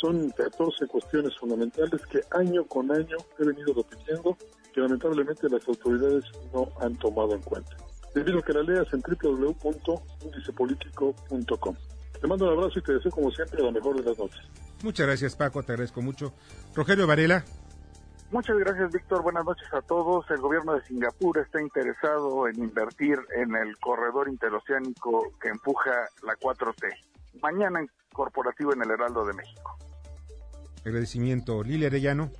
Son 0.00 0.30
14 0.30 0.86
cuestiones 0.86 1.36
fundamentales 1.38 2.00
que 2.06 2.20
año 2.30 2.64
con 2.64 2.90
año 2.90 3.18
he 3.38 3.44
venido 3.44 3.74
repitiendo 3.74 4.34
que 4.72 4.80
lamentablemente 4.80 5.46
las 5.50 5.68
autoridades 5.68 6.24
no 6.54 6.70
han 6.80 6.96
tomado 6.96 7.34
en 7.34 7.42
cuenta. 7.42 7.76
Te 8.14 8.22
pido 8.22 8.40
que 8.40 8.54
la 8.54 8.62
leas 8.62 8.86
en 8.92 9.02
www.indicepolitico.com. 9.02 11.76
Te 12.20 12.26
mando 12.26 12.46
un 12.46 12.52
abrazo 12.58 12.78
y 12.78 12.82
te 12.82 12.94
deseo 12.94 13.10
como 13.10 13.30
siempre 13.30 13.62
la 13.62 13.70
mejor 13.70 13.96
de 13.96 14.02
las 14.08 14.18
noches. 14.18 14.40
Muchas 14.82 15.06
gracias 15.06 15.36
Paco, 15.36 15.62
te 15.62 15.72
agradezco 15.72 16.00
mucho. 16.00 16.32
Rogelio 16.74 17.06
Varela. 17.06 17.44
Muchas 18.30 18.56
gracias 18.58 18.92
Víctor, 18.92 19.22
buenas 19.22 19.44
noches 19.44 19.68
a 19.72 19.82
todos. 19.82 20.24
El 20.30 20.38
gobierno 20.38 20.74
de 20.74 20.82
Singapur 20.86 21.38
está 21.38 21.60
interesado 21.60 22.48
en 22.48 22.62
invertir 22.62 23.18
en 23.36 23.54
el 23.54 23.76
corredor 23.78 24.28
interoceánico 24.28 25.32
que 25.40 25.48
empuja 25.48 26.08
la 26.22 26.34
4T. 26.36 26.88
Mañana 27.42 27.80
en 27.80 27.90
corporativo 28.12 28.72
en 28.72 28.82
el 28.82 28.90
Heraldo 28.90 29.24
de 29.24 29.34
México. 29.34 29.78
Agradecimiento. 30.84 31.62
Lilia 31.62 31.88
Arellano. 31.88 32.30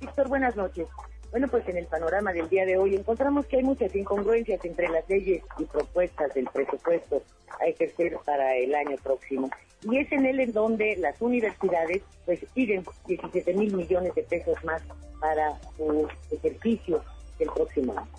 Víctor, 0.00 0.28
buenas 0.28 0.56
noches. 0.56 0.86
Bueno, 1.30 1.46
pues 1.48 1.68
en 1.68 1.76
el 1.76 1.86
panorama 1.86 2.32
del 2.32 2.48
día 2.48 2.64
de 2.64 2.78
hoy 2.78 2.96
encontramos 2.96 3.46
que 3.46 3.58
hay 3.58 3.62
muchas 3.62 3.94
incongruencias 3.94 4.64
entre 4.64 4.88
las 4.88 5.08
leyes 5.08 5.42
y 5.58 5.64
propuestas 5.64 6.32
del 6.34 6.46
presupuesto 6.46 7.22
a 7.60 7.66
ejercer 7.66 8.16
para 8.24 8.56
el 8.56 8.74
año 8.74 8.96
próximo. 9.02 9.50
Y 9.82 9.98
es 9.98 10.10
en 10.10 10.26
él 10.26 10.40
en 10.40 10.52
donde 10.52 10.96
las 10.96 11.20
universidades 11.20 12.02
pues 12.24 12.40
piden 12.54 12.84
17 13.06 13.54
mil 13.54 13.76
millones 13.76 14.14
de 14.14 14.22
pesos 14.22 14.56
más 14.64 14.82
para 15.20 15.60
su 15.76 16.08
ejercicio 16.30 17.04
del 17.38 17.48
próximo 17.50 17.92
año. 17.96 18.10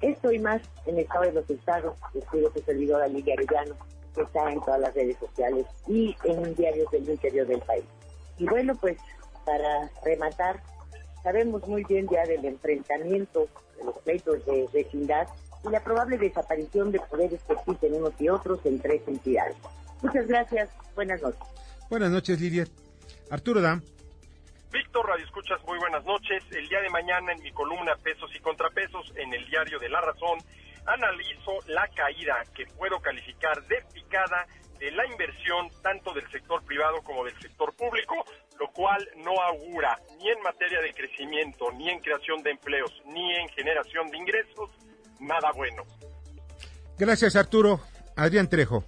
Esto 0.00 0.32
y 0.32 0.38
más 0.40 0.60
en 0.86 0.96
el 0.96 1.04
estado 1.04 1.26
de 1.26 1.32
los 1.32 1.48
estados, 1.48 1.96
escribe 2.12 2.48
su 2.52 2.60
servidora 2.64 3.06
Lidia 3.06 3.34
Arellano, 3.34 3.76
está 4.20 4.52
en 4.52 4.60
todas 4.60 4.80
las 4.80 4.94
redes 4.94 5.16
sociales 5.18 5.66
y 5.86 6.14
en 6.24 6.54
diarios 6.54 6.90
del 6.90 7.08
interior 7.08 7.46
del 7.46 7.60
país. 7.60 7.84
Y 8.38 8.46
bueno, 8.46 8.74
pues 8.80 8.98
para 9.44 9.90
rematar, 10.04 10.60
Sabemos 11.22 11.66
muy 11.68 11.84
bien 11.84 12.08
ya 12.10 12.24
del 12.24 12.44
enfrentamiento 12.44 13.48
de 13.78 13.84
los 13.84 13.96
pleitos 13.98 14.44
de 14.44 14.66
vecindad 14.72 15.28
y 15.64 15.68
la 15.70 15.82
probable 15.82 16.18
desaparición 16.18 16.90
de 16.90 16.98
poderes 16.98 17.40
que 17.44 17.52
existen 17.52 17.94
unos 17.94 18.20
y 18.20 18.28
otros 18.28 18.58
en 18.66 18.80
tres 18.80 19.02
entidades. 19.06 19.56
Muchas 20.02 20.26
gracias. 20.26 20.70
Buenas 20.96 21.22
noches. 21.22 21.40
Buenas 21.88 22.10
noches, 22.10 22.40
Lidia. 22.40 22.66
Arturo 23.30 23.60
Dam. 23.60 23.80
Víctor 24.72 25.06
Radio 25.06 25.24
Escuchas, 25.24 25.60
muy 25.66 25.78
buenas 25.78 26.04
noches. 26.04 26.42
El 26.50 26.68
día 26.68 26.80
de 26.80 26.90
mañana 26.90 27.32
en 27.32 27.42
mi 27.42 27.52
columna 27.52 27.94
Pesos 28.02 28.30
y 28.34 28.40
Contrapesos 28.40 29.12
en 29.16 29.32
el 29.32 29.46
diario 29.48 29.78
de 29.78 29.88
La 29.90 30.00
Razón 30.00 30.38
analizo 30.86 31.52
la 31.66 31.86
caída 31.88 32.44
que 32.54 32.66
puedo 32.78 33.00
calificar 33.00 33.62
de 33.66 33.82
picada 33.92 34.46
de 34.78 34.90
la 34.90 35.06
inversión 35.06 35.68
tanto 35.82 36.12
del 36.12 36.28
sector 36.30 36.62
privado 36.64 37.02
como 37.02 37.24
del 37.24 37.38
sector 37.40 37.72
público, 37.74 38.14
lo 38.58 38.68
cual 38.72 39.06
no 39.24 39.40
augura 39.40 39.98
ni 40.18 40.28
en 40.28 40.42
materia 40.42 40.80
de 40.80 40.92
crecimiento, 40.92 41.70
ni 41.72 41.88
en 41.88 42.00
creación 42.00 42.42
de 42.42 42.50
empleos, 42.50 42.90
ni 43.06 43.34
en 43.36 43.48
generación 43.50 44.10
de 44.10 44.18
ingresos, 44.18 44.70
nada 45.20 45.52
bueno. 45.52 45.84
Gracias 46.98 47.36
Arturo. 47.36 47.80
Adrián 48.16 48.48
Trejo. 48.48 48.84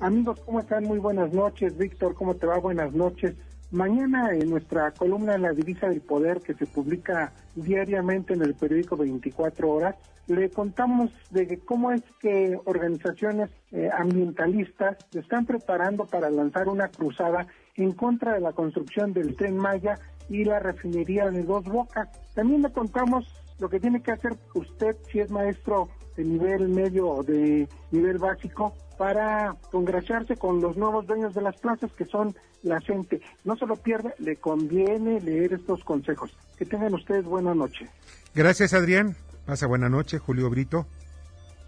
Amigos, 0.00 0.40
¿cómo 0.40 0.60
están? 0.60 0.84
Muy 0.84 0.98
buenas 0.98 1.32
noches. 1.32 1.76
Víctor, 1.76 2.14
¿cómo 2.14 2.34
te 2.34 2.46
va? 2.46 2.58
Buenas 2.58 2.92
noches. 2.92 3.34
Mañana 3.70 4.32
en 4.32 4.50
nuestra 4.50 4.90
columna 4.90 5.38
La 5.38 5.52
Divisa 5.52 5.88
del 5.88 6.00
Poder, 6.00 6.40
que 6.40 6.54
se 6.54 6.66
publica 6.66 7.32
diariamente 7.54 8.34
en 8.34 8.42
el 8.42 8.54
periódico 8.54 8.96
24 8.96 9.70
Horas, 9.70 9.94
le 10.30 10.48
contamos 10.48 11.10
de 11.30 11.58
cómo 11.58 11.90
es 11.90 12.02
que 12.20 12.56
organizaciones 12.64 13.50
eh, 13.72 13.90
ambientalistas 13.92 14.96
se 15.10 15.18
están 15.18 15.44
preparando 15.44 16.06
para 16.06 16.30
lanzar 16.30 16.68
una 16.68 16.86
cruzada 16.88 17.48
en 17.74 17.90
contra 17.92 18.34
de 18.34 18.40
la 18.40 18.52
construcción 18.52 19.12
del 19.12 19.34
tren 19.34 19.56
Maya 19.56 19.98
y 20.28 20.44
la 20.44 20.60
refinería 20.60 21.28
de 21.30 21.42
Dos 21.42 21.64
Bocas. 21.64 22.08
También 22.34 22.62
le 22.62 22.70
contamos 22.70 23.26
lo 23.58 23.68
que 23.68 23.80
tiene 23.80 24.02
que 24.02 24.12
hacer 24.12 24.36
usted 24.54 24.96
si 25.10 25.18
es 25.18 25.30
maestro 25.32 25.88
de 26.16 26.22
nivel 26.24 26.68
medio 26.68 27.08
o 27.08 27.22
de 27.24 27.68
nivel 27.90 28.18
básico 28.18 28.72
para 28.96 29.56
congraciarse 29.72 30.36
con 30.36 30.60
los 30.60 30.76
nuevos 30.76 31.08
dueños 31.08 31.34
de 31.34 31.42
las 31.42 31.56
plazas 31.56 31.90
que 31.94 32.04
son 32.04 32.36
la 32.62 32.80
gente. 32.80 33.20
No 33.44 33.56
se 33.56 33.66
lo 33.66 33.74
pierda, 33.74 34.14
le 34.18 34.36
conviene 34.36 35.20
leer 35.20 35.54
estos 35.54 35.82
consejos. 35.82 36.30
Que 36.56 36.66
tengan 36.66 36.94
ustedes 36.94 37.24
buena 37.24 37.52
noche. 37.52 37.88
Gracias, 38.32 38.74
Adrián. 38.74 39.16
Pasa 39.46 39.66
buena 39.66 39.88
noche, 39.88 40.18
Julio 40.18 40.50
Brito. 40.50 40.86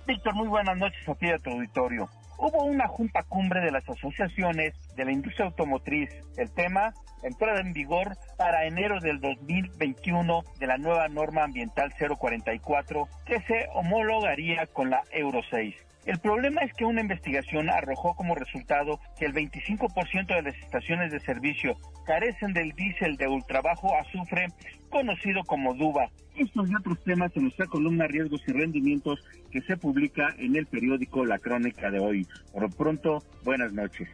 Víctor, 0.07 0.35
muy 0.35 0.49
buenas 0.49 0.77
noches 0.77 1.09
a 1.09 1.15
ti 1.15 1.31
a 1.31 1.39
tu 1.39 1.51
auditorio. 1.51 2.09
Hubo 2.39 2.65
una 2.65 2.89
junta 2.89 3.23
cumbre 3.23 3.61
de 3.61 3.71
las 3.71 3.89
asociaciones 3.89 4.75
de 4.97 5.05
la 5.05 5.13
industria 5.13 5.47
automotriz. 5.47 6.11
El 6.37 6.51
tema 6.51 6.93
entrada 7.23 7.61
en 7.61 7.73
vigor 7.73 8.17
para 8.37 8.67
enero 8.67 9.01
del 9.01 9.21
2021 9.21 10.43
de 10.59 10.67
la 10.67 10.77
nueva 10.77 11.09
norma 11.09 11.45
ambiental 11.45 11.93
044 11.97 13.09
que 13.25 13.41
se 13.43 13.69
homologaría 13.75 14.67
con 14.67 14.91
la 14.91 15.03
Euro 15.13 15.41
6. 15.51 15.75
El 16.05 16.19
problema 16.19 16.63
es 16.63 16.73
que 16.75 16.85
una 16.85 17.01
investigación 17.01 17.71
arrojó 17.71 18.15
como 18.15 18.35
resultado 18.35 18.99
que 19.19 19.25
el 19.25 19.33
25% 19.33 20.35
de 20.35 20.43
las 20.43 20.57
estaciones 20.57 21.13
de 21.13 21.21
servicio 21.21 21.77
carecen 22.05 22.53
del 22.53 22.73
diésel 22.73 23.17
de 23.17 23.29
ultrabajo 23.29 23.97
azufre 23.97 24.49
conocido 24.91 25.43
como 25.47 25.75
DUBA. 25.75 26.11
Estos 26.37 26.69
y 26.69 26.75
otros 26.75 27.03
temas 27.05 27.31
en 27.37 27.45
nuestra 27.45 27.67
columna 27.67 28.07
Riesgos 28.09 28.43
y 28.49 28.53
Rendimientos 28.53 29.21
que 29.51 29.61
se 29.63 29.77
publica 29.77 30.35
en 30.39 30.57
el 30.57 30.67
periódico 30.67 31.25
La 31.25 31.39
Crónica 31.39 31.91
de 31.91 32.01
hoy. 32.01 32.27
Por 32.53 32.63
lo 32.63 32.69
pronto, 32.71 33.23
buenas 33.45 33.73
noches. 33.73 34.09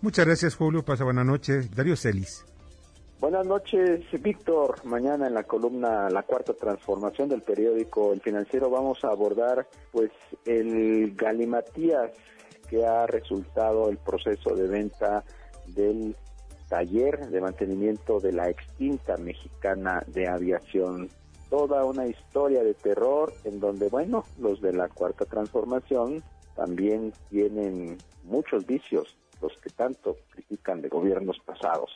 Muchas 0.00 0.26
gracias, 0.26 0.54
Julio. 0.54 0.84
Pasa 0.84 1.04
buena 1.04 1.24
noche. 1.24 1.68
Darío 1.74 1.96
Celis. 1.96 2.44
Buenas 3.22 3.46
noches, 3.46 4.00
Víctor. 4.20 4.84
Mañana 4.84 5.28
en 5.28 5.34
la 5.34 5.44
columna 5.44 6.10
La 6.10 6.24
Cuarta 6.24 6.54
Transformación 6.54 7.28
del 7.28 7.42
periódico 7.42 8.12
El 8.12 8.20
Financiero 8.20 8.68
vamos 8.68 9.04
a 9.04 9.10
abordar 9.10 9.68
pues 9.92 10.10
el 10.44 11.14
galimatías 11.14 12.10
que 12.68 12.84
ha 12.84 13.06
resultado 13.06 13.88
el 13.90 13.98
proceso 13.98 14.56
de 14.56 14.66
venta 14.66 15.22
del 15.68 16.16
taller 16.68 17.28
de 17.28 17.40
mantenimiento 17.40 18.18
de 18.18 18.32
la 18.32 18.48
extinta 18.48 19.16
mexicana 19.18 20.02
de 20.08 20.26
aviación. 20.26 21.08
Toda 21.48 21.84
una 21.84 22.08
historia 22.08 22.64
de 22.64 22.74
terror 22.74 23.32
en 23.44 23.60
donde, 23.60 23.88
bueno, 23.88 24.24
los 24.40 24.60
de 24.60 24.72
la 24.72 24.88
Cuarta 24.88 25.26
Transformación 25.26 26.24
también 26.56 27.12
tienen 27.30 27.98
muchos 28.24 28.66
vicios, 28.66 29.16
los 29.40 29.56
que 29.58 29.70
tanto 29.70 30.16
critican 30.32 30.82
de 30.82 30.88
gobiernos 30.88 31.38
pasados. 31.46 31.92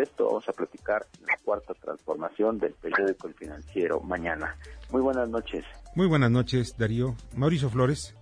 De 0.00 0.04
esto 0.04 0.24
vamos 0.24 0.48
a 0.48 0.52
platicar 0.54 1.04
en 1.18 1.26
la 1.26 1.36
cuarta 1.44 1.74
transformación 1.74 2.58
del 2.58 2.72
periódico 2.72 3.28
El 3.28 3.34
Financiero 3.34 4.00
mañana. 4.00 4.56
Muy 4.90 5.02
buenas 5.02 5.28
noches. 5.28 5.62
Muy 5.94 6.06
buenas 6.06 6.30
noches, 6.30 6.74
Darío. 6.78 7.14
Mauricio 7.36 7.68
Flores. 7.68 8.16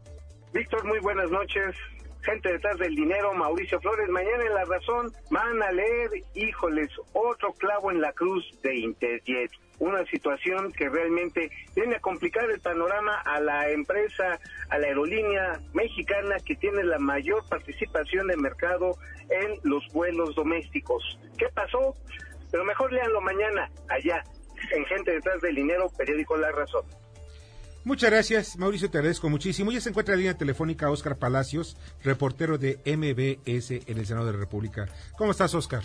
Víctor, 0.53 0.85
muy 0.85 0.99
buenas 0.99 1.31
noches. 1.31 1.77
Gente 2.23 2.51
detrás 2.51 2.79
del 2.79 2.97
dinero, 2.97 3.33
Mauricio 3.33 3.81
Flores. 3.81 4.09
Mañana 4.09 4.45
en 4.45 4.55
La 4.55 4.65
Razón 4.65 5.13
van 5.31 5.63
a 5.63 5.71
leer, 5.71 6.11
híjoles, 6.35 6.91
otro 7.13 7.53
clavo 7.53 7.93
en 7.93 8.01
la 8.01 8.13
cruz 8.13 8.45
de 8.65 8.77
Interjet 8.77 9.53
una 9.79 10.05
situación 10.07 10.73
que 10.73 10.89
realmente 10.89 11.51
viene 11.75 11.97
a 11.97 12.01
complicar 12.01 12.51
el 12.51 12.61
panorama 12.61 13.21
a 13.25 13.41
la 13.41 13.71
empresa, 13.71 14.39
a 14.69 14.79
la 14.79 14.87
aerolínea 14.89 15.61
mexicana 15.73 16.37
que 16.45 16.57
tiene 16.57 16.83
la 16.85 16.99
mayor 16.99 17.45
participación 17.49 18.27
de 18.29 18.37
mercado 18.37 18.97
en 19.31 19.59
los 19.63 19.87
vuelos 19.93 20.35
domésticos. 20.35 21.19
¿Qué 21.37 21.47
pasó? 21.55 21.95
Pero 22.51 22.65
mejor 22.65 22.93
leanlo 22.93 23.21
mañana, 23.21 23.71
allá, 23.89 24.25
en 24.75 24.85
Gente 24.87 25.13
detrás 25.13 25.41
del 25.41 25.55
dinero, 25.55 25.91
periódico 25.97 26.37
La 26.37 26.51
Razón. 26.51 26.85
Muchas 27.85 28.11
gracias, 28.11 28.59
Mauricio, 28.59 28.91
te 28.91 28.99
agradezco 28.99 29.31
muchísimo. 29.31 29.71
Ya 29.71 29.81
se 29.81 29.91
encuentra 29.91 30.15
en 30.15 30.21
línea 30.21 30.37
telefónica 30.37 30.91
Oscar 30.91 31.17
Palacios, 31.17 31.77
reportero 32.03 32.59
de 32.59 32.81
MBS 32.85 33.71
en 33.71 33.99
el 33.99 34.05
Senado 34.05 34.27
de 34.27 34.33
la 34.33 34.39
República. 34.39 34.89
¿Cómo 35.17 35.31
estás, 35.31 35.55
Oscar? 35.55 35.83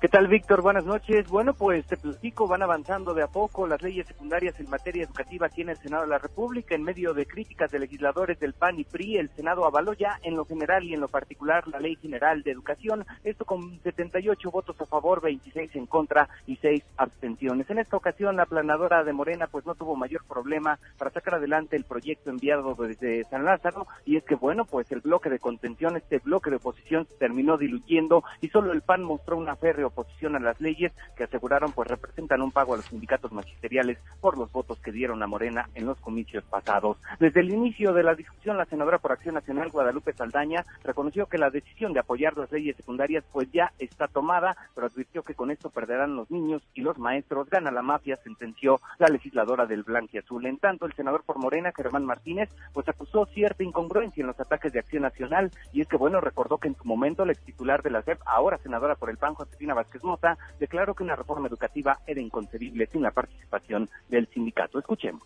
¿Qué 0.00 0.06
tal, 0.06 0.28
Víctor? 0.28 0.62
Buenas 0.62 0.84
noches. 0.84 1.26
Bueno, 1.26 1.54
pues 1.54 1.84
te 1.86 1.96
platico, 1.96 2.46
van 2.46 2.62
avanzando 2.62 3.14
de 3.14 3.24
a 3.24 3.26
poco 3.26 3.66
las 3.66 3.82
leyes 3.82 4.06
secundarias 4.06 4.54
en 4.60 4.70
materia 4.70 5.02
educativa 5.02 5.46
aquí 5.46 5.62
en 5.62 5.70
el 5.70 5.76
Senado 5.76 6.04
de 6.04 6.10
la 6.10 6.18
República. 6.18 6.76
En 6.76 6.84
medio 6.84 7.14
de 7.14 7.26
críticas 7.26 7.72
de 7.72 7.80
legisladores 7.80 8.38
del 8.38 8.52
PAN 8.52 8.78
y 8.78 8.84
PRI, 8.84 9.16
el 9.16 9.28
Senado 9.30 9.66
avaló 9.66 9.94
ya 9.94 10.20
en 10.22 10.36
lo 10.36 10.44
general 10.44 10.84
y 10.84 10.94
en 10.94 11.00
lo 11.00 11.08
particular 11.08 11.66
la 11.66 11.80
Ley 11.80 11.96
General 11.96 12.44
de 12.44 12.52
Educación, 12.52 13.04
esto 13.24 13.44
con 13.44 13.80
78 13.82 14.50
votos 14.52 14.80
a 14.80 14.86
favor, 14.86 15.20
26 15.20 15.74
en 15.74 15.86
contra 15.86 16.28
y 16.46 16.54
6 16.58 16.80
abstenciones. 16.96 17.68
En 17.68 17.80
esta 17.80 17.96
ocasión, 17.96 18.36
la 18.36 18.46
planadora 18.46 19.02
de 19.02 19.12
Morena 19.12 19.48
pues 19.48 19.66
no 19.66 19.74
tuvo 19.74 19.96
mayor 19.96 20.24
problema 20.28 20.78
para 20.96 21.10
sacar 21.10 21.34
adelante 21.34 21.74
el 21.74 21.82
proyecto 21.82 22.30
enviado 22.30 22.76
desde 22.76 23.24
San 23.24 23.44
Lázaro 23.44 23.88
y 24.06 24.16
es 24.16 24.22
que, 24.22 24.36
bueno, 24.36 24.64
pues 24.64 24.92
el 24.92 25.00
bloque 25.00 25.28
de 25.28 25.40
contención, 25.40 25.96
este 25.96 26.18
bloque 26.18 26.50
de 26.50 26.56
oposición 26.56 27.04
se 27.06 27.16
terminó 27.16 27.58
diluyendo 27.58 28.22
y 28.40 28.48
solo 28.50 28.70
el 28.70 28.82
PAN 28.82 29.02
mostró 29.02 29.36
una 29.36 29.56
férrea 29.56 29.87
oposición 29.88 30.36
a 30.36 30.40
las 30.40 30.60
leyes 30.60 30.92
que 31.16 31.24
aseguraron 31.24 31.72
pues 31.72 31.88
representan 31.88 32.42
un 32.42 32.52
pago 32.52 32.74
a 32.74 32.76
los 32.76 32.86
sindicatos 32.86 33.32
magisteriales 33.32 33.98
por 34.20 34.38
los 34.38 34.50
votos 34.52 34.78
que 34.80 34.92
dieron 34.92 35.22
a 35.22 35.26
Morena 35.26 35.68
en 35.74 35.86
los 35.86 36.00
comicios 36.00 36.44
pasados. 36.44 36.96
Desde 37.18 37.40
el 37.40 37.50
inicio 37.50 37.92
de 37.92 38.02
la 38.02 38.14
discusión, 38.14 38.56
la 38.56 38.66
senadora 38.66 38.98
por 38.98 39.12
Acción 39.12 39.34
Nacional, 39.34 39.70
Guadalupe 39.70 40.12
Saldaña, 40.12 40.64
reconoció 40.84 41.26
que 41.26 41.38
la 41.38 41.50
decisión 41.50 41.92
de 41.92 42.00
apoyar 42.00 42.36
las 42.36 42.50
leyes 42.52 42.76
secundarias 42.76 43.24
pues 43.32 43.50
ya 43.52 43.72
está 43.78 44.08
tomada, 44.08 44.56
pero 44.74 44.86
advirtió 44.86 45.22
que 45.22 45.34
con 45.34 45.50
esto 45.50 45.70
perderán 45.70 46.16
los 46.16 46.30
niños 46.30 46.62
y 46.74 46.80
los 46.80 46.98
maestros. 46.98 47.48
Gana 47.50 47.70
la 47.70 47.82
mafia, 47.82 48.16
sentenció 48.16 48.80
la 48.98 49.08
legisladora 49.08 49.66
del 49.66 49.84
Azul. 50.18 50.46
En 50.46 50.58
tanto, 50.58 50.86
el 50.86 50.92
senador 50.92 51.22
por 51.24 51.38
Morena, 51.38 51.72
Germán 51.74 52.04
Martínez, 52.04 52.50
pues 52.72 52.88
acusó 52.88 53.26
cierta 53.26 53.62
incongruencia 53.64 54.20
en 54.20 54.28
los 54.28 54.38
ataques 54.38 54.72
de 54.72 54.80
Acción 54.80 55.02
Nacional 55.02 55.50
y 55.72 55.80
es 55.80 55.88
que, 55.88 55.96
bueno, 55.96 56.20
recordó 56.20 56.58
que 56.58 56.68
en 56.68 56.76
su 56.76 56.84
momento 56.84 57.24
la 57.24 57.32
ex 57.32 57.42
titular 57.42 57.82
de 57.82 57.90
la 57.90 58.02
SEP, 58.02 58.20
ahora 58.26 58.58
senadora 58.58 58.94
por 58.94 59.10
el 59.10 59.16
PAN, 59.16 59.34
Josefina 59.34 59.74
Vázquez 59.78 60.02
Mota, 60.04 60.36
declaró 60.58 60.94
que 60.94 61.02
una 61.02 61.16
reforma 61.16 61.48
educativa 61.48 62.00
era 62.06 62.20
inconcebible 62.20 62.86
sin 62.92 63.02
la 63.02 63.10
participación 63.10 63.88
del 64.08 64.28
sindicato. 64.28 64.78
Escuchemos. 64.78 65.22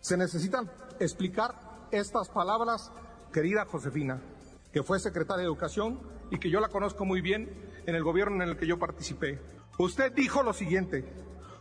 Se 0.00 0.16
necesitan 0.16 0.70
explicar 1.00 1.54
estas 1.90 2.28
palabras, 2.28 2.92
querida 3.32 3.64
Josefina, 3.64 4.20
que 4.72 4.82
fue 4.82 4.98
secretaria 4.98 5.42
de 5.42 5.46
Educación 5.46 6.00
y 6.30 6.38
que 6.38 6.50
yo 6.50 6.60
la 6.60 6.68
conozco 6.68 7.04
muy 7.04 7.20
bien 7.20 7.48
en 7.86 7.94
el 7.94 8.02
gobierno 8.02 8.42
en 8.42 8.50
el 8.50 8.56
que 8.56 8.66
yo 8.66 8.78
participé. 8.78 9.40
Usted 9.78 10.12
dijo 10.12 10.42
lo 10.42 10.52
siguiente, 10.52 11.04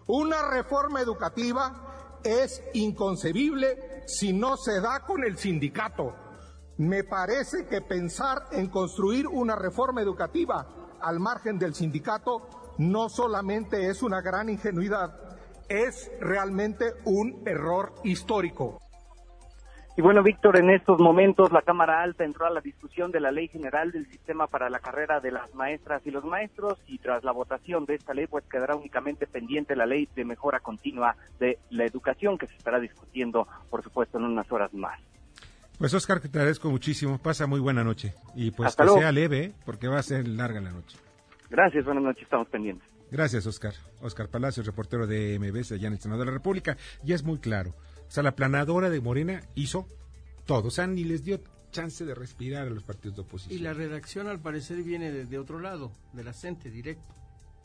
una 0.08 0.50
reforma 0.50 1.00
educativa 1.00 2.20
es 2.24 2.62
inconcebible 2.74 4.04
si 4.08 4.34
no 4.34 4.58
se 4.58 4.82
da 4.82 5.06
con 5.06 5.24
el 5.24 5.38
sindicato. 5.38 6.16
Me 6.78 7.04
parece 7.04 7.68
que 7.68 7.82
pensar 7.82 8.48
en 8.52 8.68
construir 8.68 9.28
una 9.28 9.56
reforma 9.56 10.02
educativa 10.02 10.83
al 11.04 11.20
margen 11.20 11.60
del 11.60 11.76
sindicato 11.76 12.48
no 12.78 13.10
solamente 13.10 13.90
es 13.90 14.02
una 14.02 14.22
gran 14.22 14.50
ingenuidad, 14.50 15.14
es 15.70 16.12
realmente 16.20 16.94
un 17.06 17.44
error 17.46 17.94
histórico. 18.04 18.80
Y 19.96 20.02
bueno, 20.02 20.24
Víctor, 20.24 20.58
en 20.58 20.72
estos 20.72 21.00
momentos 21.00 21.52
la 21.52 21.62
Cámara 21.62 22.02
Alta 22.02 22.24
entró 22.24 22.48
a 22.48 22.50
la 22.50 22.62
discusión 22.62 23.12
de 23.12 23.20
la 23.20 23.32
Ley 23.32 23.48
General 23.48 23.92
del 23.92 24.08
Sistema 24.08 24.48
para 24.48 24.72
la 24.72 24.80
Carrera 24.80 25.20
de 25.20 25.30
las 25.30 25.54
Maestras 25.54 26.02
y 26.08 26.10
los 26.10 26.26
Maestros 26.26 26.82
y 26.88 26.98
tras 26.98 27.24
la 27.24 27.32
votación 27.32 27.86
de 27.86 27.96
esta 27.96 28.16
ley 28.16 28.26
pues 28.26 28.44
quedará 28.46 28.76
únicamente 28.76 29.28
pendiente 29.28 29.76
la 29.76 29.86
Ley 29.86 30.10
de 30.16 30.26
Mejora 30.26 30.62
Continua 30.62 31.16
de 31.40 31.60
la 31.70 31.86
Educación 31.86 32.40
que 32.40 32.48
se 32.48 32.56
estará 32.56 32.80
discutiendo, 32.80 33.48
por 33.70 33.84
supuesto, 33.84 34.18
en 34.18 34.24
unas 34.24 34.52
horas 34.52 34.74
más. 34.74 35.00
Pues 35.84 35.94
Oscar, 35.96 36.22
te 36.22 36.30
agradezco 36.30 36.72
muchísimo. 36.72 37.18
Pasa 37.18 37.46
muy 37.46 37.60
buena 37.60 37.84
noche. 37.84 38.14
Y 38.36 38.52
pues 38.52 38.74
que 38.74 38.88
sea 38.88 39.12
leve, 39.12 39.44
¿eh? 39.44 39.54
porque 39.66 39.90
va 39.90 40.00
a 40.00 40.02
ser 40.02 40.26
larga 40.30 40.62
la 40.62 40.72
noche. 40.72 40.98
Gracias, 41.50 41.84
buenas 41.84 42.06
noches, 42.06 42.24
estamos 42.24 42.48
pendientes. 42.48 42.88
Gracias, 43.12 43.46
Oscar. 43.46 43.74
Oscar 44.00 44.30
Palacios, 44.30 44.66
reportero 44.66 45.08
de 45.08 45.38
MBS 45.38 45.74
allá 45.74 45.88
en 45.88 45.96
el 45.96 46.00
Senado 46.00 46.22
de 46.22 46.28
la 46.28 46.32
República. 46.32 46.78
Ya 47.04 47.16
es 47.16 47.24
muy 47.26 47.38
claro. 47.40 47.76
O 48.08 48.10
sea, 48.10 48.24
la 48.24 48.34
planadora 48.34 48.90
de 48.90 49.02
Morena 49.02 49.42
hizo 49.56 49.86
todo. 50.46 50.70
O 50.70 50.72
sea, 50.72 50.88
ni 50.88 51.04
les 51.04 51.26
dio 51.26 51.42
chance 51.72 52.06
de 52.06 52.16
respirar 52.16 52.68
a 52.68 52.70
los 52.70 52.84
partidos 52.84 53.18
de 53.18 53.24
oposición. 53.24 53.60
Y 53.60 53.62
la 53.62 53.74
redacción, 53.74 54.30
al 54.30 54.40
parecer, 54.40 54.82
viene 54.84 55.12
de, 55.12 55.38
otro 55.38 55.60
lado, 55.60 55.92
de 56.14 56.24
la 56.24 56.32
CENTE, 56.32 56.72
directo. 56.72 57.14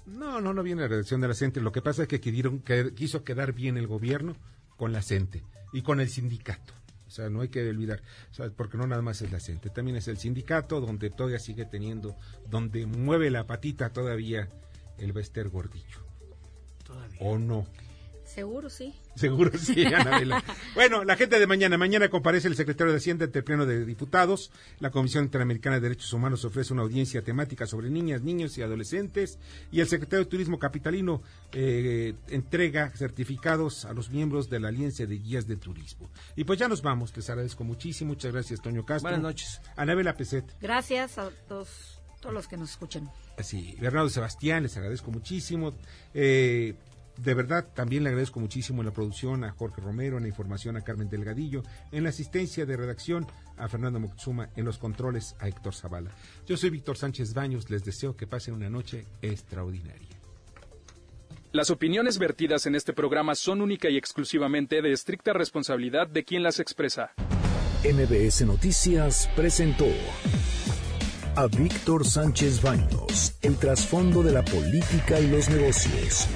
No, 0.06 0.40
no, 0.40 0.52
no 0.52 0.64
viene 0.64 0.82
la 0.82 0.88
redacción 0.88 1.20
de 1.20 1.28
la 1.28 1.34
CENTE. 1.34 1.60
Lo 1.60 1.70
que 1.70 1.82
pasa 1.82 2.02
es 2.02 2.08
que, 2.08 2.20
que 2.20 2.92
quiso 2.96 3.22
quedar 3.22 3.52
bien 3.52 3.76
el 3.76 3.86
gobierno 3.86 4.34
con 4.76 4.90
la 4.90 5.02
CENTE 5.02 5.44
y 5.72 5.82
con 5.82 6.00
el 6.00 6.08
sindicato. 6.08 6.74
O 7.08 7.10
sea, 7.10 7.30
no 7.30 7.40
hay 7.40 7.48
que 7.48 7.68
olvidar, 7.68 8.02
porque 8.54 8.76
no 8.76 8.86
nada 8.86 9.02
más 9.02 9.22
es 9.22 9.32
la 9.32 9.40
gente, 9.40 9.70
también 9.70 9.96
es 9.96 10.08
el 10.08 10.18
sindicato 10.18 10.80
donde 10.80 11.08
todavía 11.08 11.38
sigue 11.38 11.64
teniendo, 11.64 12.16
donde 12.50 12.84
mueve 12.86 13.30
la 13.30 13.46
patita 13.46 13.90
todavía 13.90 14.48
el 14.98 15.12
Bester 15.12 15.48
Gordillo. 15.48 16.04
Todavía. 16.84 17.18
¿O 17.20 17.38
no? 17.38 17.66
Seguro 18.38 18.70
sí. 18.70 18.94
Seguro 19.16 19.50
sí, 19.58 19.84
Anabela. 19.94 20.44
bueno, 20.76 21.02
la 21.02 21.16
gente 21.16 21.40
de 21.40 21.46
mañana. 21.48 21.76
Mañana 21.76 22.08
comparece 22.08 22.46
el 22.46 22.54
secretario 22.54 22.92
de 22.92 22.98
Hacienda 22.98 23.24
ante 23.24 23.40
el 23.40 23.44
Pleno 23.44 23.66
de 23.66 23.84
Diputados. 23.84 24.52
La 24.78 24.92
Comisión 24.92 25.24
Interamericana 25.24 25.74
de 25.76 25.80
Derechos 25.82 26.12
Humanos 26.12 26.44
ofrece 26.44 26.72
una 26.72 26.82
audiencia 26.82 27.20
temática 27.22 27.66
sobre 27.66 27.90
niñas, 27.90 28.22
niños 28.22 28.56
y 28.56 28.62
adolescentes. 28.62 29.40
Y 29.72 29.80
el 29.80 29.88
secretario 29.88 30.24
de 30.24 30.30
Turismo 30.30 30.60
Capitalino 30.60 31.20
eh, 31.50 32.14
entrega 32.28 32.90
certificados 32.90 33.84
a 33.84 33.92
los 33.92 34.10
miembros 34.10 34.48
de 34.48 34.60
la 34.60 34.68
Alianza 34.68 35.04
de 35.04 35.18
Guías 35.18 35.48
de 35.48 35.56
Turismo. 35.56 36.08
Y 36.36 36.44
pues 36.44 36.60
ya 36.60 36.68
nos 36.68 36.80
vamos. 36.80 37.12
Les 37.16 37.28
agradezco 37.28 37.64
muchísimo. 37.64 38.10
Muchas 38.10 38.30
gracias, 38.32 38.62
Toño 38.62 38.86
Castro. 38.86 39.10
Buenas 39.10 39.20
noches. 39.20 39.60
Anabela 39.74 40.16
Peset. 40.16 40.44
Gracias 40.60 41.18
a 41.18 41.30
todos, 41.48 42.00
todos 42.20 42.32
los 42.32 42.46
que 42.46 42.56
nos 42.56 42.70
escuchan. 42.70 43.10
Sí, 43.42 43.76
Bernardo 43.80 44.08
Sebastián, 44.08 44.64
les 44.64 44.76
agradezco 44.76 45.10
muchísimo. 45.10 45.74
Eh, 46.14 46.74
de 47.18 47.34
verdad, 47.34 47.66
también 47.74 48.04
le 48.04 48.10
agradezco 48.10 48.38
muchísimo 48.38 48.80
en 48.80 48.86
la 48.86 48.92
producción 48.92 49.42
a 49.44 49.50
Jorge 49.50 49.80
Romero, 49.80 50.16
en 50.16 50.22
la 50.22 50.28
información 50.28 50.76
a 50.76 50.82
Carmen 50.82 51.08
Delgadillo, 51.08 51.62
en 51.90 52.04
la 52.04 52.10
asistencia 52.10 52.64
de 52.64 52.76
redacción 52.76 53.26
a 53.56 53.68
Fernando 53.68 53.98
Moxuma, 53.98 54.50
en 54.56 54.64
los 54.64 54.78
controles 54.78 55.34
a 55.40 55.48
Héctor 55.48 55.74
Zavala. 55.74 56.10
Yo 56.46 56.56
soy 56.56 56.70
Víctor 56.70 56.96
Sánchez 56.96 57.34
Baños, 57.34 57.70
les 57.70 57.84
deseo 57.84 58.16
que 58.16 58.26
pasen 58.26 58.54
una 58.54 58.70
noche 58.70 59.04
extraordinaria. 59.20 60.08
Las 61.50 61.70
opiniones 61.70 62.18
vertidas 62.18 62.66
en 62.66 62.74
este 62.74 62.92
programa 62.92 63.34
son 63.34 63.62
única 63.62 63.88
y 63.88 63.96
exclusivamente 63.96 64.80
de 64.80 64.92
estricta 64.92 65.32
responsabilidad 65.32 66.06
de 66.06 66.24
quien 66.24 66.42
las 66.42 66.60
expresa. 66.60 67.12
MBS 67.82 68.42
Noticias 68.42 69.28
presentó 69.34 69.86
a 71.34 71.46
Víctor 71.46 72.04
Sánchez 72.04 72.62
Baños, 72.62 73.36
el 73.42 73.56
trasfondo 73.56 74.22
de 74.22 74.32
la 74.32 74.44
política 74.44 75.20
y 75.20 75.28
los 75.28 75.48
negocios 75.48 76.28